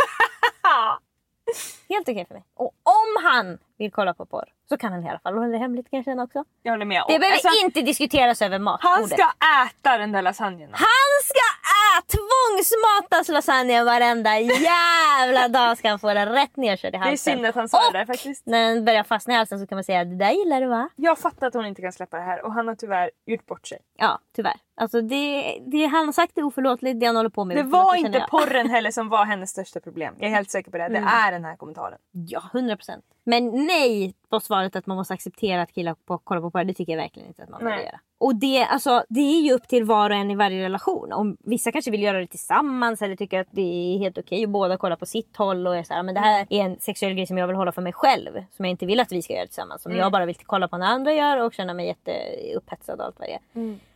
Helt 1.90 2.10
okej 2.10 2.26
för 2.28 2.34
mig. 2.34 2.44
Och 2.56 2.72
om 2.84 3.24
han 3.24 3.58
vill 3.78 3.92
kolla 3.92 4.14
på 4.14 4.26
porr 4.26 4.50
så 4.70 4.78
kan 4.78 4.92
han 4.94 5.06
i 5.06 5.10
alla 5.10 5.20
fall 5.20 5.34
hålla 5.38 5.48
det 5.48 5.58
hemligt 5.58 5.90
kan 5.90 5.98
jag 5.98 6.06
känna 6.06 6.24
också. 6.24 6.44
Jag 6.64 6.72
håller 6.74 6.86
med. 6.86 7.04
Det 7.08 7.20
behöver 7.20 7.36
alltså, 7.36 7.66
inte 7.66 7.82
diskuteras 7.82 8.42
över 8.42 8.60
matbordet. 8.60 8.98
han 8.98 9.08
ska 9.08 9.32
äta 9.66 9.98
den 9.98 10.12
där 10.12 10.22
lasagnen. 10.22 10.70
Han 10.74 11.12
ska 11.24 11.40
ä- 11.40 11.81
tvångsmatas 12.08 13.30
lasagne 13.30 13.84
varenda 13.84 14.40
jävla 14.40 15.48
dag 15.48 15.78
ska 15.78 15.90
han 15.90 16.00
få 16.00 16.14
den 16.14 16.30
rätt 16.30 16.56
nerkörd 16.58 16.90
i 16.90 16.92
Det 16.92 16.98
är 16.98 17.00
halsen. 17.00 17.34
synd 17.34 17.46
att 17.46 17.56
han 17.56 17.70
sa 17.70 17.78
Och 17.88 17.94
det 17.94 18.00
där 18.00 18.06
faktiskt. 18.06 18.46
När 18.46 18.74
den 18.76 18.86
börjar 18.86 19.04
fastna 19.04 19.34
i 19.34 19.38
halsen 19.38 19.60
så 19.60 19.68
kan 19.68 19.76
man 19.76 19.84
säga 19.84 20.04
det 20.06 20.16
där 20.16 20.32
gillar 20.32 20.62
du 20.62 20.68
va? 20.68 20.90
Jag 20.96 21.20
fattar 21.20 21.48
att 21.48 21.54
hon 21.54 21.66
inte 21.66 21.82
kan 21.82 21.92
släppa 21.94 22.18
det 22.18 22.24
här 22.24 22.46
och 22.46 22.54
han 22.54 22.68
har 22.68 22.76
tyvärr 22.76 23.12
gjort 23.26 23.46
bort 23.46 23.68
sig. 23.68 23.80
Ja 23.98 24.20
tyvärr. 24.36 24.56
Alltså 24.76 25.02
det, 25.02 25.58
det 25.68 25.86
han 25.86 26.06
har 26.06 26.14
sagt 26.14 26.38
är 26.38 26.44
oförlåtligt, 26.44 27.00
det 27.00 27.06
han 27.06 27.16
håller 27.16 27.30
på 27.30 27.46
med 27.46 27.58
Det 27.58 27.64
var 27.64 27.96
inte 27.96 28.26
porren 28.30 28.70
heller 28.70 28.92
som 28.92 29.10
var 29.10 29.26
hennes 29.26 29.50
största 29.50 29.80
problem. 29.80 30.16
Jag 30.20 30.30
är 30.32 30.36
helt 30.36 30.52
säker 30.52 30.72
på 30.72 30.78
det. 30.78 30.88
Det 30.90 30.98
är 30.98 31.32
den 31.32 31.46
här 31.46 31.56
kommentaren. 31.56 31.98
Ja, 32.12 32.44
100 32.54 32.76
procent. 32.76 33.06
Men 33.24 33.66
nej 33.66 34.16
på 34.30 34.40
svaret 34.40 34.76
att 34.76 34.86
man 34.88 34.98
måste 34.98 35.14
acceptera 35.14 35.62
att 35.62 35.72
killar 35.72 35.96
på, 36.08 36.18
kollar 36.18 36.42
på 36.42 36.52
porr. 36.52 36.64
Det 36.64 36.74
tycker 36.74 36.94
jag 36.94 37.02
verkligen 37.02 37.28
inte 37.28 37.44
att 37.44 37.50
man 37.50 37.60
borde 37.60 37.84
göra. 37.84 38.00
Och 38.22 38.36
det, 38.36 38.64
alltså, 38.64 39.04
det 39.10 39.20
är 39.20 39.42
ju 39.42 39.54
upp 39.54 39.68
till 39.68 39.84
var 39.84 40.10
och 40.10 40.16
en 40.16 40.32
i 40.32 40.36
varje 40.36 40.64
relation. 40.64 41.14
Om 41.14 41.38
vissa 41.40 41.72
kanske 41.72 41.92
vill 41.92 42.04
göra 42.04 42.20
det 42.20 42.28
tillsammans 42.28 43.02
eller 43.02 43.16
tycker 43.16 43.40
att 43.40 43.48
det 43.52 43.96
är 43.96 44.00
helt 44.00 44.18
okej 44.18 44.46
och 44.46 44.52
båda 44.52 44.78
kollar 44.78 44.96
på 44.96 45.06
sitt 45.06 45.38
håll 45.38 45.68
och 45.68 45.78
är 45.78 45.84
så 45.84 45.94
här, 45.94 46.04
men 46.04 46.16
det 46.16 46.22
här 46.22 46.48
är 46.50 46.62
en 46.66 46.80
sexuell 46.80 47.14
grej 47.14 47.28
som 47.28 47.38
jag 47.38 47.48
vill 47.48 47.56
hålla 47.56 47.72
för 47.72 47.82
mig 47.82 47.94
själv. 47.94 48.32
Som 48.52 48.66
jag 48.66 48.72
inte 48.72 48.86
vill 48.86 49.00
att 49.00 49.12
vi 49.12 49.22
ska 49.22 49.34
göra 49.34 49.46
tillsammans. 49.46 49.82
Som 49.82 49.96
jag 49.96 50.12
bara 50.12 50.26
vill 50.26 50.36
kolla 50.46 50.68
på 50.68 50.78
när 50.78 50.88
andra 50.88 51.14
gör 51.14 51.44
och 51.44 51.54
känna 51.54 51.74
mig 51.74 51.88
jätteupphetsad 51.88 53.00
och 53.00 53.06
allt 53.06 53.20
vad 53.20 53.28
det 53.28 53.34
är. 53.34 53.40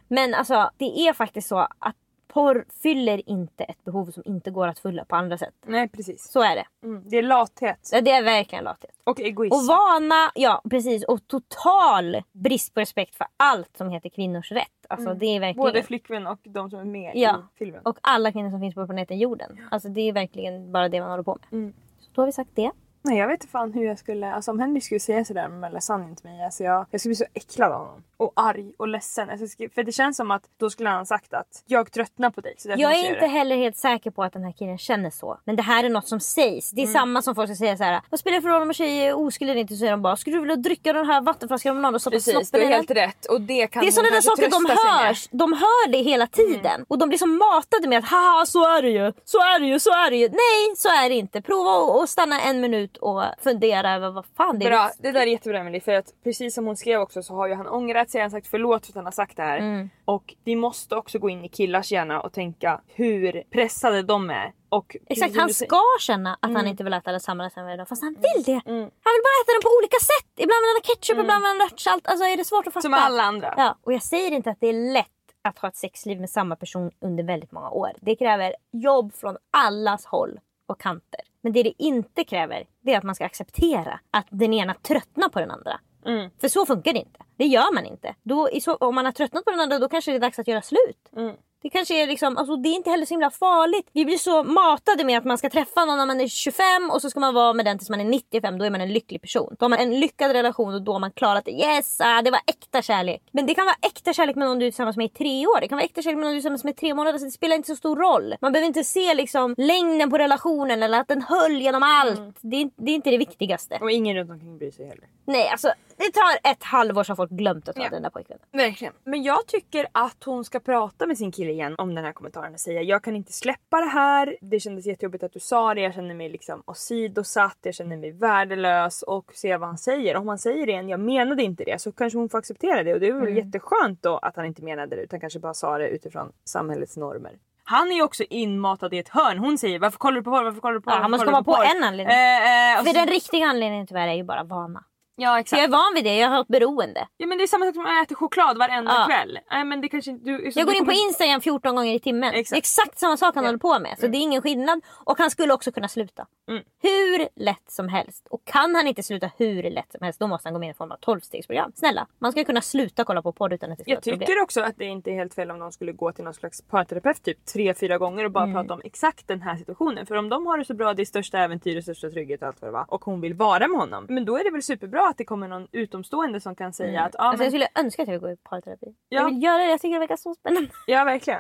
Men 0.07 0.33
alltså 0.33 0.69
det 0.77 0.99
är 1.07 1.13
faktiskt 1.13 1.47
så 1.47 1.59
att 1.79 1.95
porr 2.35 2.65
fyller 2.83 3.29
inte 3.29 3.63
ett 3.63 3.83
behov 3.83 4.11
som 4.11 4.23
inte 4.25 4.51
går 4.51 4.67
att 4.67 4.79
fylla 4.79 5.05
på 5.05 5.15
andra 5.15 5.37
sätt. 5.37 5.53
Nej 5.65 5.89
precis. 5.89 6.31
Så 6.31 6.41
är 6.41 6.55
det. 6.55 6.65
Mm. 6.83 7.03
Det 7.09 7.17
är 7.17 7.23
lathet. 7.23 7.89
Ja, 7.91 8.01
Det 8.01 8.11
är 8.11 8.23
verkligen 8.23 8.63
lathet. 8.63 8.91
Och 9.03 9.19
egoism. 9.19 9.55
Och 9.55 9.61
vana, 9.67 10.31
ja 10.35 10.61
precis. 10.69 11.03
Och 11.03 11.27
total 11.27 12.21
brist 12.31 12.73
på 12.73 12.79
respekt 12.79 13.15
för 13.15 13.27
allt 13.37 13.77
som 13.77 13.89
heter 13.89 14.09
kvinnors 14.09 14.51
rätt. 14.51 14.85
Alltså 14.89 15.13
det 15.13 15.25
är 15.25 15.39
verkligen... 15.39 15.65
Både 15.67 15.83
flickvän 15.83 16.27
och 16.27 16.39
de 16.43 16.69
som 16.69 16.79
är 16.79 16.85
med 16.85 17.11
Ja. 17.15 17.37
i 17.55 17.57
filmen. 17.57 17.81
och 17.85 17.97
alla 18.01 18.31
kvinnor 18.31 18.49
som 18.49 18.59
finns 18.59 18.75
på 18.75 18.85
planeten 18.85 19.17
jorden. 19.19 19.59
Alltså 19.71 19.89
det 19.89 20.01
är 20.01 20.13
verkligen 20.13 20.71
bara 20.71 20.89
det 20.89 21.01
man 21.01 21.09
håller 21.09 21.23
på 21.23 21.37
med. 21.41 21.59
Mm. 21.59 21.73
Så 21.99 22.09
då 22.13 22.21
har 22.21 22.25
vi 22.25 22.31
sagt 22.31 22.51
det. 22.53 22.71
Nej 23.05 23.17
jag 23.17 23.27
vet 23.27 23.33
inte 23.43 23.47
fan 23.51 23.73
hur 23.73 23.85
jag 23.85 23.99
skulle, 23.99 24.33
alltså 24.33 24.51
om 24.51 24.59
Henry 24.59 24.81
skulle 24.81 24.99
säga 24.99 25.25
sådär 25.25 25.47
med 25.47 25.73
lasagnen 25.73 26.15
till 26.15 26.29
mig, 26.29 26.45
alltså 26.45 26.63
jag, 26.63 26.85
jag 26.91 27.01
skulle 27.01 27.09
bli 27.09 27.15
så 27.15 27.25
äcklad 27.33 27.71
av 27.71 27.79
honom. 27.79 28.03
Och 28.17 28.31
arg 28.35 28.73
och 28.77 28.87
ledsen. 28.87 29.29
Alltså, 29.29 29.45
för 29.75 29.83
det 29.83 29.91
känns 29.91 30.17
som 30.17 30.31
att 30.31 30.41
då 30.59 30.69
skulle 30.69 30.89
han 30.89 31.05
sagt 31.05 31.33
att 31.33 31.63
jag 31.65 31.91
tröttnar 31.91 32.29
på 32.29 32.41
dig 32.41 32.53
så 32.57 32.69
Jag 32.77 32.93
är 32.93 33.07
inte 33.07 33.19
det. 33.19 33.27
heller 33.27 33.55
helt 33.57 33.77
säker 33.77 34.11
på 34.11 34.23
att 34.23 34.33
den 34.33 34.43
här 34.43 34.51
killen 34.51 34.77
känner 34.77 35.09
så. 35.09 35.37
Men 35.45 35.55
det 35.55 35.61
här 35.61 35.83
är 35.83 35.89
något 35.89 36.07
som 36.07 36.19
sägs. 36.19 36.71
Det 36.71 36.81
är 36.81 36.85
Mm. 36.85 36.93
samma 36.93 37.21
som 37.21 37.35
folk 37.35 37.49
ska 37.49 37.55
säga 37.55 37.77
så 37.77 37.83
här. 37.83 38.01
Vad 38.09 38.19
spelar 38.19 38.35
det 38.37 38.41
för 38.41 38.49
roll 38.49 38.61
om 38.61 38.67
en 38.67 38.73
tjej 38.73 38.97
är 39.05 39.13
oskuld 39.13 39.51
eller 39.51 39.61
inte? 39.61 39.73
Så 39.73 39.77
säger 39.79 39.91
de 39.91 40.01
bara, 40.01 40.15
skulle 40.17 40.35
du 40.35 40.39
vilja 40.41 40.55
dricka 40.55 40.93
den 40.93 41.05
här 41.05 41.21
vattenflaskan 41.21 41.75
om 41.75 41.81
någon 41.81 41.95
och 41.95 42.01
stoppa 42.01 42.15
Precis, 42.15 42.33
snoppen 42.33 42.61
i 42.61 42.63
är 42.63 42.69
den?" 42.69 42.73
helt 42.73 42.91
rätt. 42.91 43.25
Och 43.25 43.41
det 43.41 43.67
kan 43.67 43.81
Det 43.81 43.87
är 43.87 43.91
sådana 43.91 44.21
saker 44.21 44.49
de 44.49 44.65
hörs. 45.05 45.27
De 45.31 45.53
hör 45.53 45.89
det 45.91 45.97
hela 45.97 46.27
tiden. 46.27 46.85
Och 46.87 46.97
de 46.97 47.09
blir 47.09 47.19
så 47.19 47.27
matade 47.27 47.87
med 47.87 47.99
att 47.99 48.05
haha 48.09 48.45
så 48.45 48.77
är 48.77 48.81
det 48.81 48.89
ju, 48.89 49.13
så 49.25 49.37
är 49.37 49.59
det 49.59 49.65
ju, 49.65 49.79
så 49.79 49.89
är 49.89 50.09
det 50.11 50.17
ju. 50.17 50.27
Nej 50.29 50.75
så 50.77 50.89
är 50.89 51.09
det 51.09 51.15
inte. 51.15 51.41
Prova 51.41 52.03
att 52.03 52.09
stanna 52.09 52.41
en 52.41 52.61
minut 52.61 52.94
ut 52.95 53.01
och 53.01 53.23
fundera 53.39 53.93
över 53.93 54.11
vad 54.11 54.25
fan 54.25 54.59
det 54.59 54.65
är. 54.65 54.69
Bra, 54.69 54.91
det 54.99 55.11
där 55.11 55.21
är 55.21 55.25
jättebra 55.25 55.59
Emelie 55.59 55.81
för 55.81 55.91
att 55.91 56.13
precis 56.23 56.55
som 56.55 56.65
hon 56.65 56.77
skrev 56.77 57.01
också 57.01 57.23
så 57.23 57.33
har 57.33 57.47
ju 57.47 57.53
han 57.53 57.67
ångrat 57.67 58.09
sig, 58.09 58.21
han 58.21 58.31
har 58.31 58.37
sagt 58.37 58.47
förlåt 58.47 58.85
för 58.85 58.91
att 58.91 58.95
han 58.95 59.05
har 59.05 59.11
sagt 59.11 59.37
det 59.37 59.43
här. 59.43 59.57
Mm. 59.57 59.89
Och 60.05 60.35
vi 60.43 60.55
måste 60.55 60.95
också 60.95 61.19
gå 61.19 61.29
in 61.29 61.45
i 61.45 61.49
killars 61.49 61.91
hjärna 61.91 62.21
och 62.21 62.33
tänka 62.33 62.81
hur 62.87 63.43
pressade 63.51 64.01
de 64.01 64.29
är. 64.29 64.53
Och 64.69 64.97
Exakt, 65.09 65.37
han 65.37 65.53
ska 65.53 65.81
känna 65.99 66.37
att 66.41 66.53
han 66.53 66.67
inte 66.67 66.83
vill 66.83 66.93
äta 66.93 67.11
lasagne 67.11 67.49
varje 67.55 67.77
dag 67.77 67.87
fast 67.87 68.01
han 68.03 68.13
vill 68.13 68.43
det. 68.43 68.61
Han 69.05 69.13
vill 69.15 69.23
bara 69.27 69.37
äta 69.43 69.51
den 69.55 69.61
på 69.63 69.69
olika 69.79 69.97
sätt. 69.99 70.31
Ibland 70.35 70.61
vill 70.61 70.69
han 70.73 70.81
ha 70.83 70.95
ketchup, 70.95 71.19
ibland 71.19 71.41
vill 71.43 71.47
han 71.47 71.59
ha 71.59 71.65
örtsalt. 71.65 72.07
Alltså 72.07 72.25
är 72.25 72.37
det 72.37 72.45
svårt 72.45 72.67
att 72.67 72.73
fatta? 72.73 72.81
Som 72.81 72.93
alla 72.93 73.23
andra. 73.23 73.53
Ja, 73.57 73.77
och 73.83 73.93
jag 73.93 74.03
säger 74.03 74.31
inte 74.31 74.49
att 74.49 74.59
det 74.59 74.67
är 74.67 74.93
lätt 74.93 75.07
att 75.41 75.59
ha 75.59 75.67
ett 75.67 75.75
sexliv 75.75 76.19
med 76.19 76.29
samma 76.29 76.55
person 76.55 76.91
under 77.01 77.23
väldigt 77.23 77.51
många 77.51 77.69
år. 77.69 77.91
Det 78.01 78.15
kräver 78.15 78.55
jobb 78.71 79.13
från 79.13 79.37
allas 79.51 80.05
håll 80.05 80.39
och 80.65 80.79
kanter. 80.79 81.21
Men 81.41 81.53
det 81.53 81.63
det 81.63 81.83
inte 81.83 82.23
kräver, 82.23 82.65
det 82.81 82.93
är 82.93 82.97
att 82.97 83.03
man 83.03 83.15
ska 83.15 83.25
acceptera 83.25 83.99
att 84.11 84.27
den 84.29 84.53
ena 84.53 84.73
tröttnar 84.73 85.29
på 85.29 85.39
den 85.39 85.51
andra. 85.51 85.79
Mm. 86.05 86.29
För 86.41 86.47
så 86.47 86.65
funkar 86.65 86.93
det 86.93 86.99
inte. 86.99 87.19
Det 87.37 87.45
gör 87.45 87.73
man 87.73 87.85
inte. 87.85 88.15
Då, 88.23 88.49
så, 88.61 88.75
om 88.75 88.95
man 88.95 89.05
har 89.05 89.11
tröttnat 89.11 89.45
på 89.45 89.51
den 89.51 89.59
andra 89.59 89.79
då 89.79 89.89
kanske 89.89 90.11
det 90.11 90.17
är 90.17 90.19
dags 90.19 90.39
att 90.39 90.47
göra 90.47 90.61
slut. 90.61 91.09
Mm. 91.17 91.35
Det 91.65 91.69
kanske 91.69 92.03
är 92.03 92.07
liksom, 92.07 92.37
alltså 92.37 92.55
det 92.55 92.69
är 92.69 92.73
inte 92.75 92.89
heller 92.89 93.05
så 93.05 93.13
himla 93.13 93.29
farligt. 93.29 93.89
Vi 93.93 94.05
blir 94.05 94.17
så 94.17 94.43
matade 94.43 95.03
med 95.03 95.17
att 95.17 95.25
man 95.25 95.37
ska 95.37 95.49
träffa 95.49 95.85
någon 95.85 95.97
när 95.97 96.05
man 96.05 96.21
är 96.21 96.27
25 96.27 96.89
och 96.91 97.01
så 97.01 97.09
ska 97.09 97.19
man 97.19 97.33
vara 97.33 97.53
med 97.53 97.65
den 97.65 97.77
tills 97.77 97.89
man 97.89 97.99
är 98.01 98.05
95. 98.05 98.57
Då 98.57 98.65
är 98.65 98.69
man 98.69 98.81
en 98.81 98.93
lycklig 98.93 99.21
person. 99.21 99.55
Då 99.59 99.63
har 99.63 99.69
man 99.69 99.79
en 99.79 99.99
lyckad 99.99 100.31
relation 100.31 100.73
och 100.73 100.81
då 100.81 100.91
har 100.91 100.99
man 100.99 101.11
klarat 101.11 101.45
det. 101.45 101.51
Yes, 101.51 101.97
ah, 102.01 102.21
det 102.21 102.31
var 102.31 102.39
äkta 102.47 102.81
kärlek. 102.81 103.21
Men 103.31 103.45
det 103.45 103.55
kan 103.55 103.65
vara 103.65 103.75
äkta 103.81 104.13
kärlek 104.13 104.35
med 104.35 104.47
någon 104.47 104.59
du 104.59 104.65
är 104.65 104.71
tillsammans 104.71 104.97
med 104.97 105.05
i 105.05 105.09
tre 105.09 105.47
år. 105.47 105.59
Det 105.61 105.67
kan 105.67 105.75
vara 105.75 105.85
äkta 105.85 106.01
kärlek 106.01 106.15
med 106.17 106.23
någon 106.23 106.31
du 106.31 106.37
är 106.37 106.41
tillsammans 106.41 106.63
med 106.63 106.71
i 106.71 106.75
tre 106.75 106.93
månader. 106.93 107.19
Så 107.19 107.25
det 107.25 107.31
spelar 107.31 107.55
inte 107.55 107.67
så 107.67 107.75
stor 107.75 107.95
roll. 107.95 108.35
Man 108.41 108.51
behöver 108.51 108.67
inte 108.67 108.83
se 108.83 109.13
liksom 109.13 109.55
längden 109.57 110.09
på 110.09 110.17
relationen 110.17 110.83
eller 110.83 110.99
att 110.99 111.07
den 111.07 111.21
höll 111.21 111.61
genom 111.61 111.83
allt. 111.83 112.37
Det, 112.41 112.61
är, 112.61 112.69
det 112.75 112.91
är 112.91 112.95
inte 112.95 113.11
det 113.11 113.17
viktigaste. 113.17 113.77
Och 113.81 113.91
ingen 113.91 114.15
runt 114.15 114.31
omkring 114.31 114.57
bryr 114.57 114.71
sig 114.71 114.87
heller. 114.87 115.05
Nej, 115.27 115.49
alltså 115.49 115.71
det 115.97 116.11
tar 116.11 116.51
ett 116.51 116.63
halvår 116.63 117.03
så 117.03 117.11
har 117.11 117.15
folk 117.15 117.31
glömt 117.31 117.69
att 117.69 117.75
ta 117.75 117.81
Ja. 117.83 117.89
den 117.89 118.01
där 118.03 118.09
pojkvännen. 118.09 118.45
Verkligen. 118.51 118.93
Men 119.03 119.23
jag 119.23 119.47
tycker 119.47 119.87
att 119.91 120.23
hon 120.25 120.45
ska 120.45 120.59
prata 120.59 121.07
med 121.07 121.17
sin 121.17 121.31
kille 121.31 121.51
igen 121.55 121.75
om 121.77 121.95
den 121.95 122.05
här 122.05 122.11
kommentaren 122.13 122.53
och 122.53 122.59
säga 122.59 122.81
jag 122.81 123.03
kan 123.03 123.15
inte 123.15 123.33
släppa 123.33 123.77
det 123.77 123.85
här. 123.89 124.37
Det 124.41 124.59
kändes 124.59 124.85
jättejobbigt 124.85 125.23
att 125.23 125.33
du 125.33 125.39
sa 125.39 125.73
det. 125.73 125.81
Jag 125.81 125.93
känner 125.93 126.15
mig 126.15 126.29
liksom 126.29 126.63
åsidosatt. 126.65 127.57
Jag 127.61 127.73
känner 127.75 127.97
mig 127.97 128.11
värdelös 128.11 129.01
och 129.01 129.31
se 129.33 129.57
vad 129.57 129.69
han 129.69 129.77
säger. 129.77 130.17
Om 130.17 130.27
han 130.27 130.37
säger 130.39 130.69
igen, 130.69 130.89
jag 130.89 130.99
menade 130.99 131.43
inte 131.43 131.63
det 131.63 131.81
så 131.81 131.91
kanske 131.91 132.19
hon 132.19 132.29
får 132.29 132.37
acceptera 132.37 132.83
det 132.83 132.93
och 132.93 132.99
det 132.99 133.07
är 133.07 133.13
väl 133.13 133.37
jätteskönt 133.37 134.01
då 134.03 134.17
att 134.17 134.35
han 134.35 134.45
inte 134.45 134.63
menade 134.63 134.95
det 134.95 135.01
utan 135.01 135.19
kanske 135.19 135.39
bara 135.39 135.53
sa 135.53 135.77
det 135.77 135.87
utifrån 135.87 136.31
samhällets 136.45 136.97
normer. 136.97 137.31
Han 137.63 137.91
är 137.91 137.95
ju 137.95 138.01
också 138.03 138.23
inmatad 138.29 138.93
i 138.93 138.97
ett 138.97 139.09
hörn. 139.09 139.37
Hon 139.37 139.57
säger 139.57 139.79
varför 139.79 139.97
kollar 139.97 140.15
du 140.15 140.23
på 140.23 140.31
porr? 140.31 140.43
Varför 140.43 140.61
kollar 140.61 140.73
du 140.73 140.81
på 140.81 140.89
porr? 140.89 140.95
Ja, 140.95 141.01
han 141.01 141.11
måste 141.11 141.25
komma 141.25 141.43
på 141.43 141.53
porr?" 141.53 141.63
en 141.77 141.83
anledning. 141.83 142.15
Eh, 142.15 142.73
eh, 142.77 142.83
För 142.83 142.85
så- 142.91 142.97
den 142.97 143.07
riktiga 143.07 143.45
anledningen 143.45 143.87
tyvärr 143.87 144.07
är 144.07 144.13
ju 144.13 144.23
bara 144.23 144.43
vana. 144.43 144.83
Ja 145.17 145.39
exakt. 145.39 145.57
jag 145.61 145.63
är 145.67 145.71
van 145.71 145.91
vid 145.95 146.03
det, 146.03 146.17
jag 146.17 146.29
har 146.29 146.41
ett 146.41 146.47
beroende. 146.47 147.07
Ja 147.17 147.27
men 147.27 147.37
det 147.37 147.43
är 147.43 147.47
samma 147.47 147.65
sak 147.65 147.75
som 147.75 147.85
att 147.85 148.03
äta 148.05 148.15
choklad 148.15 148.57
varenda 148.57 148.91
Ja. 148.91 149.05
kväll. 149.05 149.39
Nej 149.51 149.63
men 149.65 149.81
det 149.81 149.89
kanske 149.89 150.11
du, 150.11 150.51
Jag 150.55 150.65
går 150.65 150.75
in 150.75 150.85
på 150.85 150.91
Instagram 150.91 151.41
14 151.41 151.75
gånger 151.75 151.93
i 151.93 151.99
timmen. 151.99 152.33
Exakt. 152.33 152.49
Det 152.49 152.55
är 152.55 152.57
exakt 152.57 152.99
samma 152.99 153.17
sak 153.17 153.35
han 153.35 153.43
Ja. 153.43 153.47
håller 153.47 153.59
på 153.59 153.79
med. 153.79 153.95
Så 153.99 154.07
det 154.07 154.17
är 154.17 154.19
ingen 154.19 154.41
skillnad. 154.41 154.81
Och 154.93 155.17
han 155.17 155.31
skulle 155.31 155.53
också 155.53 155.71
kunna 155.71 155.87
sluta. 155.87 156.25
Mm. 156.49 156.63
Hur 156.81 157.27
lätt 157.43 157.71
som 157.71 157.87
helst. 157.89 158.27
Och 158.29 158.45
kan 158.45 158.75
han 158.75 158.87
inte 158.87 159.03
sluta 159.03 159.29
hur 159.37 159.63
lätt 159.63 159.91
som 159.91 159.99
helst 160.03 160.19
då 160.19 160.27
måste 160.27 160.47
han 160.47 160.53
gå 160.53 160.59
med 160.59 160.67
i 160.67 160.69
en 160.69 160.75
form 160.75 160.91
av 160.91 160.97
12-stegsprogram. 160.99 161.71
Snälla, 161.75 162.07
man 162.19 162.31
ska 162.31 162.43
kunna 162.43 162.61
sluta 162.61 163.03
kolla 163.03 163.21
på 163.21 163.31
porr 163.31 163.53
utan 163.53 163.71
att 163.71 163.77
det 163.77 163.83
ska 163.83 163.91
Jag 163.91 163.97
ett 163.97 164.03
problem. 164.03 164.19
tycker 164.19 164.41
också 164.41 164.61
att 164.61 164.77
det 164.77 164.85
inte 164.85 165.11
är 165.11 165.15
helt 165.15 165.33
fel 165.33 165.51
om 165.51 165.59
de 165.59 165.71
skulle 165.71 165.91
gå 165.91 166.11
till 166.11 166.23
någon 166.23 166.33
slags 166.33 166.61
parterapeut 166.61 167.23
typ 167.23 167.45
tre, 167.45 167.73
fyra 167.73 167.97
gånger 167.97 168.25
och 168.25 168.31
bara 168.31 168.43
Mm. 168.43 168.55
prata 168.55 168.73
om 168.73 168.81
exakt 168.83 169.27
den 169.27 169.41
här 169.41 169.57
situationen. 169.57 170.05
För 170.05 170.15
om 170.15 170.29
de 170.29 170.45
har 170.47 170.57
det 170.57 170.65
så 170.65 170.73
bra, 170.73 170.93
det 170.93 171.03
är 171.03 171.05
största 171.05 171.39
äventyr 171.39 171.77
och 171.77 171.83
största 171.83 172.09
trygghet 172.09 172.41
och 172.41 172.47
allt 172.47 172.61
vad 172.61 172.67
det 172.69 172.73
var. 172.73 172.85
Och 172.87 173.05
hon 173.05 173.21
vill 173.21 173.33
vara 173.33 173.67
med 173.67 173.79
honom. 173.79 174.05
Men 174.09 174.25
då 174.25 174.37
är 174.37 174.43
det 174.43 174.51
väl 174.51 174.63
superbra 174.63 175.04
att 175.09 175.17
det 175.17 175.25
kommer 175.25 175.47
någon 175.47 175.67
utomstående 175.71 176.39
som 176.41 176.55
kan 176.55 176.73
säga 176.73 177.01
att 177.01 177.15
ja, 177.17 177.23
Alltså, 177.23 177.37
men, 177.37 177.45
jag 177.45 177.51
skulle 177.51 177.85
önska 177.85 178.01
att 178.01 178.07
jag 178.09 178.21
går 178.21 178.31
i 178.31 178.35
parterapi. 178.37 178.85
Ja. 179.09 179.19
Jag 179.21 179.25
vill 179.25 179.43
göra 179.43 179.57
det, 179.57 179.65
jag 179.69 179.81
tycker 179.81 179.93
det 179.93 179.99
verkar 179.99 180.17
så 180.17 180.33
spännande. 180.35 180.69
ja 180.87 181.03
verkligen. 181.03 181.39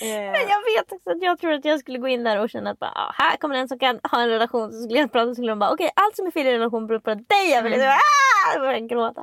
Eh, 0.00 0.06
Men 0.08 0.32
jag 0.48 0.64
vet 0.76 0.92
också 0.92 1.10
att 1.10 1.22
jag 1.22 1.38
tror 1.38 1.52
att 1.52 1.64
jag 1.64 1.80
skulle 1.80 1.98
gå 1.98 2.08
in 2.08 2.24
där 2.24 2.40
och 2.40 2.50
känna 2.50 2.70
att 2.70 2.78
bara, 2.78 2.90
ah, 2.94 3.12
här 3.14 3.36
kommer 3.36 3.54
en 3.54 3.68
som 3.68 3.78
kan 3.78 4.00
ha 4.02 4.20
en 4.22 4.28
relation. 4.28 4.72
Så 4.72 4.82
skulle 4.82 4.98
jag 4.98 5.12
prata 5.12 5.28
och 5.30 5.36
skulle 5.36 5.52
de 5.52 5.58
bara 5.58 5.72
okej 5.72 5.90
allt 5.96 6.16
som 6.16 6.26
är 6.26 6.30
fel 6.30 6.46
i 6.46 6.52
relation 6.54 6.86
beror 6.86 6.98
på 6.98 7.14
dig. 7.14 7.50
Jag 7.50 7.62
vill 7.62 7.72
Mm. 7.74 7.86
ah! 7.88 8.52
jag 8.54 8.60
börjar 8.62 8.78
gråta. 8.78 9.22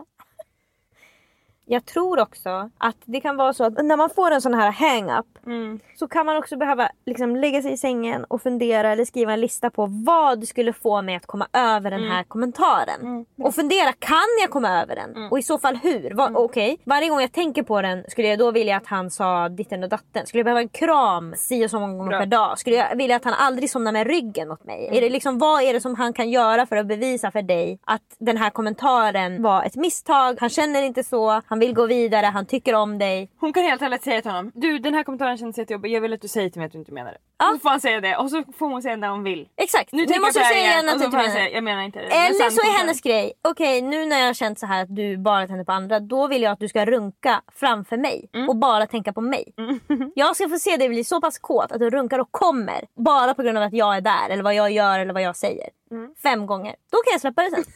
Jag 1.71 1.86
tror 1.86 2.19
också 2.19 2.69
att 2.77 2.95
det 3.05 3.21
kan 3.21 3.38
vara 3.38 3.53
så 3.53 3.63
att 3.63 3.86
när 3.86 3.97
man 3.97 4.10
får 4.10 4.31
en 4.31 4.41
sån 4.41 4.53
här 4.53 4.71
hang-up 4.71 5.25
mm, 5.45 5.79
så 5.95 6.07
kan 6.07 6.25
man 6.25 6.38
också 6.38 6.57
behöva 6.57 6.89
liksom 7.05 7.36
lägga 7.36 7.62
sig 7.62 7.71
i 7.73 7.77
sängen 7.77 8.23
och 8.23 8.41
fundera 8.41 8.91
eller 8.91 9.05
skriva 9.05 9.34
en 9.34 9.41
lista 9.41 9.69
på 9.69 9.86
vad 10.05 10.47
skulle 10.47 10.73
få 10.73 11.01
mig 11.01 11.15
att 11.15 11.25
komma 11.25 11.47
över 11.53 11.91
den 11.91 12.03
här 12.03 12.23
kommentaren. 12.23 13.25
Och 13.38 13.55
fundera, 13.55 13.93
kan 13.93 14.17
jag 14.41 14.49
komma 14.49 14.81
över 14.81 14.95
den? 14.95 15.27
Och 15.31 15.39
i 15.39 15.43
så 15.43 15.57
fall 15.57 15.75
hur? 15.75 16.13
Va, 16.13 16.31
Okej, 16.36 16.77
varje 16.84 17.10
gång 17.10 17.21
jag 17.21 17.31
tänker 17.31 17.63
på 17.63 17.81
den 17.81 18.03
skulle 18.07 18.27
jag 18.27 18.39
då 18.39 18.51
vilja 18.51 18.77
att 18.77 18.88
han 18.88 19.12
sa 19.12 19.49
ditten 19.49 19.84
och 19.84 19.89
datten? 19.89 20.25
Skulle 20.25 20.39
jag 20.39 20.45
behöva 20.45 20.62
en 20.62 20.69
kram 20.69 21.34
si 21.38 21.65
och 21.65 21.69
så 21.69 21.79
många 21.79 21.93
gånger 21.93 22.10
Bra. 22.10 22.19
per 22.19 22.25
dag? 22.25 22.60
Skulle 22.60 22.75
jag 22.75 22.95
vilja 22.95 23.15
att 23.15 23.25
han 23.25 23.34
aldrig 23.34 23.69
somnar 23.69 23.91
med 23.91 24.07
ryggen 24.07 24.47
mot 24.47 24.63
mig? 24.63 24.89
Är 24.91 25.01
det 25.01 25.10
liksom, 25.10 25.39
vad 25.39 25.63
är 25.63 25.73
det 25.73 25.81
som 25.81 25.95
han 25.95 26.13
kan 26.13 26.29
göra 26.29 26.65
för 26.65 26.75
att 26.75 26.86
bevisa 26.86 27.31
för 27.31 27.41
dig 27.41 27.79
att 27.86 28.15
den 28.19 28.38
här 28.38 28.49
kommentaren 28.49 29.43
var 29.43 29.63
ett 29.63 29.75
misstag? 29.75 30.38
Han 30.39 30.49
känner 30.49 30.84
inte 30.84 31.03
så, 31.03 31.41
han 31.45 31.61
vill 31.62 31.74
gå 31.74 31.86
vidare, 31.86 32.26
han 32.26 32.45
tycker 32.45 32.76
om 32.76 32.97
dig. 32.97 33.32
hon 33.39 33.54
kan 33.54 33.63
helt 33.63 33.82
ärligt 33.82 34.04
säga 34.04 34.21
till 34.21 34.32
honom 34.32 34.52
du 34.56 34.80
den 34.80 34.93
här 34.93 35.04
kommentaren 35.04 35.38
känns 35.38 35.58
jättejobbig, 35.58 35.91
jag 35.91 36.02
vill 36.02 36.13
att 36.13 36.21
du 36.21 36.28
säger 36.28 36.50
till 36.50 36.60
mig 36.60 36.65
att 36.65 36.71
du 36.71 36.78
inte 36.80 36.91
menar 36.93 37.12
det. 37.12 37.17
Ja. 37.38 37.52
Så 37.54 37.60
får 37.60 37.69
han 37.69 37.80
säga 37.82 38.02
det 38.02 38.15
och 38.17 38.30
så 38.30 38.43
får 38.58 38.67
hon 38.69 38.82
säga 38.82 38.95
när 38.95 39.10
hon 39.10 39.24
vill. 39.24 39.47
Exakt, 39.58 39.91
Nu 39.91 40.06
tänker 40.06 40.21
måste 40.21 40.39
här 40.39 40.54
säga 40.54 40.71
igen 40.71 40.89
att 40.89 41.00
du 41.00 41.06
inte 41.06 41.17
menar 41.17 41.36
det. 41.36 41.50
jag 41.50 41.63
menar 41.63 41.82
inte 41.82 42.00
det. 42.00 42.06
Eller 42.06 42.50
så 42.50 42.62
är 42.62 42.78
hennes 42.78 43.02
grej, 43.02 43.34
okej 43.41 43.82
nu 43.82 44.06
när 44.06 44.19
jag 44.19 44.26
har 44.26 44.34
känt 44.34 44.60
så 44.60 44.65
här 44.65 44.82
att 44.84 44.95
du 44.95 45.17
bara 45.17 45.47
tänder 45.47 45.63
på 45.65 45.71
andra, 45.71 46.00
då 46.00 46.28
vill 46.28 46.41
jag 46.41 46.52
att 46.52 46.60
du 46.60 46.67
ska 46.67 46.86
runka 46.86 47.41
framför 47.56 47.97
mig 47.97 48.30
Mm. 48.34 48.50
och 48.50 48.56
bara 48.56 48.88
tänka 48.88 49.13
på 49.13 49.21
mig. 49.21 49.54
Jag 50.15 50.36
ska 50.36 50.50
få 50.50 50.60
se 50.60 50.78
dig 50.78 50.89
bli 50.89 51.04
så 51.04 51.21
pass 51.21 51.39
kåt 51.39 51.71
att 51.71 51.80
du 51.80 51.89
runkar 51.89 52.19
och 52.19 52.32
kommer 52.32 52.86
bara 52.95 53.34
på 53.34 53.41
grund 53.43 53.58
av 53.58 53.63
att 53.63 53.74
jag 53.74 53.95
är 53.97 54.02
där 54.02 54.30
eller 54.30 54.43
vad 54.43 54.54
jag 54.56 54.71
gör 54.71 55.00
eller 55.00 55.13
vad 55.13 55.21
jag 55.24 55.36
säger. 55.36 55.69
Mm. 55.91 56.13
Fem 56.24 56.45
gånger. 56.45 56.76
Då 56.91 56.97
kan 56.97 57.12
jag 57.12 57.21
släppa 57.21 57.41
det 57.43 57.50
sen. 57.52 57.63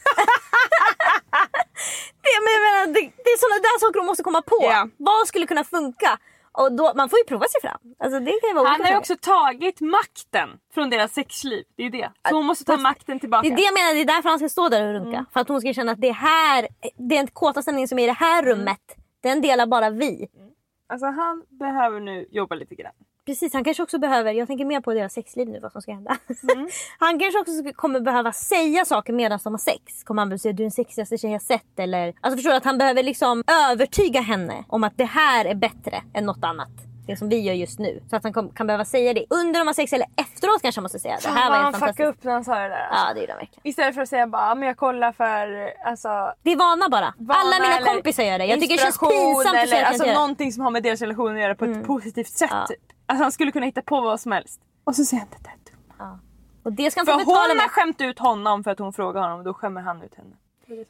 det, 2.24 2.36
men 2.44 2.50
jag 2.56 2.62
menar, 2.66 2.86
det, 2.94 3.00
det 3.24 3.30
är 3.30 3.38
sådana 3.44 3.58
där 3.66 3.78
saker 3.80 4.00
de 4.00 4.06
måste 4.06 4.22
komma 4.22 4.42
på. 4.42 4.58
Ja. 4.62 4.88
Vad 4.96 5.28
skulle 5.28 5.46
kunna 5.46 5.64
funka? 5.64 6.18
Och 6.52 6.72
då, 6.72 6.92
man 6.96 7.08
får 7.08 7.18
ju 7.18 7.24
prova 7.24 7.46
sig 7.48 7.60
fram. 7.60 7.80
Alltså, 7.98 8.20
det 8.20 8.32
kan 8.42 8.56
vara 8.56 8.68
Han 8.68 8.80
har 8.80 8.90
ju 8.90 8.96
också 8.96 9.16
tagit 9.16 9.80
makten 9.80 10.48
från 10.74 10.90
deras 10.90 11.12
sexliv. 11.12 11.64
Det 11.76 11.82
är 11.82 11.84
ju 11.84 11.90
det. 11.90 12.12
Så 12.28 12.34
hon 12.34 12.46
måste 12.46 12.64
ta 12.64 12.76
makten 12.76 13.20
tillbaka. 13.20 13.42
Det 13.48 13.54
är 13.54 13.56
det 13.56 13.62
jag 13.62 13.74
menar, 13.74 13.94
det 13.94 14.00
är 14.00 14.04
därför 14.04 14.28
han 14.28 14.38
ska 14.38 14.48
stå 14.48 14.68
där 14.68 14.86
och 14.86 14.92
runka. 14.94 15.18
Mm. 15.18 15.26
För 15.32 15.40
att 15.40 15.48
hon 15.48 15.60
ska 15.60 15.72
känna 15.72 15.92
att 15.92 16.00
det 16.00 16.10
här, 16.12 16.68
den 16.98 17.26
kåta 17.26 17.62
stämningen 17.62 17.88
som 17.88 17.98
är 17.98 18.02
i 18.02 18.06
det 18.06 18.12
här 18.12 18.42
Mm. 18.42 18.58
rummet, 18.58 18.80
den 19.22 19.40
delar 19.40 19.66
bara 19.66 19.90
vi. 19.90 20.28
Alltså 20.88 21.06
han 21.06 21.42
behöver 21.48 22.00
nu 22.00 22.26
jobba 22.30 22.54
lite 22.54 22.74
grann. 22.74 22.92
Precis, 23.26 23.52
han 23.52 23.64
kanske 23.64 23.82
också 23.82 23.98
behöver, 23.98 24.32
jag 24.32 24.48
tänker 24.48 24.64
mer 24.64 24.80
på 24.80 24.94
deras 24.94 25.12
sexliv 25.12 25.48
nu 25.48 25.60
vad 25.60 25.72
som 25.72 25.82
ska 25.82 25.92
hända. 25.92 26.16
Mm. 26.52 26.68
han 26.98 27.18
kanske 27.18 27.40
också 27.40 27.52
kommer 27.74 28.00
behöva 28.00 28.32
säga 28.32 28.84
saker 28.84 29.12
medan 29.12 29.38
de 29.44 29.52
har 29.52 29.58
sex. 29.58 30.04
Kommer 30.04 30.22
han 30.22 30.28
behöva 30.28 30.38
säga 30.38 30.52
du 30.52 30.62
är 30.62 30.64
den 30.64 30.70
sexigaste 30.70 31.18
tjej 31.18 31.32
jag 31.32 31.42
sett 31.42 31.78
eller... 31.78 32.14
Alltså 32.20 32.36
förstår 32.36 32.50
du 32.50 32.56
att 32.56 32.64
han 32.64 32.78
behöver 32.78 33.02
liksom 33.02 33.44
övertyga 33.70 34.20
henne 34.20 34.64
om 34.68 34.84
att 34.84 34.98
det 34.98 35.04
här 35.04 35.44
är 35.44 35.54
bättre 35.54 36.02
än 36.14 36.24
något 36.24 36.44
annat. 36.44 36.95
Det 37.06 37.16
som 37.16 37.28
vi 37.28 37.40
gör 37.40 37.54
just 37.54 37.78
nu. 37.78 38.02
Så 38.10 38.16
att 38.16 38.22
han 38.22 38.32
kom, 38.32 38.48
kan 38.50 38.66
behöva 38.66 38.84
säga 38.84 39.14
det 39.14 39.24
under 39.30 39.60
de 39.60 39.66
har 39.66 39.74
sex 39.74 39.92
eller 39.92 40.06
efteråt 40.16 40.62
kanske 40.62 40.78
han 40.78 40.82
måste 40.82 40.98
säga 40.98 41.18
det 41.22 41.28
här 41.28 41.50
var 41.50 41.56
helt 41.56 41.76
han 41.76 41.88
fuckade 41.88 42.08
upp 42.08 42.24
när 42.24 42.32
han 42.32 42.44
sa 42.44 42.54
det 42.54 42.68
där. 42.68 42.88
Ja 42.92 43.14
det 43.14 43.20
gjorde 43.20 43.32
han 43.32 43.38
verkligen. 43.38 43.60
Istället 43.68 43.94
för 43.94 44.02
att 44.02 44.08
säga 44.08 44.26
bara 44.26 44.48
"Ja, 44.48 44.54
men 44.54 44.66
jag 44.68 44.76
kollar 44.76 45.12
för 45.12 45.72
alltså, 45.86 46.32
Det 46.42 46.52
är 46.52 46.56
vana 46.56 46.88
bara. 46.88 47.14
vana 47.18 47.40
Alla 47.40 47.68
mina 47.68 47.92
kompisar 47.92 48.22
gör 48.22 48.38
det. 48.38 48.44
Jag 48.46 48.60
tycker 48.60 48.74
det 48.76 48.82
känns 48.82 48.98
pinsamt 48.98 49.46
att 49.46 49.54
eller, 49.54 49.66
säga 49.66 49.86
att 49.86 49.92
alltså, 49.92 50.12
någonting 50.12 50.52
som 50.52 50.62
har 50.64 50.70
med 50.70 50.82
deras 50.82 51.00
relation 51.00 51.34
att 51.36 51.40
göra 51.42 51.54
på 51.54 51.64
ett 51.64 51.86
positivt 51.86 52.28
sätt. 52.28 52.50
Ja. 52.52 52.66
Typ. 52.66 52.78
Alltså, 53.06 53.22
han 53.22 53.32
skulle 53.32 53.52
kunna 53.52 53.66
hitta 53.66 53.82
på 53.82 54.00
vad 54.00 54.20
som 54.20 54.32
helst. 54.32 54.60
Och 54.84 54.96
så 54.96 55.04
säger 55.04 55.20
han 55.20 55.28
det 55.30 55.48
där 55.48 55.72
dumma. 55.72 56.18
Och 56.62 56.72
det 56.72 56.90
ska 56.90 57.00
han 57.00 57.06
För 57.06 57.12
få 57.12 57.18
hon 57.18 57.24
betala 57.26 57.48
har 57.48 57.54
med. 57.54 57.70
skämt 57.70 58.00
ut 58.00 58.18
honom 58.18 58.64
för 58.64 58.70
att 58.70 58.78
hon 58.78 58.92
frågar 58.92 59.20
honom 59.22 59.38
och 59.38 59.44
då 59.44 59.54
skämmer 59.54 59.80
han 59.80 60.02
ut 60.02 60.14
henne. 60.14 60.36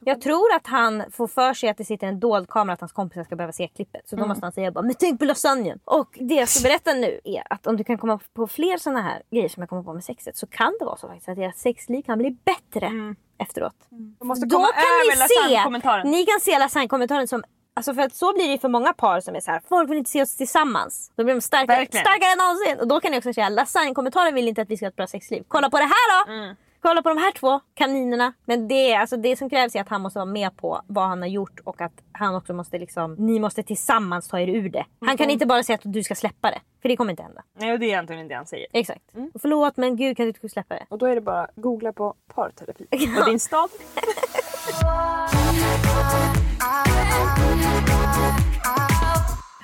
Jag 0.01 0.21
tror 0.21 0.55
att 0.55 0.67
han 0.67 1.03
får 1.13 1.27
för 1.27 1.55
sig 1.55 1.69
att 1.69 1.77
det 1.77 1.85
sitter 1.85 2.07
en 2.07 2.21
dold 2.21 2.49
kamera 2.49 2.75
att 2.75 2.81
hans 2.81 2.93
kompisar 2.93 3.25
ska 3.25 3.37
behöva 3.37 3.53
se 3.53 3.69
klippet. 3.69 4.09
Så 4.09 4.17
då 4.17 4.27
måste 4.27 4.47
han 4.47 4.53
säga 4.53 4.71
bara 4.71 4.83
men 4.85 4.95
tänk 4.99 5.19
på 5.19 5.25
lasagnen. 5.25 5.79
Och 5.85 6.19
det 6.21 6.35
jag 6.35 6.49
ska 6.49 6.69
berätta 6.69 6.93
nu 6.93 7.21
är 7.25 7.43
att 7.51 7.67
om 7.67 7.77
du 7.77 7.85
kan 7.85 7.99
komma 7.99 8.21
på 8.35 8.47
fler 8.47 8.79
sådana 8.79 9.03
här 9.03 9.23
grejer 9.31 9.49
som 9.49 9.61
jag 9.61 9.69
kommer 9.71 9.83
på 9.83 9.93
med 9.95 10.05
sexet 10.05 10.37
så 10.37 10.47
kan 10.47 10.77
det 10.79 10.85
vara 10.85 10.97
så 10.97 11.07
faktiskt 11.09 11.29
att 11.29 11.37
deras 11.37 11.59
sexliv 11.59 12.03
kan 12.03 12.19
bli 12.19 12.31
bättre 12.31 12.91
efteråt. 13.39 13.75
De 14.19 14.29
måste 14.29 14.47
Då 14.47 14.57
komma 14.57 14.69
kan 14.73 14.83
över 14.83 15.73
ni 16.03 16.03
se, 16.05 16.09
ni 16.09 16.25
kan 16.27 16.41
se 16.41 16.59
lasagnekommentaren 16.59 17.29
som 17.29 17.43
Alltså 17.79 17.95
för 17.95 18.03
att 18.03 18.15
så 18.15 18.33
blir 18.33 18.49
det 18.49 18.59
för 18.59 18.69
många 18.69 18.93
par 18.93 19.21
som 19.21 19.35
är 19.37 19.41
så 19.41 19.51
här. 19.51 19.63
folk 19.69 19.91
vill 19.91 19.99
inte 19.99 20.11
se 20.11 20.23
oss 20.23 20.37
tillsammans. 20.37 21.13
Då 21.17 21.25
blir 21.25 21.35
de 21.35 21.41
starkare, 21.41 21.79
Verkligen. 21.79 22.05
starkare 22.05 22.33
än 22.33 22.39
någonsin. 22.39 22.81
Och 22.81 22.89
då 22.89 23.01
kan 23.01 23.11
ni 23.13 23.19
också 23.19 23.33
säga 23.33 23.49
lasagnekommentaren 23.49 24.35
vill 24.35 24.49
inte 24.49 24.63
att 24.63 24.71
vi 24.71 24.77
ska 24.77 24.87
ha 24.87 24.89
ett 24.89 24.97
bra 24.97 25.07
sexliv. 25.07 25.45
Kolla 25.49 25.71
på 25.71 25.79
det 25.79 25.85
här 25.85 26.27
då! 26.27 26.33
Mm. 26.33 26.57
Kolla 26.87 27.03
på 27.03 27.09
de 27.09 27.19
här 27.19 27.33
två 27.33 27.61
kaninerna. 27.75 28.33
Men 28.45 28.69
det, 28.69 28.95
alltså, 28.95 29.17
det 29.17 29.37
som 29.37 29.51
krävs 29.51 29.75
är 29.77 29.81
att 29.81 29.89
han 29.89 30.01
måste 30.01 30.19
vara 30.19 30.27
med 30.27 30.57
på 30.57 30.81
vad 30.87 31.09
han 31.09 31.23
har 31.23 31.29
gjort 31.29 31.61
och 31.65 31.81
att 31.81 31.93
han 32.13 32.35
också 32.35 32.55
måste 32.55 32.79
liksom, 32.79 33.15
ni 33.15 33.41
måste 33.41 33.63
tillsammans 33.63 34.29
ta 34.29 34.41
er 34.41 34.49
ur 34.49 34.69
det. 34.69 34.87
Han 35.01 35.17
kan 35.17 35.31
inte 35.31 35.47
bara 35.47 35.63
säga 35.63 35.75
att 35.75 35.93
du 35.93 36.03
ska 36.03 36.15
släppa 36.15 36.51
det. 36.51 36.61
För 36.83 36.89
det 36.89 36.97
kommer 36.97 37.11
inte 37.11 37.23
hända. 37.23 37.43
Nej, 37.59 37.73
och 37.73 37.79
det 37.79 37.87
är 37.87 37.89
egentligen 37.89 38.29
det 38.29 38.35
han 38.35 38.47
säger. 38.47 38.67
Exakt. 38.73 39.03
Förlåt 39.43 39.77
men 39.77 39.97
gud 39.97 40.17
kan 40.17 40.25
du 40.27 40.29
inte 40.29 40.49
släppa 40.49 40.75
det? 40.75 40.87
Och 40.89 40.99
då 40.99 41.07
är 41.07 41.15
det 41.15 41.21
bara 41.21 41.49
googla 41.57 41.93
på 41.93 42.15
parterapi 42.35 42.87
på 43.19 43.31
din 43.31 43.41
stad. 43.41 43.71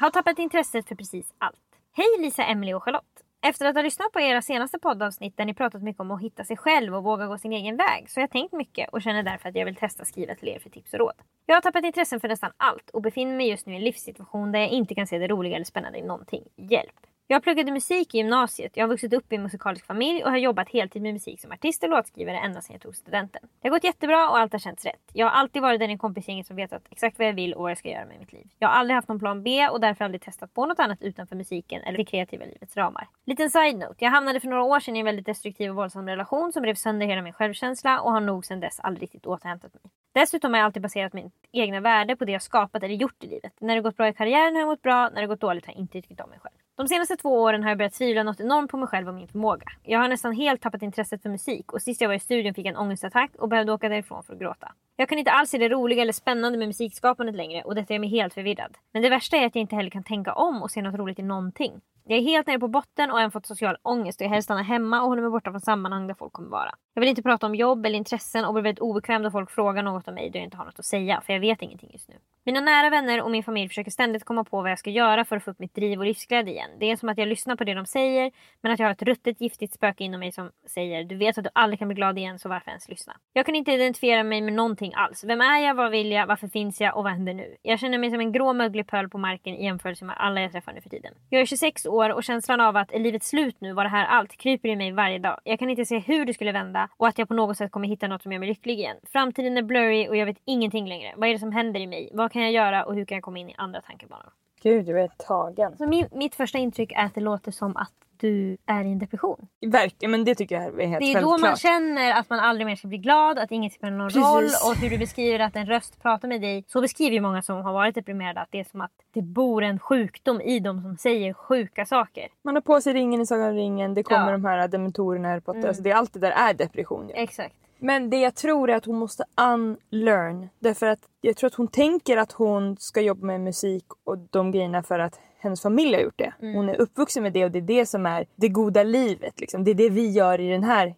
Har 0.01 0.11
tappat 0.11 0.39
intresset 0.39 0.89
för 0.89 0.95
precis 0.95 1.27
allt. 1.39 1.57
Hej 1.93 2.07
Lisa, 2.19 2.45
Emily 2.45 2.73
och 2.73 2.83
Charlotte. 2.83 3.23
Efter 3.45 3.67
att 3.67 3.75
ha 3.75 3.83
lyssnat 3.83 4.13
på 4.13 4.21
era 4.21 4.43
senaste 4.43 4.79
poddavsnitt 4.79 5.37
där 5.37 5.45
ni 5.45 5.55
pratat 5.55 5.83
mycket 5.83 6.01
om 6.01 6.11
att 6.11 6.23
hitta 6.23 6.45
sig 6.45 6.57
själv 6.57 6.95
och 6.95 7.05
våga 7.05 7.27
gå 7.27 7.39
sin 7.39 7.53
egen 7.53 7.77
väg 7.77 8.11
så 8.11 8.21
har 8.21 8.23
jag 8.23 8.31
tänkt 8.31 8.53
mycket 8.53 8.89
och 8.93 9.03
känner 9.03 9.23
därför 9.23 9.49
att 9.49 9.55
jag 9.55 9.65
vill 9.65 9.77
testa 9.77 10.05
skriva 10.05 10.35
till 10.35 10.49
er 10.49 10.59
för 10.59 10.71
tips 10.71 10.93
och 10.93 10.99
råd. 10.99 11.15
Jag 11.47 11.57
har 11.57 11.61
tappat 11.61 11.85
intressen 11.85 12.21
för 12.21 12.29
nästan 12.29 12.53
allt 12.57 12.91
och 12.91 13.03
befinner 13.03 13.37
mig 13.37 13.49
just 13.49 13.67
nu 13.67 13.73
i 13.73 13.77
en 13.77 13.85
livssituation 13.85 14.53
där 14.53 14.59
jag 14.59 14.69
inte 14.69 14.95
kan 14.95 15.07
se 15.07 15.19
det 15.19 15.29
roliga 15.29 15.55
eller 15.55 15.65
spännande 15.65 15.99
i 15.99 16.03
någonting. 16.03 16.43
Hjälp! 16.57 17.07
Jag 17.33 17.43
pluggade 17.43 17.73
musik 17.73 18.15
i 18.15 18.19
gymnasiet, 18.19 18.77
jag 18.77 18.85
har 18.85 18.89
vuxit 18.89 19.13
upp 19.13 19.33
i 19.33 19.37
en 19.37 19.43
musikalisk 19.43 19.87
familj 19.87 20.25
och 20.25 20.31
har 20.31 20.39
jobbat 20.39 20.69
heltid 20.69 21.03
med 21.03 21.13
musik 21.13 21.41
som 21.41 21.53
artist 21.53 21.83
och 21.83 21.89
låtskrivare 21.89 22.39
ända 22.39 22.61
sedan 22.61 22.73
jag 22.73 22.83
tog 22.83 22.97
studenten. 22.97 23.43
Det 23.61 23.69
har 23.69 23.77
gått 23.77 23.85
jättebra 23.85 24.31
och 24.31 24.39
allt 24.39 24.53
har 24.53 24.59
känts 24.59 24.85
rätt. 24.85 25.11
Jag 25.13 25.27
har 25.27 25.31
alltid 25.31 25.63
varit 25.63 25.81
den 25.81 25.91
i 25.91 25.99
kompisgänget 25.99 26.47
som 26.47 26.57
vetat 26.57 26.83
exakt 26.91 27.19
vad 27.19 27.29
jag 27.29 27.33
vill 27.33 27.55
och 27.55 27.63
vad 27.63 27.71
jag 27.71 27.79
ska 27.79 27.89
göra 27.89 28.05
med 28.05 28.19
mitt 28.19 28.33
liv. 28.33 28.47
Jag 28.59 28.69
har 28.69 28.75
aldrig 28.75 28.95
haft 28.95 29.09
någon 29.09 29.19
plan 29.19 29.43
B 29.43 29.69
och 29.69 29.81
därför 29.81 30.05
aldrig 30.05 30.23
testat 30.23 30.55
på 30.55 30.67
något 30.67 30.79
annat 30.79 31.03
utanför 31.03 31.37
musiken 31.37 31.83
eller 31.83 31.99
det 31.99 32.05
kreativa 32.05 32.45
livets 32.45 32.77
ramar. 32.77 33.09
Liten 33.27 33.51
side-note, 33.51 34.05
jag 34.05 34.11
hamnade 34.11 34.41
för 34.41 34.49
några 34.49 34.63
år 34.63 34.81
sedan 34.81 34.97
i 34.97 34.99
en 34.99 35.05
väldigt 35.05 35.27
destruktiv 35.27 35.71
och 35.71 35.77
våldsam 35.77 36.09
relation 36.09 36.53
som 36.53 36.65
rev 36.65 36.75
sönder 36.75 37.07
hela 37.07 37.23
min 37.23 37.33
självkänsla 37.33 38.01
och 38.01 38.13
har 38.13 38.21
nog 38.21 38.47
sedan 38.47 38.61
dess 38.61 38.81
aldrig 38.81 39.03
riktigt 39.03 39.27
återhämtat 39.27 39.75
mig. 39.75 39.83
Dessutom 40.15 40.53
har 40.53 40.61
jag 40.61 40.65
alltid 40.65 40.83
baserat 40.83 41.13
mitt 41.13 41.33
egna 41.53 41.81
värde 41.81 42.17
på 42.17 42.25
det 42.25 42.33
jag 42.33 42.43
skapat 42.43 42.83
eller 42.83 42.95
gjort 42.95 43.25
i 43.25 43.27
livet. 43.27 43.53
När 43.61 43.75
det 43.75 43.81
gått 43.81 43.97
bra 43.97 44.09
i 44.09 44.15
karriären 44.15 44.55
har 44.55 44.61
jag 44.61 44.69
mått 44.69 44.83
bra, 44.83 45.09
när 45.09 45.21
det 45.21 45.27
gått 45.27 45.41
dåligt 45.41 45.67
har 45.67 45.73
jag 45.73 45.81
inte 45.81 46.03
tyckt 46.03 46.21
om 46.21 46.31
mig 46.31 46.39
själv. 46.39 46.55
De 46.77 46.89
senaste 46.89 47.17
två 47.17 47.29
åren 47.29 47.63
har 47.63 47.71
jag 47.71 47.79
börjat 47.79 47.93
tvivla 47.93 48.23
något 48.23 48.41
enormt 48.41 48.71
på 48.71 48.77
mig 48.77 48.89
själv 48.89 49.09
och 49.09 49.15
min 49.15 49.29
förmåga. 49.29 49.67
Jag 49.83 49.99
har 49.99 50.09
nästan 50.09 50.33
helt 50.33 50.61
tappat 50.63 50.83
intresset 50.83 51.23
för 51.23 51.29
musik 51.29 51.73
och 51.73 51.83
sist 51.83 52.01
jag 52.01 52.09
var 52.09 52.15
i 52.15 52.21
studion 52.21 52.55
fick 52.55 52.67
jag 52.67 52.71
en 52.71 52.77
ångestattack 52.77 53.31
och 53.39 53.49
behövde 53.49 53.73
åka 53.73 53.89
därifrån 53.89 54.23
för 54.23 54.33
att 54.33 54.39
gråta. 54.39 54.73
Jag 54.97 55.09
kan 55.09 55.19
inte 55.19 55.31
alls 55.31 55.51
se 55.51 55.59
det 55.59 55.69
roliga 55.69 56.03
eller 56.03 56.13
spännande 56.13 56.59
med 56.59 56.69
musikskapandet 56.69 57.35
längre 57.35 57.63
och 57.63 57.75
detta 57.75 57.93
gör 57.93 58.01
mig 58.01 58.09
helt 58.09 58.35
förvirrad. 58.35 58.77
Men 58.93 59.03
det 59.03 59.09
värsta 59.09 59.37
är 59.37 59.47
att 59.47 59.55
jag 59.55 59.63
inte 59.63 59.77
heller 59.77 59.91
kan 59.91 60.05
tänka 60.05 60.35
om 60.35 60.63
och 60.63 60.71
se 60.71 60.83
något 60.83 60.99
roligt 60.99 61.19
i 61.19 61.23
någonting. 61.23 61.81
Jag 62.05 62.19
är 62.19 62.23
helt 62.23 62.47
nere 62.47 62.59
på 62.59 62.69
botten 62.69 63.11
och 63.11 63.17
har 63.17 63.21
även 63.21 63.31
fått 63.31 63.47
social 63.47 63.77
ångest 63.83 64.21
och 64.21 64.25
jag 64.25 64.31
helst 64.31 64.45
stannar 64.45 64.63
hemma 64.63 65.03
och 65.03 65.09
håller 65.09 65.23
mig 65.23 65.31
borta 65.31 65.51
från 65.51 65.61
sammanhang 65.61 66.07
där 66.07 66.15
folk 66.15 66.33
kommer 66.33 66.49
vara. 66.49 66.71
Jag 66.95 67.01
vill 67.01 67.09
inte 67.09 67.23
prata 67.23 67.47
om 67.47 67.55
jobb 67.55 67.87
eller 67.87 67.99
intressen 67.99 68.45
och 68.45 68.53
blir 68.55 68.63
väldigt 68.63 68.83
obekväm 68.83 69.23
då 69.23 69.31
folk 69.31 69.51
frågar 69.51 69.83
något 69.83 70.09
om 70.09 70.15
mig 70.15 70.31
då 70.31 70.39
jag 70.39 70.45
inte 70.45 70.57
har 70.57 70.65
något 70.65 70.79
att 70.79 70.85
säga 70.85 71.21
för 71.21 71.33
jag 71.33 71.41
vet 71.41 71.63
ingenting 71.63 71.91
just 71.93 72.09
nu. 72.09 72.15
Mina 72.45 72.61
nära 72.61 72.91
vänner 72.91 73.23
och 73.23 73.31
min 73.31 73.43
familj 73.43 73.69
försöker 73.69 73.91
ständigt 73.91 74.25
komma 74.25 74.45
på 74.45 74.63
vad 74.63 74.71
jag 74.71 74.79
ska 74.79 74.91
göra 74.91 75.25
för 75.25 75.37
att 75.37 75.45
få 75.45 75.51
upp 75.51 75.59
mitt 75.59 75.75
driv 75.75 75.99
och 75.99 76.05
livsglädje 76.05 76.53
igen. 76.53 76.71
Det 76.81 76.91
är 76.91 76.97
som 76.97 77.09
att 77.09 77.19
jag 77.19 77.29
lyssnar 77.29 77.57
på 77.57 77.65
det 77.65 77.75
de 77.75 77.87
säger 77.87 78.31
men 78.61 78.73
att 78.73 78.79
jag 78.79 78.87
har 78.87 78.93
ett 78.93 79.03
ruttet 79.03 79.41
giftigt 79.41 79.75
spöke 79.75 80.05
inom 80.05 80.21
mig 80.21 80.33
som 80.33 80.51
säger 80.67 81.05
du 81.05 81.17
vet 81.17 81.39
att 81.39 81.45
du 81.45 81.51
aldrig 81.53 81.79
kan 81.79 81.89
bli 81.89 81.95
glad 81.95 82.19
igen 82.19 82.39
så 82.39 82.49
varför 82.49 82.71
ens 82.71 82.89
lyssna? 82.89 83.17
Jag 83.33 83.47
kan 83.47 83.55
inte 83.55 83.73
identifiera 83.73 84.23
mig 84.23 84.41
med 84.41 84.53
någonting 84.53 84.93
alls. 84.95 85.25
Vem 85.25 85.41
är 85.41 85.59
jag? 85.59 85.75
Vad 85.75 85.91
vill 85.91 86.13
jag? 86.13 86.27
Varför 86.27 86.49
finns 86.49 86.81
jag? 86.81 86.97
Och 86.97 87.05
vad 87.05 87.13
händer 87.13 87.35
nu? 87.35 87.57
Jag 87.63 87.79
känner 87.79 87.99
mig 87.99 88.11
som 88.11 88.21
en 88.21 88.33
grå 88.33 88.53
möglig 88.53 88.87
pöl 88.87 89.09
på 89.09 89.19
marken 89.19 89.55
i 89.55 89.65
jämförelse 89.65 90.05
med 90.05 90.17
alla 90.19 90.41
jag 90.41 90.53
träffar 90.53 90.73
nu 90.73 90.81
för 90.81 90.91
tiden. 90.91 91.15
Jag 91.31 91.41
är 91.41 91.47
26 91.47 91.87
år 91.95 92.11
och 92.11 92.25
känslan 92.25 92.61
av 92.61 92.77
att 92.77 92.93
är 92.93 92.99
livet 92.99 93.23
slut 93.23 93.57
nu? 93.59 93.73
Var 93.73 93.85
det 93.85 93.91
här 93.91 94.07
allt? 94.07 94.37
Kryper 94.37 94.69
i 94.69 94.77
mig 94.77 94.93
varje 94.93 95.19
dag. 95.19 95.41
Jag 95.45 95.59
kan 95.59 95.71
inte 95.71 95.85
se 95.85 95.99
hur 95.99 96.25
det 96.25 96.35
skulle 96.35 96.53
vända 96.53 96.89
och 96.97 97.09
att 97.09 97.19
jag 97.19 97.29
på 97.29 97.35
något 97.35 97.57
sätt 97.57 97.71
kommer 97.71 97.89
hitta 97.89 98.09
något 98.09 98.23
som 98.23 98.33
gör 98.33 98.39
mig 98.39 98.49
lycklig 98.49 98.79
igen. 98.79 98.97
Framtiden 99.13 99.57
är 99.57 99.63
blurry 99.63 100.09
och 100.09 100.17
jag 100.17 100.27
vet 100.27 100.39
ingenting 100.45 100.89
längre. 100.89 101.15
Vad 101.17 101.29
är 101.29 101.33
det 101.33 101.39
som 101.39 101.53
händer 101.53 101.81
i 101.81 101.87
mig? 101.87 102.11
Vad 102.13 102.33
kan 102.33 102.43
jag 102.43 102.53
göra 102.53 102.85
och 102.85 102.95
hur 102.95 103.05
kan 103.05 103.17
jag 103.17 103.25
komma 103.25 103.39
in 103.39 103.51
i 103.51 103.55
andra 103.59 103.81
tankebanor? 103.81 104.33
Gud, 104.63 104.89
jag 104.89 105.01
är 105.01 105.09
tagen. 105.09 105.77
Så 105.77 105.87
min, 105.87 106.09
mitt 106.13 106.35
första 106.35 106.59
intryck 106.59 106.93
är 106.93 107.05
att 107.05 107.15
det 107.15 107.21
låter 107.21 107.51
som 107.51 107.77
att 107.77 107.93
du 108.23 108.57
är 108.67 108.85
i 108.85 108.93
en 108.93 108.99
depression. 108.99 109.49
Verkligen, 109.67 110.11
men 110.11 110.25
det 110.25 110.35
tycker 110.35 110.55
jag 110.55 110.65
är 110.65 110.87
helt 110.87 111.01
Det 111.01 111.07
är 111.07 111.15
självklart. 111.15 111.41
då 111.41 111.47
man 111.47 111.57
känner 111.57 112.13
att 112.13 112.31
man 112.31 112.39
aldrig 112.41 112.67
mer 112.67 112.77
ska 112.77 112.89
bli 112.89 112.99
glad, 112.99 113.39
att 113.39 113.51
inget 113.51 113.73
spelar 113.73 113.97
någon 113.97 114.09
Precis. 114.09 114.23
roll 114.23 114.45
och 114.71 114.77
hur 114.77 114.91
du 114.91 114.99
beskriver 114.99 115.39
att 115.39 115.57
en 115.57 115.67
röst 115.67 116.03
pratar 116.03 116.29
med 116.29 116.41
dig. 116.41 116.65
Så 116.69 116.81
beskriver 116.81 117.15
ju 117.15 117.21
många 117.21 117.43
som 117.43 117.57
har 117.63 117.73
varit 117.73 117.95
deprimerade 117.95 118.41
att 118.41 118.49
det 118.51 118.61
är 118.61 118.65
som 118.65 118.81
att 118.81 118.91
det 119.15 119.23
bor 119.23 119.63
en 119.63 119.79
sjukdom 119.79 120.41
i 120.41 120.59
dem 120.61 120.83
som 120.83 120.97
säger 120.97 121.33
sjuka 121.33 121.85
saker. 121.87 122.29
Man 122.45 122.55
har 122.55 122.63
på 122.63 122.81
sig 122.81 122.93
ringen 122.95 123.21
i 123.21 123.27
Sagan 123.27 123.49
om 123.51 123.55
ringen, 123.55 123.95
det 123.95 124.03
kommer 124.03 124.27
Ja. 124.27 124.33
de 124.33 124.45
här 124.45 124.69
dementorerna 124.69 125.29
här 125.29 125.41
på 125.41 125.53
Mm. 125.53 125.69
alltså 125.69 125.83
det, 125.83 125.93
Allt 125.93 126.13
det 126.13 126.21
där 126.21 126.31
är 126.31 126.55
depression. 126.55 127.09
ju. 127.09 127.15
Exakt. 127.15 127.55
Men 127.83 128.11
det 128.11 128.21
jag 128.21 128.35
tror 128.35 128.71
är 128.71 128.77
att 128.77 128.85
hon 128.85 128.99
måste 128.99 129.25
unlearn. 129.41 130.49
Därför 130.59 130.87
att 130.87 130.99
jag 131.21 131.37
tror 131.37 131.47
att 131.49 131.55
hon 131.55 131.69
tänker 131.69 132.17
att 132.17 132.33
hon 132.33 132.77
ska 132.77 133.01
jobba 133.01 133.27
med 133.27 133.41
musik 133.41 133.85
och 134.05 134.19
de 134.19 134.51
grejerna 134.51 134.83
för 134.83 134.99
att 134.99 135.21
hennes 135.39 135.63
familj 135.63 135.95
har 135.95 136.03
gjort 136.03 136.19
det. 136.19 136.35
Mm. 136.43 136.55
Hon 136.55 136.69
är 136.69 136.81
uppvuxen 136.81 137.23
med 137.23 137.33
det 137.33 137.45
och 137.45 137.51
det 137.51 137.59
är 137.59 137.63
det 137.63 137.87
som 137.87 138.07
är 138.07 138.27
det 138.37 138.49
goda 138.49 138.83
livet. 138.83 139.41
Liksom. 139.41 139.65
Det 139.65 139.71
är 139.71 139.75
det 139.75 139.91
vi 139.91 140.11
gör 140.11 140.41
i 140.41 140.49
den 140.49 140.65
här 140.65 140.95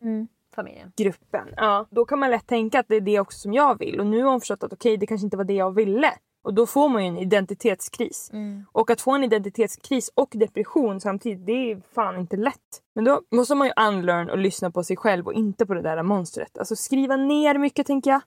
Familjen. 0.54 0.92
gruppen. 0.96 1.48
Ja. 1.56 1.86
Då 1.90 2.04
kan 2.04 2.18
man 2.18 2.30
lätt 2.30 2.46
tänka 2.46 2.80
att 2.80 2.88
det 2.88 2.96
är 2.96 3.00
det 3.00 3.20
också 3.20 3.38
som 3.38 3.52
jag 3.52 3.78
vill. 3.78 4.00
Och 4.00 4.06
nu 4.06 4.22
har 4.22 4.30
hon 4.30 4.40
förstått 4.40 4.62
att 4.62 4.72
okej, 4.72 4.96
det 4.96 5.06
kanske 5.06 5.24
inte 5.24 5.36
var 5.36 5.44
det 5.44 5.54
jag 5.54 5.74
ville. 5.74 6.12
Och 6.44 6.54
då 6.54 6.66
får 6.66 6.88
man 6.88 7.02
ju 7.02 7.08
en 7.08 7.18
identitetskris. 7.18 8.30
Och 8.72 8.90
att 8.90 9.00
få 9.00 9.12
en 9.12 9.24
identitetskris 9.24 10.10
och 10.14 10.28
depression 10.32 11.00
samtidigt, 11.00 11.46
det 11.46 11.70
är 11.70 11.80
fan 11.94 12.18
inte 12.18 12.36
lätt. 12.36 12.82
Men 12.94 13.04
då 13.04 13.22
måste 13.30 13.54
man 13.54 13.66
ju 13.66 13.72
unlearn 13.88 14.30
och 14.30 14.38
lyssna 14.38 14.70
på 14.70 14.84
sig 14.84 14.96
själv 14.96 15.26
och 15.26 15.32
inte 15.34 15.66
på 15.66 15.74
det 15.74 15.82
där 15.82 16.02
monstret. 16.02 16.58
Alltså 16.58 16.76
skriva 16.76 17.16
ner 17.16 17.58
mycket 17.58 17.86
tänker 17.86 18.10
jag. 18.10 18.20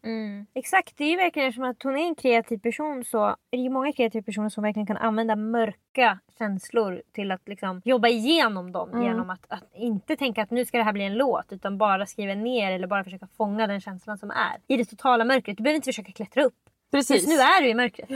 Exakt, 0.53 0.97
det 0.97 1.03
är 1.03 1.09
ju 1.09 1.17
verkligen 1.17 1.53
som 1.53 1.63
att 1.63 1.83
hon 1.83 1.97
är 1.97 2.07
en 2.07 2.15
kreativ 2.15 2.57
person 2.57 3.03
så 3.05 3.25
är 3.25 3.35
det 3.51 3.57
ju 3.57 3.69
många 3.69 3.93
kreativa 3.93 4.23
personer 4.23 4.49
som 4.49 4.63
verkligen 4.63 4.87
kan 4.87 4.97
använda 4.97 5.35
mörka 5.35 6.19
känslor 6.37 7.01
till 7.11 7.31
att 7.31 7.47
liksom 7.47 7.81
jobba 7.85 8.07
igenom 8.07 8.71
dem 8.71 9.03
genom 9.03 9.29
att, 9.29 9.45
att 9.47 9.63
inte 9.75 10.15
tänka 10.15 10.43
att 10.43 10.51
nu 10.51 10.65
ska 10.65 10.77
det 10.77 10.83
här 10.83 10.93
bli 10.93 11.03
en 11.03 11.13
låt 11.17 11.45
utan 11.49 11.77
bara 11.77 12.05
skriva 12.05 12.33
ner 12.33 12.71
eller 12.71 12.87
bara 12.87 13.03
försöka 13.03 13.27
fånga 13.37 13.67
den 13.67 13.81
känslan 13.81 14.17
som 14.17 14.31
är 14.31 14.57
i 14.67 14.77
det 14.77 14.85
totala 14.85 15.25
mörkret. 15.25 15.57
Du 15.57 15.63
behöver 15.63 15.75
inte 15.75 15.87
försöka 15.87 16.11
klättra 16.11 16.43
upp. 16.43 16.53
Precis. 16.91 17.15
Just 17.15 17.27
nu 17.27 17.35
är 17.35 17.61
du 17.61 17.69
i 17.69 17.73
mörkret. 17.73 18.09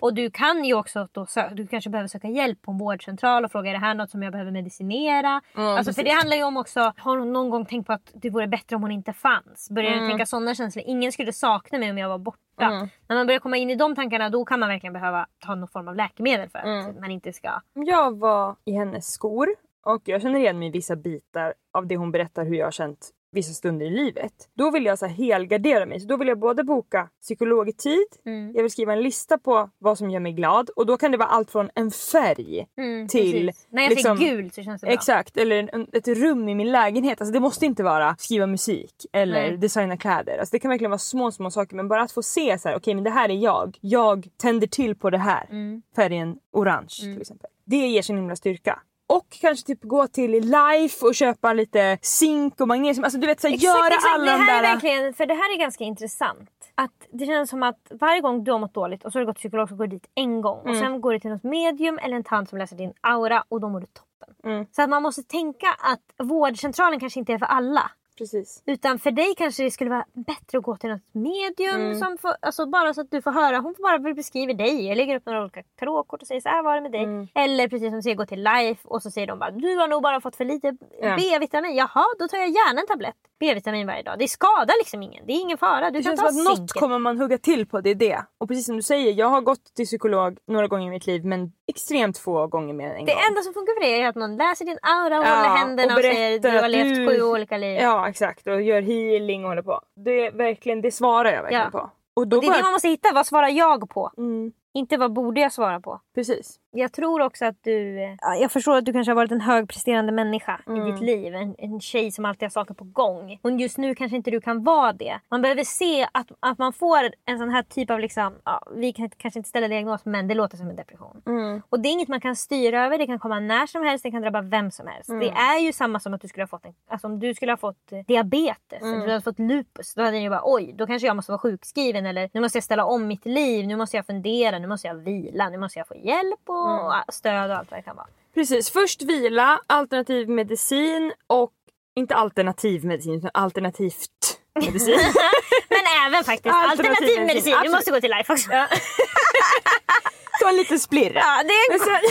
Och 0.00 0.14
du 0.14 0.30
kan 0.30 0.64
ju 0.64 0.74
också 0.74 1.08
då 1.12 1.26
du 1.52 1.66
kanske 1.66 1.90
behöver 1.90 2.08
söka 2.08 2.28
hjälp 2.28 2.62
på 2.62 2.70
en 2.70 2.78
vårdcentral 2.78 3.44
och 3.44 3.52
fråga 3.52 3.70
är 3.70 3.74
det 3.74 3.80
här 3.80 3.94
något 3.94 4.10
som 4.10 4.22
jag 4.22 4.32
behöver 4.32 4.50
medicinera? 4.52 5.40
alltså 5.54 5.92
för 5.92 6.02
det 6.02 6.10
handlar 6.10 6.36
ju 6.36 6.42
om 6.42 6.56
också, 6.56 6.92
har 6.96 7.16
hon 7.16 7.32
någon 7.32 7.50
gång 7.50 7.66
tänkt 7.66 7.86
på 7.86 7.92
att 7.92 8.10
det 8.14 8.30
vore 8.30 8.46
bättre 8.46 8.76
om 8.76 8.82
hon 8.82 8.90
inte 8.90 9.12
fanns? 9.12 9.70
Börjar 9.70 9.90
du 10.00 10.08
tänka 10.08 10.26
sådana 10.26 10.54
känslor? 10.54 10.84
Ingen 10.86 11.12
skulle 11.12 11.32
sakna 11.32 11.78
mig 11.78 11.90
om 11.90 11.98
jag 11.98 12.08
var 12.08 12.18
borta. 12.18 12.88
När 13.08 13.16
man 13.16 13.26
börjar 13.26 13.40
komma 13.40 13.56
in 13.56 13.70
i 13.70 13.74
de 13.74 13.94
tankarna 13.94 14.30
då 14.30 14.44
kan 14.44 14.60
man 14.60 14.68
verkligen 14.68 14.92
behöva 14.92 15.26
ta 15.38 15.54
någon 15.54 15.68
form 15.68 15.88
av 15.88 15.96
läkemedel 15.96 16.48
för 16.48 16.58
att 16.58 17.00
man 17.00 17.10
inte 17.10 17.32
ska... 17.32 17.60
Jag 17.74 18.18
var 18.18 18.56
i 18.64 18.72
hennes 18.72 19.06
skor 19.12 19.48
och 19.84 20.02
jag 20.04 20.22
känner 20.22 20.38
igen 20.38 20.58
mig 20.58 20.68
i 20.68 20.70
vissa 20.70 20.96
bitar 20.96 21.54
av 21.72 21.86
det 21.86 21.96
hon 21.96 22.12
berättar 22.12 22.44
hur 22.44 22.54
jag 22.54 22.66
har 22.66 22.70
känt 22.70 23.10
vissa 23.36 23.52
stunder 23.52 23.86
i 23.86 23.90
livet. 23.90 24.32
Då 24.54 24.70
vill 24.70 24.84
jag 24.84 24.98
så 24.98 25.06
här 25.06 25.14
helgardera 25.14 25.86
mig. 25.86 26.00
Så 26.00 26.06
då 26.06 26.16
vill 26.16 26.28
jag 26.28 26.38
både 26.38 26.64
boka 26.64 27.08
psykologtid, 27.22 28.06
jag 28.54 28.62
vill 28.62 28.70
skriva 28.70 28.92
en 28.92 29.02
lista 29.02 29.38
på 29.38 29.70
vad 29.78 29.98
som 29.98 30.10
gör 30.10 30.20
mig 30.20 30.32
glad 30.32 30.70
och 30.70 30.86
då 30.86 30.96
kan 30.96 31.10
det 31.10 31.18
vara 31.18 31.28
allt 31.28 31.50
från 31.50 31.70
en 31.74 31.90
färg 31.90 32.44
till... 32.44 32.84
Mm, 32.84 33.08
Precis. 33.08 33.66
När 33.70 33.82
jag 33.82 33.90
liksom- 33.90 34.18
ser 34.18 34.24
gult 34.36 34.54
så 34.54 34.62
känns 34.62 34.80
det 34.80 34.86
bra. 34.86 34.94
Exakt, 34.94 35.36
eller 35.36 35.68
en, 35.72 35.86
ett 35.92 36.08
rum 36.08 36.48
i 36.48 36.54
min 36.54 36.72
lägenhet. 36.72 37.20
Alltså 37.20 37.32
det 37.32 37.40
måste 37.40 37.66
inte 37.66 37.82
vara 37.82 38.16
skriva 38.18 38.46
musik 38.46 39.06
eller 39.12 39.48
Nej. 39.48 39.56
designa 39.56 39.96
kläder. 39.96 40.38
Alltså 40.38 40.52
det 40.52 40.58
kan 40.58 40.68
verkligen 40.68 40.90
vara 40.90 40.98
små, 40.98 41.32
små 41.32 41.50
saker. 41.50 41.76
Men 41.76 41.88
bara 41.88 42.02
att 42.02 42.12
få 42.12 42.22
se 42.22 42.58
så 42.58 42.68
här, 42.68 42.76
okej 42.76 42.94
men 42.94 43.04
det 43.04 43.10
här 43.10 43.28
är 43.28 43.34
jag. 43.34 43.78
Jag 43.80 44.28
tänder 44.36 44.66
till 44.66 44.96
på 44.96 45.10
det 45.10 45.18
här. 45.18 45.46
Mm. 45.50 45.82
Färgen 45.96 46.38
orange 46.52 46.88
till 46.88 47.20
exempel. 47.20 47.50
Det 47.64 47.76
ger 47.76 48.02
sin 48.02 48.16
himla 48.16 48.36
styrka. 48.36 48.82
Och 49.06 49.26
kanske 49.40 49.66
typ 49.66 49.82
gå 49.82 50.06
till 50.06 50.30
Life 50.30 51.06
och 51.06 51.14
köpa 51.14 51.52
lite 51.52 51.98
zink 52.02 52.60
och 52.60 52.68
magnesium. 52.68 53.04
Alltså 53.04 53.18
du 53.18 53.26
vet 53.26 53.40
så 53.40 53.48
här, 53.48 53.54
göra 53.54 53.96
alla 54.14 54.24
det 54.24 54.38
de 54.38 54.44
här 54.44 54.62
där... 54.62 54.68
är 54.68 54.72
verkligen, 54.74 55.14
för 55.14 55.26
det 55.26 55.34
här 55.34 55.54
är 55.54 55.58
ganska 55.58 55.84
intressant. 55.84 56.50
Att 56.74 57.08
det 57.12 57.26
känns 57.26 57.50
som 57.50 57.62
att 57.62 57.80
varje 57.90 58.20
gång 58.20 58.44
du 58.44 58.52
har 58.52 58.58
mått 58.58 58.74
dåligt 58.74 59.04
och 59.04 59.12
så 59.12 59.18
har 59.18 59.20
du 59.20 59.26
gått 59.26 59.36
till 59.36 59.40
psykolog 59.40 59.68
så 59.68 59.74
går 59.74 59.86
du 59.86 59.96
dit 59.96 60.06
en 60.14 60.40
gång. 60.40 60.60
Mm. 60.60 60.70
Och 60.70 60.76
sen 60.78 61.00
går 61.00 61.12
du 61.12 61.18
till 61.20 61.30
något 61.30 61.44
medium 61.44 61.98
eller 61.98 62.16
en 62.16 62.24
tant 62.24 62.48
som 62.48 62.58
läser 62.58 62.76
din 62.76 62.92
aura 63.00 63.44
och 63.48 63.60
då 63.60 63.68
mår 63.68 63.80
du 63.80 63.86
toppen. 63.86 64.34
Mm. 64.44 64.66
Så 64.72 64.82
att 64.82 64.88
man 64.88 65.02
måste 65.02 65.22
tänka 65.22 65.66
att 65.78 66.26
vårdcentralen 66.26 67.00
kanske 67.00 67.20
inte 67.20 67.32
är 67.32 67.38
för 67.38 67.46
alla. 67.46 67.90
Precis. 68.18 68.62
Utan 68.66 68.98
för 68.98 69.10
dig 69.10 69.34
kanske 69.36 69.62
det 69.62 69.70
skulle 69.70 69.90
vara 69.90 70.04
bättre 70.12 70.58
att 70.58 70.64
gå 70.64 70.76
till 70.76 70.90
något 70.90 71.02
medium. 71.12 71.80
Mm. 71.80 71.98
Som 71.98 72.18
får, 72.18 72.32
alltså 72.42 72.66
bara 72.66 72.94
så 72.94 73.00
att 73.00 73.10
du 73.10 73.22
får 73.22 73.30
höra. 73.30 73.58
Hon 73.58 73.74
får 73.74 73.82
bara 73.82 74.14
beskriva 74.14 74.52
dig. 74.52 74.86
Jag 74.88 74.96
lägger 74.96 75.16
upp 75.16 75.26
några 75.26 75.40
olika 75.42 75.62
tarotkort 75.78 76.22
och 76.22 76.28
säger 76.28 76.40
så 76.40 76.48
här 76.48 76.62
var 76.62 76.74
det 76.74 76.80
med 76.80 76.92
dig. 76.92 77.02
Mm. 77.04 77.28
Eller 77.34 77.68
precis 77.68 77.88
som 77.88 77.96
du 77.96 78.02
säger 78.02 78.16
gå 78.16 78.26
till 78.26 78.42
life 78.44 78.80
och 78.84 79.02
så 79.02 79.10
säger 79.10 79.26
de 79.26 79.38
bara 79.38 79.50
du 79.50 79.76
har 79.76 79.88
nog 79.88 80.02
bara 80.02 80.20
fått 80.20 80.36
för 80.36 80.44
lite 80.44 80.76
Ja. 81.00 81.16
B-vitamin. 81.18 81.76
Jaha 81.76 82.04
då 82.18 82.28
tar 82.28 82.38
jag 82.38 82.48
gärna 82.48 82.80
en 82.80 82.86
tablett. 82.86 83.14
B-vitamin 83.40 83.86
varje 83.86 84.02
dag. 84.02 84.18
Det 84.18 84.28
skadar 84.28 84.78
liksom 84.80 85.02
ingen. 85.02 85.26
Det 85.26 85.32
är 85.32 85.40
ingen 85.40 85.58
fara. 85.58 85.90
Du 85.90 85.98
Det 85.98 86.02
kan 86.04 86.10
känns 86.16 86.20
ta 86.20 86.28
som 86.28 86.52
att 86.52 86.58
något 86.58 86.72
kommer 86.72 86.98
man 86.98 87.18
hugga 87.20 87.38
till 87.38 87.66
på, 87.66 87.80
det 87.80 87.90
är 87.90 87.94
det. 87.94 88.22
Och 88.38 88.48
precis 88.48 88.66
som 88.66 88.76
du 88.76 88.82
säger, 88.82 89.12
jag 89.12 89.26
har 89.28 89.40
gått 89.40 89.74
till 89.74 89.84
psykolog 89.86 90.38
några 90.46 90.66
gånger 90.66 90.86
i 90.86 90.90
mitt 90.90 91.06
liv 91.06 91.24
men 91.24 91.52
extremt 91.68 92.18
få 92.18 92.46
gånger 92.46 92.74
mer 92.74 92.84
än 92.90 92.96
en 92.96 93.04
Det 93.04 93.12
gång. 93.12 93.22
enda 93.28 93.42
som 93.42 93.54
funkar 93.54 93.74
för 93.74 93.80
dig 93.80 94.00
är 94.00 94.08
att 94.08 94.14
någon 94.16 94.36
läser 94.36 94.64
din 94.64 94.78
aura 94.82 95.18
och 95.20 95.26
Ja, 95.26 95.34
håller 95.34 95.56
händerna 95.56 95.92
och, 95.92 95.98
och 95.98 96.04
säger 96.04 96.38
du 96.38 96.48
har 96.60 96.68
levt 96.68 96.96
du- 96.96 97.08
sju 97.08 97.22
olika 97.22 97.56
liv. 97.56 97.76
Ja 97.80 98.05
exakt 98.08 98.46
och 98.46 98.62
gör 98.62 98.82
healing 98.82 99.42
och 99.44 99.48
håller 99.50 99.62
på. 99.62 99.80
Det, 99.96 100.26
är 100.26 100.32
verkligen, 100.32 100.80
det 100.82 100.90
svarar 100.90 101.30
jag 101.32 101.42
verkligen 101.42 101.64
Ja. 101.64 101.70
på. 101.70 101.90
Och 102.14 102.22
Och 102.22 102.28
det 102.28 102.36
är 102.36 102.40
bara... 102.40 102.56
det 102.56 102.62
man 102.62 102.72
måste 102.72 102.88
hitta. 102.88 103.08
Vad 103.14 103.26
svarar 103.26 103.48
jag 103.48 103.90
på? 103.90 104.10
mm, 104.16 104.52
Inte 104.74 104.96
vad 104.96 105.12
borde 105.12 105.40
jag 105.40 105.52
svara 105.52 105.80
på? 105.80 106.00
precis. 106.14 106.60
Jag 106.76 106.92
tror 106.92 107.20
också 107.20 107.44
att 107.44 107.56
du... 107.62 107.98
ja, 108.20 108.34
Jag 108.40 108.52
förstår 108.52 108.76
att 108.76 108.84
du 108.84 108.92
kanske 108.92 109.10
har 109.10 109.16
varit 109.16 109.32
en 109.32 109.40
högpresterande 109.40 110.12
människa 110.12 110.60
i 110.66 110.70
Mm. 110.70 110.90
ditt 110.92 111.00
liv. 111.00 111.34
En, 111.34 111.54
en 111.58 111.80
tjej 111.80 112.10
som 112.12 112.24
alltid 112.24 112.42
har 112.42 112.50
saker 112.50 112.74
på 112.74 112.84
gång. 112.84 113.38
Och 113.42 113.50
just 113.50 113.78
nu 113.78 113.94
kanske 113.94 114.16
inte 114.16 114.30
du 114.30 114.40
kan 114.40 114.64
vara 114.64 114.92
det. 114.92 115.18
Man 115.30 115.42
behöver 115.42 115.64
se 115.64 116.06
att, 116.12 116.26
att 116.40 116.58
man 116.58 116.72
får 116.72 116.98
en 117.24 117.38
sån 117.38 117.50
här 117.50 117.62
typ 117.62 117.90
av... 117.90 118.00
liksom 118.00 118.34
ja, 118.44 118.62
Vi 118.74 118.92
kan 118.92 119.10
kanske 119.16 119.38
inte 119.38 119.48
ställa 119.48 119.68
diagnos 119.68 120.04
men 120.04 120.28
det 120.28 120.34
låter 120.34 120.56
som 120.56 120.68
en 120.70 120.76
depression. 120.76 121.22
Mm. 121.26 121.62
Och 121.68 121.80
det 121.80 121.88
är 121.88 121.90
inget 121.92 122.08
man 122.08 122.20
kan 122.20 122.36
styra 122.36 122.84
över. 122.86 122.98
Det 122.98 123.06
kan 123.06 123.18
komma 123.18 123.40
när 123.40 123.66
som 123.66 123.82
helst. 123.84 124.02
Det 124.02 124.10
kan 124.10 124.22
drabba 124.22 124.40
vem 124.40 124.70
som 124.70 124.86
helst. 124.86 125.08
Mm. 125.08 125.20
Det 125.20 125.30
är 125.30 125.58
ju 125.58 125.72
samma 125.72 126.00
som 126.00 126.14
att 126.14 126.20
du 126.20 126.28
skulle 126.28 126.42
ha 126.42 126.48
fått 126.48 126.64
en, 126.66 126.74
alltså 126.90 127.06
om 127.06 127.18
du 127.20 127.34
skulle 127.34 127.52
ha 127.52 127.56
fått 127.56 127.92
eh, 127.92 127.98
diabetes. 128.06 128.82
Mm. 128.82 128.94
Eller 128.94 129.04
du 129.06 129.10
hade 129.12 129.22
fått 129.24 129.38
lupus. 129.38 129.94
Då 129.94 130.02
hade 130.02 130.18
ni 130.18 130.30
bara 130.30 130.42
oj, 130.44 130.74
då 130.78 130.86
kanske 130.86 131.06
jag 131.06 131.16
måste 131.16 131.32
vara 131.32 131.38
sjukskriven. 131.38 132.06
Eller 132.06 132.30
nu 132.32 132.40
måste 132.40 132.56
jag 132.58 132.64
ställa 132.64 132.84
om 132.84 133.06
mitt 133.06 133.26
liv. 133.26 133.66
Nu 133.66 133.76
måste 133.76 133.96
jag 133.96 134.06
fundera. 134.06 134.58
Nu 134.58 134.66
måste 134.66 134.86
jag 134.88 134.94
vila. 134.94 135.48
Nu 135.48 135.58
måste 135.58 135.78
jag 135.78 135.88
få 135.88 135.94
hjälp 135.96 136.40
och 136.46 136.65
Mm. 136.68 136.84
och 136.86 137.14
stöd 137.14 137.50
och 137.50 137.56
allt 137.56 137.70
vad 137.70 137.78
det 137.80 137.82
kan 137.82 137.96
vara. 137.96 138.06
Precis, 138.34 138.70
först 138.70 139.02
vila, 139.02 139.60
alternativ 139.66 140.28
medicin 140.28 141.12
och 141.26 141.52
inte 141.96 142.14
alternativ 142.14 142.84
medicin 142.84 143.14
utan 143.18 143.30
alternativt 143.34 144.40
medicin. 144.54 144.98
Men 145.68 146.06
även 146.06 146.24
faktiskt 146.24 146.54
Alternativ 146.54 146.90
alternativ 146.90 147.20
medicin, 147.20 147.26
medicin. 147.26 147.56
Du 147.62 147.70
måste 147.70 147.90
gå 147.90 148.00
till 148.00 148.10
Life 148.10 148.32
också. 148.32 148.52
Ja, 148.52 148.66
Ta 150.40 150.48
en 150.48 150.56
liten 150.56 150.78
splirra. 150.78 151.22
det 151.44 151.52
är 151.74 151.78
sen- 151.78 152.10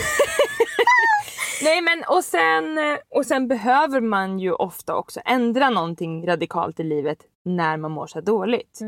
Nej 1.64 1.82
men 1.82 2.04
och 2.08 2.24
sen, 2.24 2.78
och 3.10 3.26
sen 3.26 3.48
behöver 3.48 4.02
man 4.02 4.40
ju 4.40 4.52
ofta 4.54 4.96
också 4.96 5.20
ändra 5.26 5.70
någonting 5.70 6.28
radikalt 6.28 6.80
i 6.80 6.84
livet 6.84 7.18
när 7.46 7.78
man 7.78 7.92
mår 7.92 8.08
så 8.08 8.22
dåligt. 8.22 8.80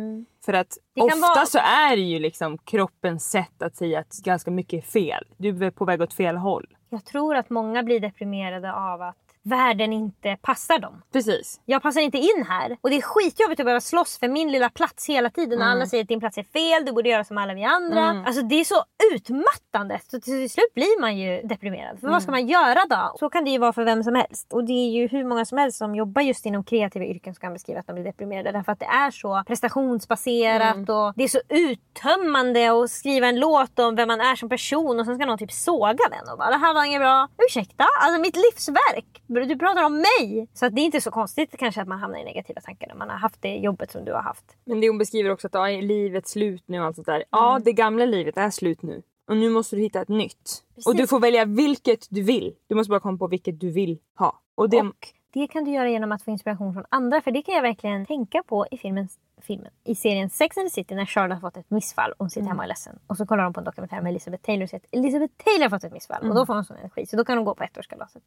För 0.46 0.54
att 0.54 0.78
Mm. 0.78 1.08
Det 1.08 1.12
kan 1.14 1.24
ofta 1.24 1.34
vara- 1.36 1.46
så 1.46 1.58
är 1.58 1.96
det 1.96 2.02
ju 2.02 2.20
liksom 2.20 2.58
kroppens 2.58 3.30
sätt 3.32 3.62
att 3.62 3.76
säga 3.76 4.00
att 4.00 4.18
ganska 4.24 4.52
mycket 4.52 4.84
är 4.84 4.88
fel. 4.88 5.24
Du 5.38 5.66
är 5.66 5.72
på 5.72 5.86
väg 5.86 6.02
åt 6.02 6.14
fel 6.14 6.38
håll. 6.38 6.78
Jag 6.90 7.06
tror 7.06 7.36
att 7.36 7.50
många 7.50 7.84
blir 7.84 8.00
deprimerade 8.00 8.74
av 8.74 9.02
att 9.02 9.27
världen 9.48 9.94
inte 9.94 10.38
passar 10.42 10.80
dem. 10.80 11.02
Precis. 11.14 11.62
Jag 11.66 11.82
passar 11.82 12.02
inte 12.02 12.18
in 12.18 12.46
här. 12.50 12.78
Och 12.82 12.90
det 12.90 12.96
är 12.98 13.02
skitjobbigt 13.02 13.60
att 13.60 13.66
behöva 13.66 13.82
slåss 13.82 14.20
för 14.20 14.28
min 14.28 14.52
lilla 14.52 14.70
plats 14.70 15.10
hela 15.10 15.30
tiden. 15.30 15.60
När 15.60 15.66
alla 15.66 15.86
säger 15.86 16.04
att 16.04 16.08
din 16.08 16.20
plats 16.20 16.38
är 16.38 16.44
fel, 16.44 16.86
du 16.86 16.92
borde 16.92 17.10
göra 17.10 17.24
som 17.24 17.38
alla 17.38 17.54
vi 17.54 17.64
andra. 17.64 18.24
Alltså 18.26 18.42
det 18.42 18.56
är 18.56 18.64
så 18.64 18.84
utmattande. 19.14 20.00
Så 20.12 20.20
till 20.20 20.50
slut 20.50 20.74
blir 20.74 21.02
man 21.02 21.18
ju 21.18 21.42
deprimerad. 21.42 22.00
För 22.00 22.08
vad 22.10 22.24
ska 22.24 22.32
man 22.32 22.48
göra 22.48 22.80
då? 22.90 23.16
Så 23.20 23.30
kan 23.30 23.44
det 23.46 23.52
ju 23.52 23.58
vara 23.58 23.74
för 23.74 23.84
vem 23.84 24.04
som 24.04 24.16
helst. 24.16 24.54
Och 24.54 24.64
det 24.64 24.74
är 24.74 24.90
ju 24.90 25.08
hur 25.08 25.24
många 25.24 25.46
som 25.46 25.58
helst 25.58 25.78
som 25.78 25.96
jobbar 25.96 26.22
just 26.22 26.46
inom 26.46 26.64
kreativa 26.64 27.06
yrken 27.06 27.34
som 27.34 27.42
kan 27.42 27.54
beskriva 27.54 27.80
att 27.80 27.88
de 27.88 27.94
blir 27.94 28.04
deprimerade. 28.04 28.52
Därför 28.52 28.72
att 28.72 28.80
det 28.80 28.86
är 28.86 29.12
så 29.12 29.44
prestationsbaserat 29.48 30.90
och 30.90 31.14
det 31.16 31.24
är 31.24 31.28
så 31.28 31.42
uttömmande 31.50 32.72
att 32.84 32.90
skriva 32.92 33.28
en 33.28 33.40
låt 33.40 33.80
om 33.80 33.96
vem 33.96 34.08
man 34.08 34.22
är 34.22 34.36
som 34.36 34.50
person 34.50 35.00
och 35.00 35.06
sen 35.06 35.16
ska 35.16 35.26
någon 35.26 35.38
typ 35.38 35.52
såga 35.52 36.04
den 36.12 36.32
och 36.32 36.38
bara 36.38 36.50
det 36.50 36.58
här 36.58 36.74
var 36.74 36.86
inget 36.86 37.02
bra. 37.02 37.28
Ursäkta? 37.48 37.86
Alltså 38.02 38.22
mitt 38.22 38.36
livsverk. 38.36 39.24
Du 39.46 39.58
pratar 39.58 39.84
om 39.84 39.94
mig. 39.94 40.48
Så 40.54 40.66
att 40.66 40.76
det 40.76 40.82
är 40.82 40.86
inte 40.86 41.02
så 41.02 41.12
konstigt 41.12 41.58
kanske 41.58 41.82
att 41.82 41.88
man 41.88 42.00
hamnar 42.00 42.20
i 42.20 42.24
negativa 42.24 42.62
tankar 42.62 42.88
när 42.88 42.96
man 42.96 43.10
har 43.10 43.18
haft 43.18 43.42
det 43.42 43.56
jobbet 43.56 43.92
som 43.92 44.06
du 44.06 44.14
har 44.14 44.22
haft. 44.22 44.46
Men 44.66 44.82
det 44.82 44.90
hon 44.90 44.98
beskriver 44.98 45.30
också 45.30 45.48
att 45.48 45.54
ja, 45.54 45.70
är 45.70 45.82
livet 45.82 46.28
slut 46.28 46.64
nu 46.66 46.80
och 46.80 46.86
allt 46.86 46.96
sånt 46.96 47.08
där. 47.08 47.24
Ja, 47.30 47.60
det 47.66 47.74
gamla 47.74 48.06
livet 48.06 48.38
är 48.38 48.50
slut 48.50 48.82
nu. 48.82 49.02
Och 49.28 49.38
nu 49.38 49.50
måste 49.50 49.76
du 49.76 49.82
hitta 49.82 50.02
ett 50.02 50.10
nytt. 50.10 50.64
Och 50.86 50.96
du 50.96 51.08
får 51.08 51.20
välja 51.20 51.46
vilket 51.46 52.08
du 52.10 52.24
vill. 52.24 52.56
Du 52.68 52.76
måste 52.76 52.90
bara 52.90 53.00
komma 53.00 53.18
på 53.18 53.28
vilket 53.28 53.60
du 53.60 53.72
vill 53.72 54.00
ha. 54.18 54.42
Och 54.56 54.70
det... 54.70 54.82
Och 54.82 55.14
det 55.34 55.48
kan 55.48 55.64
du 55.64 55.72
göra 55.72 55.90
genom 55.90 56.12
att 56.12 56.22
få 56.22 56.32
inspiration 56.32 56.74
från 56.74 56.86
andra. 56.90 57.22
För 57.22 57.32
det 57.32 57.42
kan 57.42 57.56
jag 57.56 57.62
verkligen 57.62 58.06
tänka 58.06 58.44
på 58.44 58.68
i 58.72 58.78
filmen, 58.78 59.10
filmen. 59.42 59.72
i 59.84 59.96
serien 59.96 60.30
Sex 60.30 60.58
and 60.58 60.66
the 60.66 60.70
City 60.70 60.96
när 60.96 61.06
Charlotte 61.06 61.36
har 61.36 61.42
fått 61.42 61.58
ett 61.58 61.70
missfall 61.70 62.12
och 62.12 62.18
hon 62.20 62.30
sitter 62.30 62.48
hemma 62.48 62.58
och 62.60 62.64
är 62.64 62.68
ledsen. 62.68 63.00
Och 63.08 63.18
så 63.18 63.26
kollar 63.26 63.44
hon 63.44 63.54
på 63.54 63.60
en 63.60 63.64
dokumentär 63.64 64.02
med 64.02 64.10
Elizabeth 64.10 64.44
Taylor 64.44 64.64
och 64.64 64.70
säger 64.70 64.84
att 64.84 64.96
Elizabeth 65.00 65.34
Taylor 65.44 65.64
har 65.64 65.70
fått 65.70 65.84
ett 65.84 65.94
missfall. 65.94 66.30
Och 66.30 66.36
då 66.36 66.46
får 66.46 66.54
hon 66.54 66.66
sån 66.66 66.78
energi. 66.78 67.06
Så 67.06 67.16
då 67.18 67.26
kan 67.26 67.38
hon 67.38 67.46
gå 67.46 67.56
på 67.56 67.64
ettårskalaset. 67.64 68.24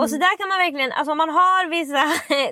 Och 0.00 0.10
så 0.10 0.16
där 0.16 0.38
kan 0.38 0.48
man 0.48 0.58
verkligen, 0.58 0.92
alltså 0.92 1.14
man 1.14 1.28
har 1.28 1.70
vissa, 1.70 2.02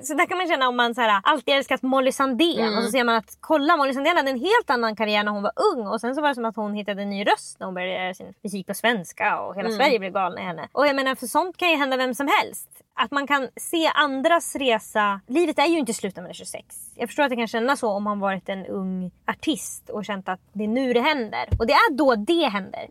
så 0.07 0.13
där 0.13 0.25
kan 0.25 0.37
man 0.37 0.47
känna 0.47 0.67
om 0.67 0.75
man 0.77 0.95
så 0.95 1.01
här, 1.01 1.21
alltid 1.23 1.53
älskat 1.53 1.81
Molly 1.81 2.11
Sandén. 2.11 2.77
Och 2.77 2.83
så 2.83 2.91
ser 2.91 3.03
man 3.03 3.15
att 3.15 3.37
kolla 3.39 3.77
Molly 3.77 3.93
Sandén 3.93 4.17
hade 4.17 4.31
en 4.31 4.39
helt 4.39 4.69
annan 4.69 4.95
karriär 4.95 5.23
när 5.23 5.31
hon 5.31 5.43
var 5.43 5.51
ung. 5.73 5.87
Och 5.87 6.01
sen 6.01 6.15
så 6.15 6.21
var 6.21 6.29
det 6.29 6.35
som 6.35 6.45
att 6.45 6.55
hon 6.55 6.73
hittade 6.73 7.01
en 7.01 7.09
ny 7.09 7.23
röst 7.25 7.59
när 7.59 7.65
hon 7.65 7.73
började 7.73 8.03
göra 8.03 8.13
sin 8.13 8.33
musik 8.43 8.67
på 8.67 8.73
svenska. 8.73 9.39
Och 9.39 9.55
hela 9.55 9.71
Sverige 9.71 9.99
blev 9.99 10.13
galna 10.13 10.41
i 10.41 10.43
henne. 10.43 10.67
Och 10.71 10.87
jag 10.87 10.95
menar 10.95 11.15
för 11.15 11.27
sånt 11.27 11.57
kan 11.57 11.69
ju 11.69 11.75
hända 11.75 11.97
vem 11.97 12.15
som 12.15 12.27
helst. 12.39 12.69
Att 12.93 13.11
man 13.11 13.27
kan 13.27 13.47
se 13.55 13.91
andras 13.95 14.55
resa. 14.55 15.21
Livet 15.27 15.59
är 15.59 15.65
ju 15.65 15.77
inte 15.77 15.93
slut 15.93 16.15
när 16.15 16.23
man 16.23 16.29
är 16.29 16.33
26. 16.33 16.65
Jag 16.95 17.09
förstår 17.09 17.23
att 17.23 17.29
det 17.29 17.35
kan 17.35 17.47
kännas 17.47 17.78
så 17.79 17.89
om 17.89 18.03
man 18.03 18.19
varit 18.19 18.49
en 18.49 18.65
ung 18.65 19.11
artist 19.27 19.89
och 19.89 20.05
känt 20.05 20.29
att 20.29 20.39
det 20.53 20.63
är 20.63 20.67
nu 20.67 20.93
det 20.93 21.01
händer. 21.01 21.49
Och 21.59 21.67
det 21.67 21.73
är 21.73 21.93
då 21.93 22.15
det 22.15 22.47
händer. 22.49 22.87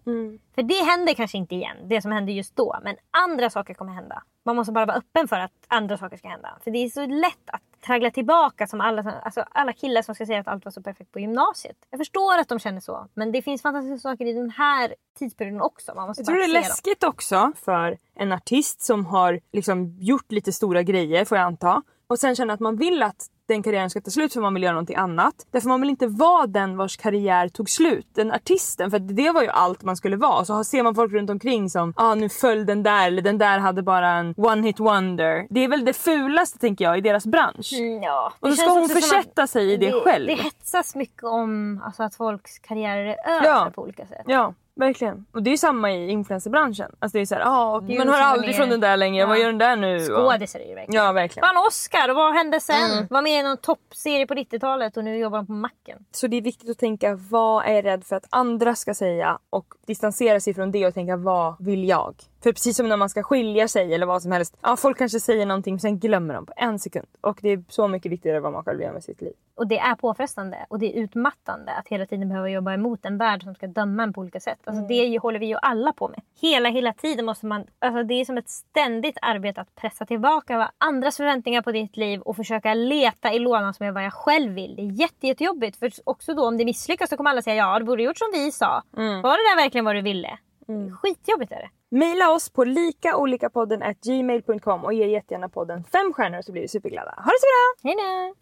För 0.54 0.62
det 0.62 0.84
händer 0.90 1.14
kanske 1.14 1.38
inte 1.38 1.54
igen, 1.54 1.76
det 1.84 2.02
som 2.02 2.12
hände 2.12 2.32
just 2.32 2.56
då. 2.56 2.76
Men 2.82 2.96
andra 3.10 3.50
saker 3.50 3.74
kommer 3.74 3.92
hända. 3.92 4.22
Man 4.44 4.56
måste 4.56 4.72
bara 4.72 4.86
vara 4.86 4.96
öppen 4.96 5.28
för 5.28 5.36
att 5.36 5.52
andra 5.68 5.98
saker 5.98 6.16
ska 6.16 6.28
hända. 6.28 6.58
För 6.64 6.70
det 6.70 6.78
är 6.78 6.88
så 6.88 7.06
lätt 7.06 7.50
att 7.52 7.62
traggla 7.86 8.10
tillbaka 8.10 8.66
som 8.66 8.80
alla, 8.80 9.12
alltså 9.22 9.44
alla 9.50 9.72
killar 9.72 10.02
som 10.02 10.14
ska 10.14 10.26
säga 10.26 10.40
att 10.40 10.48
allt 10.48 10.64
var 10.64 10.72
så 10.72 10.82
perfekt 10.82 11.12
på 11.12 11.20
gymnasiet. 11.20 11.76
Jag 11.90 12.00
förstår 12.00 12.38
att 12.38 12.48
de 12.48 12.58
känner 12.58 12.80
så. 12.80 13.06
Men 13.14 13.32
det 13.32 13.42
finns 13.42 13.62
fantastiska 13.62 13.98
saker 13.98 14.24
i 14.26 14.32
den 14.32 14.50
här 14.50 14.94
tidsperioden 15.18 15.60
också. 15.60 15.92
Man 15.94 16.08
måste 16.08 16.20
Jag 16.20 16.26
tror 16.26 16.36
det 16.36 16.42
är 16.44 16.46
se 16.46 16.52
dem. 16.54 16.62
läskigt 16.62 17.04
också 17.04 17.52
för 17.56 17.98
en 18.14 18.32
artist 18.32 18.80
som 18.82 19.06
har 19.06 19.40
liksom 19.52 19.96
gjort 19.98 20.32
lite 20.32 20.52
stora 20.52 20.82
grejer 20.82 21.24
får 21.24 21.38
jag 21.38 21.44
anta. 21.46 21.82
Och 22.06 22.18
sen 22.18 22.36
känner 22.36 22.54
att 22.54 22.60
man 22.60 22.76
vill 22.76 23.02
att 23.02 23.26
den 23.48 23.62
karriären 23.62 23.90
ska 23.90 24.00
ta 24.00 24.10
slut 24.10 24.32
för 24.32 24.40
man 24.40 24.54
vill 24.54 24.62
göra 24.62 24.72
någonting 24.72 24.96
annat. 24.96 25.34
Därför 25.50 25.68
man 25.68 25.80
vill 25.80 25.90
inte 25.90 26.06
vara 26.06 26.46
den 26.46 26.76
vars 26.76 26.96
karriär 26.96 27.48
tog 27.48 27.70
slut. 27.70 28.06
Den 28.14 28.32
artisten, 28.32 28.90
för 28.90 28.98
det 28.98 29.30
var 29.30 29.42
ju 29.42 29.48
allt 29.48 29.82
man 29.82 29.96
skulle 29.96 30.16
vara. 30.16 30.44
Så 30.44 30.64
ser 30.64 30.82
man 30.82 30.94
folk 30.94 31.12
runt 31.12 31.30
omkring 31.30 31.70
som 31.70 31.92
ah, 31.96 32.14
nu 32.14 32.28
föll 32.28 32.66
den 32.66 32.82
där 32.82 33.06
eller 33.06 33.22
den 33.22 33.38
där 33.38 33.58
hade 33.58 33.82
bara 33.82 34.08
en 34.08 34.34
one 34.36 34.66
hit 34.66 34.80
wonder. 34.80 35.46
Det 35.50 35.64
är 35.64 35.68
väl 35.68 35.84
det 35.84 35.92
fulaste 35.92 36.58
tänker 36.58 36.84
jag 36.84 36.98
i 36.98 37.00
deras 37.00 37.26
bransch. 37.26 37.72
Mm, 37.78 38.02
ja. 38.02 38.32
Och 38.40 38.48
Det 38.48 38.52
då 38.54 38.56
ska 38.56 38.70
hon 38.70 38.88
försätta 38.88 39.46
sig 39.46 39.72
i 39.72 39.76
det 39.76 39.92
själv. 40.04 40.26
Det 40.26 40.34
hetsas 40.34 40.94
mycket 40.94 41.24
om 41.24 41.82
alltså, 41.84 42.02
att 42.02 42.14
folks 42.14 42.58
karriärer 42.58 43.06
är 43.06 43.36
över 43.36 43.46
Ja. 43.46 43.70
på 43.74 43.82
olika 43.82 44.06
sätt. 44.06 44.22
Ja, 44.26 44.54
verkligen. 44.78 45.26
Och 45.32 45.42
det 45.42 45.52
är 45.52 45.56
samma 45.56 45.92
i 45.92 46.10
influencerbranschen. 46.10 46.92
Alltså 46.98 47.18
det 47.18 47.22
är 47.22 47.26
såhär, 47.26 47.42
ah, 47.46 47.80
Det 47.80 47.94
är 47.94 47.98
man 47.98 48.06
ju 48.06 48.12
hör 48.12 48.20
aldrig 48.20 48.56
från 48.56 48.68
den 48.68 48.80
där 48.80 48.96
längre. 48.96 49.20
Ja. 49.20 49.26
Vad 49.26 49.38
gör 49.38 49.46
den 49.46 49.58
där 49.58 49.76
nu? 49.76 50.00
Skådisar 50.00 50.60
är 50.60 50.68
ju 50.68 50.74
verkligen. 50.74 51.04
Ja, 51.04 51.12
verkligen. 51.12 51.48
Vann 51.48 51.66
Oscar 51.66 52.08
och 52.08 52.16
vad 52.16 52.34
hände 52.34 52.60
sen? 52.60 52.90
Mm. 52.90 53.06
Var 53.10 53.22
med 53.22 53.40
i 53.40 53.42
någon 53.42 53.56
toppserie 53.56 54.26
på 54.26 54.34
90-talet 54.34 54.96
och 54.96 55.04
nu 55.04 55.16
jobbar 55.18 55.38
de 55.38 55.46
på 55.46 55.52
macken. 55.52 55.98
Så 56.12 56.26
det 56.26 56.36
är 56.36 56.42
viktigt 56.42 56.70
att 56.70 56.78
tänka 56.78 57.14
vad 57.30 57.64
är 57.64 57.72
jag 57.72 57.84
rädd 57.84 58.04
för 58.04 58.16
att 58.16 58.26
andra 58.30 58.74
ska 58.74 58.94
säga 58.94 59.38
och 59.50 59.66
distansera 59.86 60.40
sig 60.40 60.54
från 60.54 60.70
det 60.72 60.86
och 60.86 60.94
tänka 60.94 61.16
vad 61.16 61.64
vill 61.64 61.88
jag? 61.88 62.14
För 62.42 62.52
precis 62.52 62.76
som 62.76 62.88
när 62.88 62.96
man 62.96 63.08
ska 63.08 63.22
skilja 63.22 63.68
sig 63.68 63.94
eller 63.94 64.06
vad 64.06 64.22
som 64.22 64.32
helst. 64.32 64.56
Ja, 64.62 64.76
folk 64.76 64.98
kanske 64.98 65.20
säger 65.20 65.46
någonting 65.46 65.74
men 65.74 65.80
sen 65.80 65.98
glömmer 65.98 66.34
de 66.34 66.46
på 66.46 66.52
en 66.56 66.78
sekund. 66.78 67.06
Och 67.20 67.38
det 67.42 67.48
är 67.48 67.64
så 67.68 67.88
mycket 67.88 68.12
viktigare 68.12 68.40
vad 68.40 68.52
man 68.52 68.64
själv 68.64 68.80
gör 68.82 68.92
med 68.92 69.04
sitt 69.04 69.20
liv. 69.20 69.32
Och 69.54 69.66
det 69.66 69.78
är 69.78 69.94
påfrestande 69.94 70.66
och 70.68 70.78
det 70.78 70.86
är 70.98 71.02
utmattande 71.02 71.72
att 71.72 71.88
hela 71.88 72.06
tiden 72.06 72.28
behöva 72.28 72.48
jobba 72.48 72.72
emot 72.74 73.04
en 73.04 73.18
värld 73.18 73.42
som 73.42 73.54
ska 73.54 73.66
döma 73.66 74.02
en 74.02 74.12
på 74.12 74.20
olika 74.20 74.40
sätt. 74.40 74.58
Alltså 74.64 74.82
Det 74.82 74.94
ju- 74.94 75.18
håller 75.18 75.38
vi 75.38 75.46
ju 75.46 75.56
alla 75.62 75.92
på 75.92 76.08
med. 76.08 76.20
Hela, 76.40 76.68
hela 76.68 76.92
tiden 76.92 77.24
måste 77.24 77.46
man... 77.46 77.64
Alltså 77.78 78.02
det 78.02 78.14
är 78.14 78.24
som 78.24 78.38
ett 78.38 78.48
ständigt 78.48 79.18
arbete 79.22 79.60
att 79.60 79.74
pressa 79.74 80.06
tillbaka 80.06 80.70
andras 80.78 81.16
förväntningar 81.16 81.62
på 81.62 81.72
ditt 81.72 81.96
liv 81.96 82.20
och 82.20 82.36
försöka 82.36 82.74
leta 82.74 83.32
i 83.32 83.38
lådan 83.38 83.74
som 83.74 83.86
är 83.86 83.92
vad 83.92 84.04
jag 84.04 84.12
själv 84.12 84.52
vill. 84.52 84.76
Det 84.76 84.82
är 84.82 85.00
jätte, 85.00 85.26
jättejobbigt. 85.26 85.76
För 85.78 85.90
också 86.04 86.34
då 86.34 86.46
om 86.46 86.56
det 86.58 86.64
misslyckas 86.64 87.10
så 87.10 87.16
kommer 87.16 87.30
alla 87.30 87.42
säga 87.42 87.56
ja, 87.56 87.78
du 87.78 87.84
borde 87.84 88.02
gjort 88.02 88.18
som 88.18 88.28
vi 88.32 88.52
sa. 88.52 88.82
Var 89.22 89.32
det 89.36 89.50
där 89.50 89.62
verkligen 89.62 89.84
vad 89.84 89.94
du 89.94 90.02
ville? 90.02 90.38
Skitjobbigt 90.68 91.52
är 91.52 91.56
det. 91.56 91.70
Maila 91.96 92.30
oss 92.30 92.50
på 92.50 92.64
likaolikapodden 92.64 93.82
at 93.82 94.00
gmail.com 94.00 94.84
och 94.84 94.92
ge 94.92 95.06
jättegärna 95.06 95.48
podden 95.48 95.84
fem 95.84 96.12
stjärnor 96.12 96.42
så 96.42 96.52
blir 96.52 96.62
vi 96.62 96.68
superglada. 96.68 97.14
Ha 97.16 97.30
det 97.30 97.38
så 97.40 97.46
bra! 97.46 97.74
Hej 97.84 97.96
då! 97.98 98.34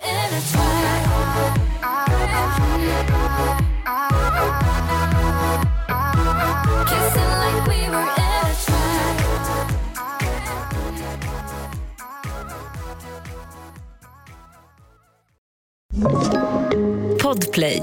Podplay. 17.22 17.82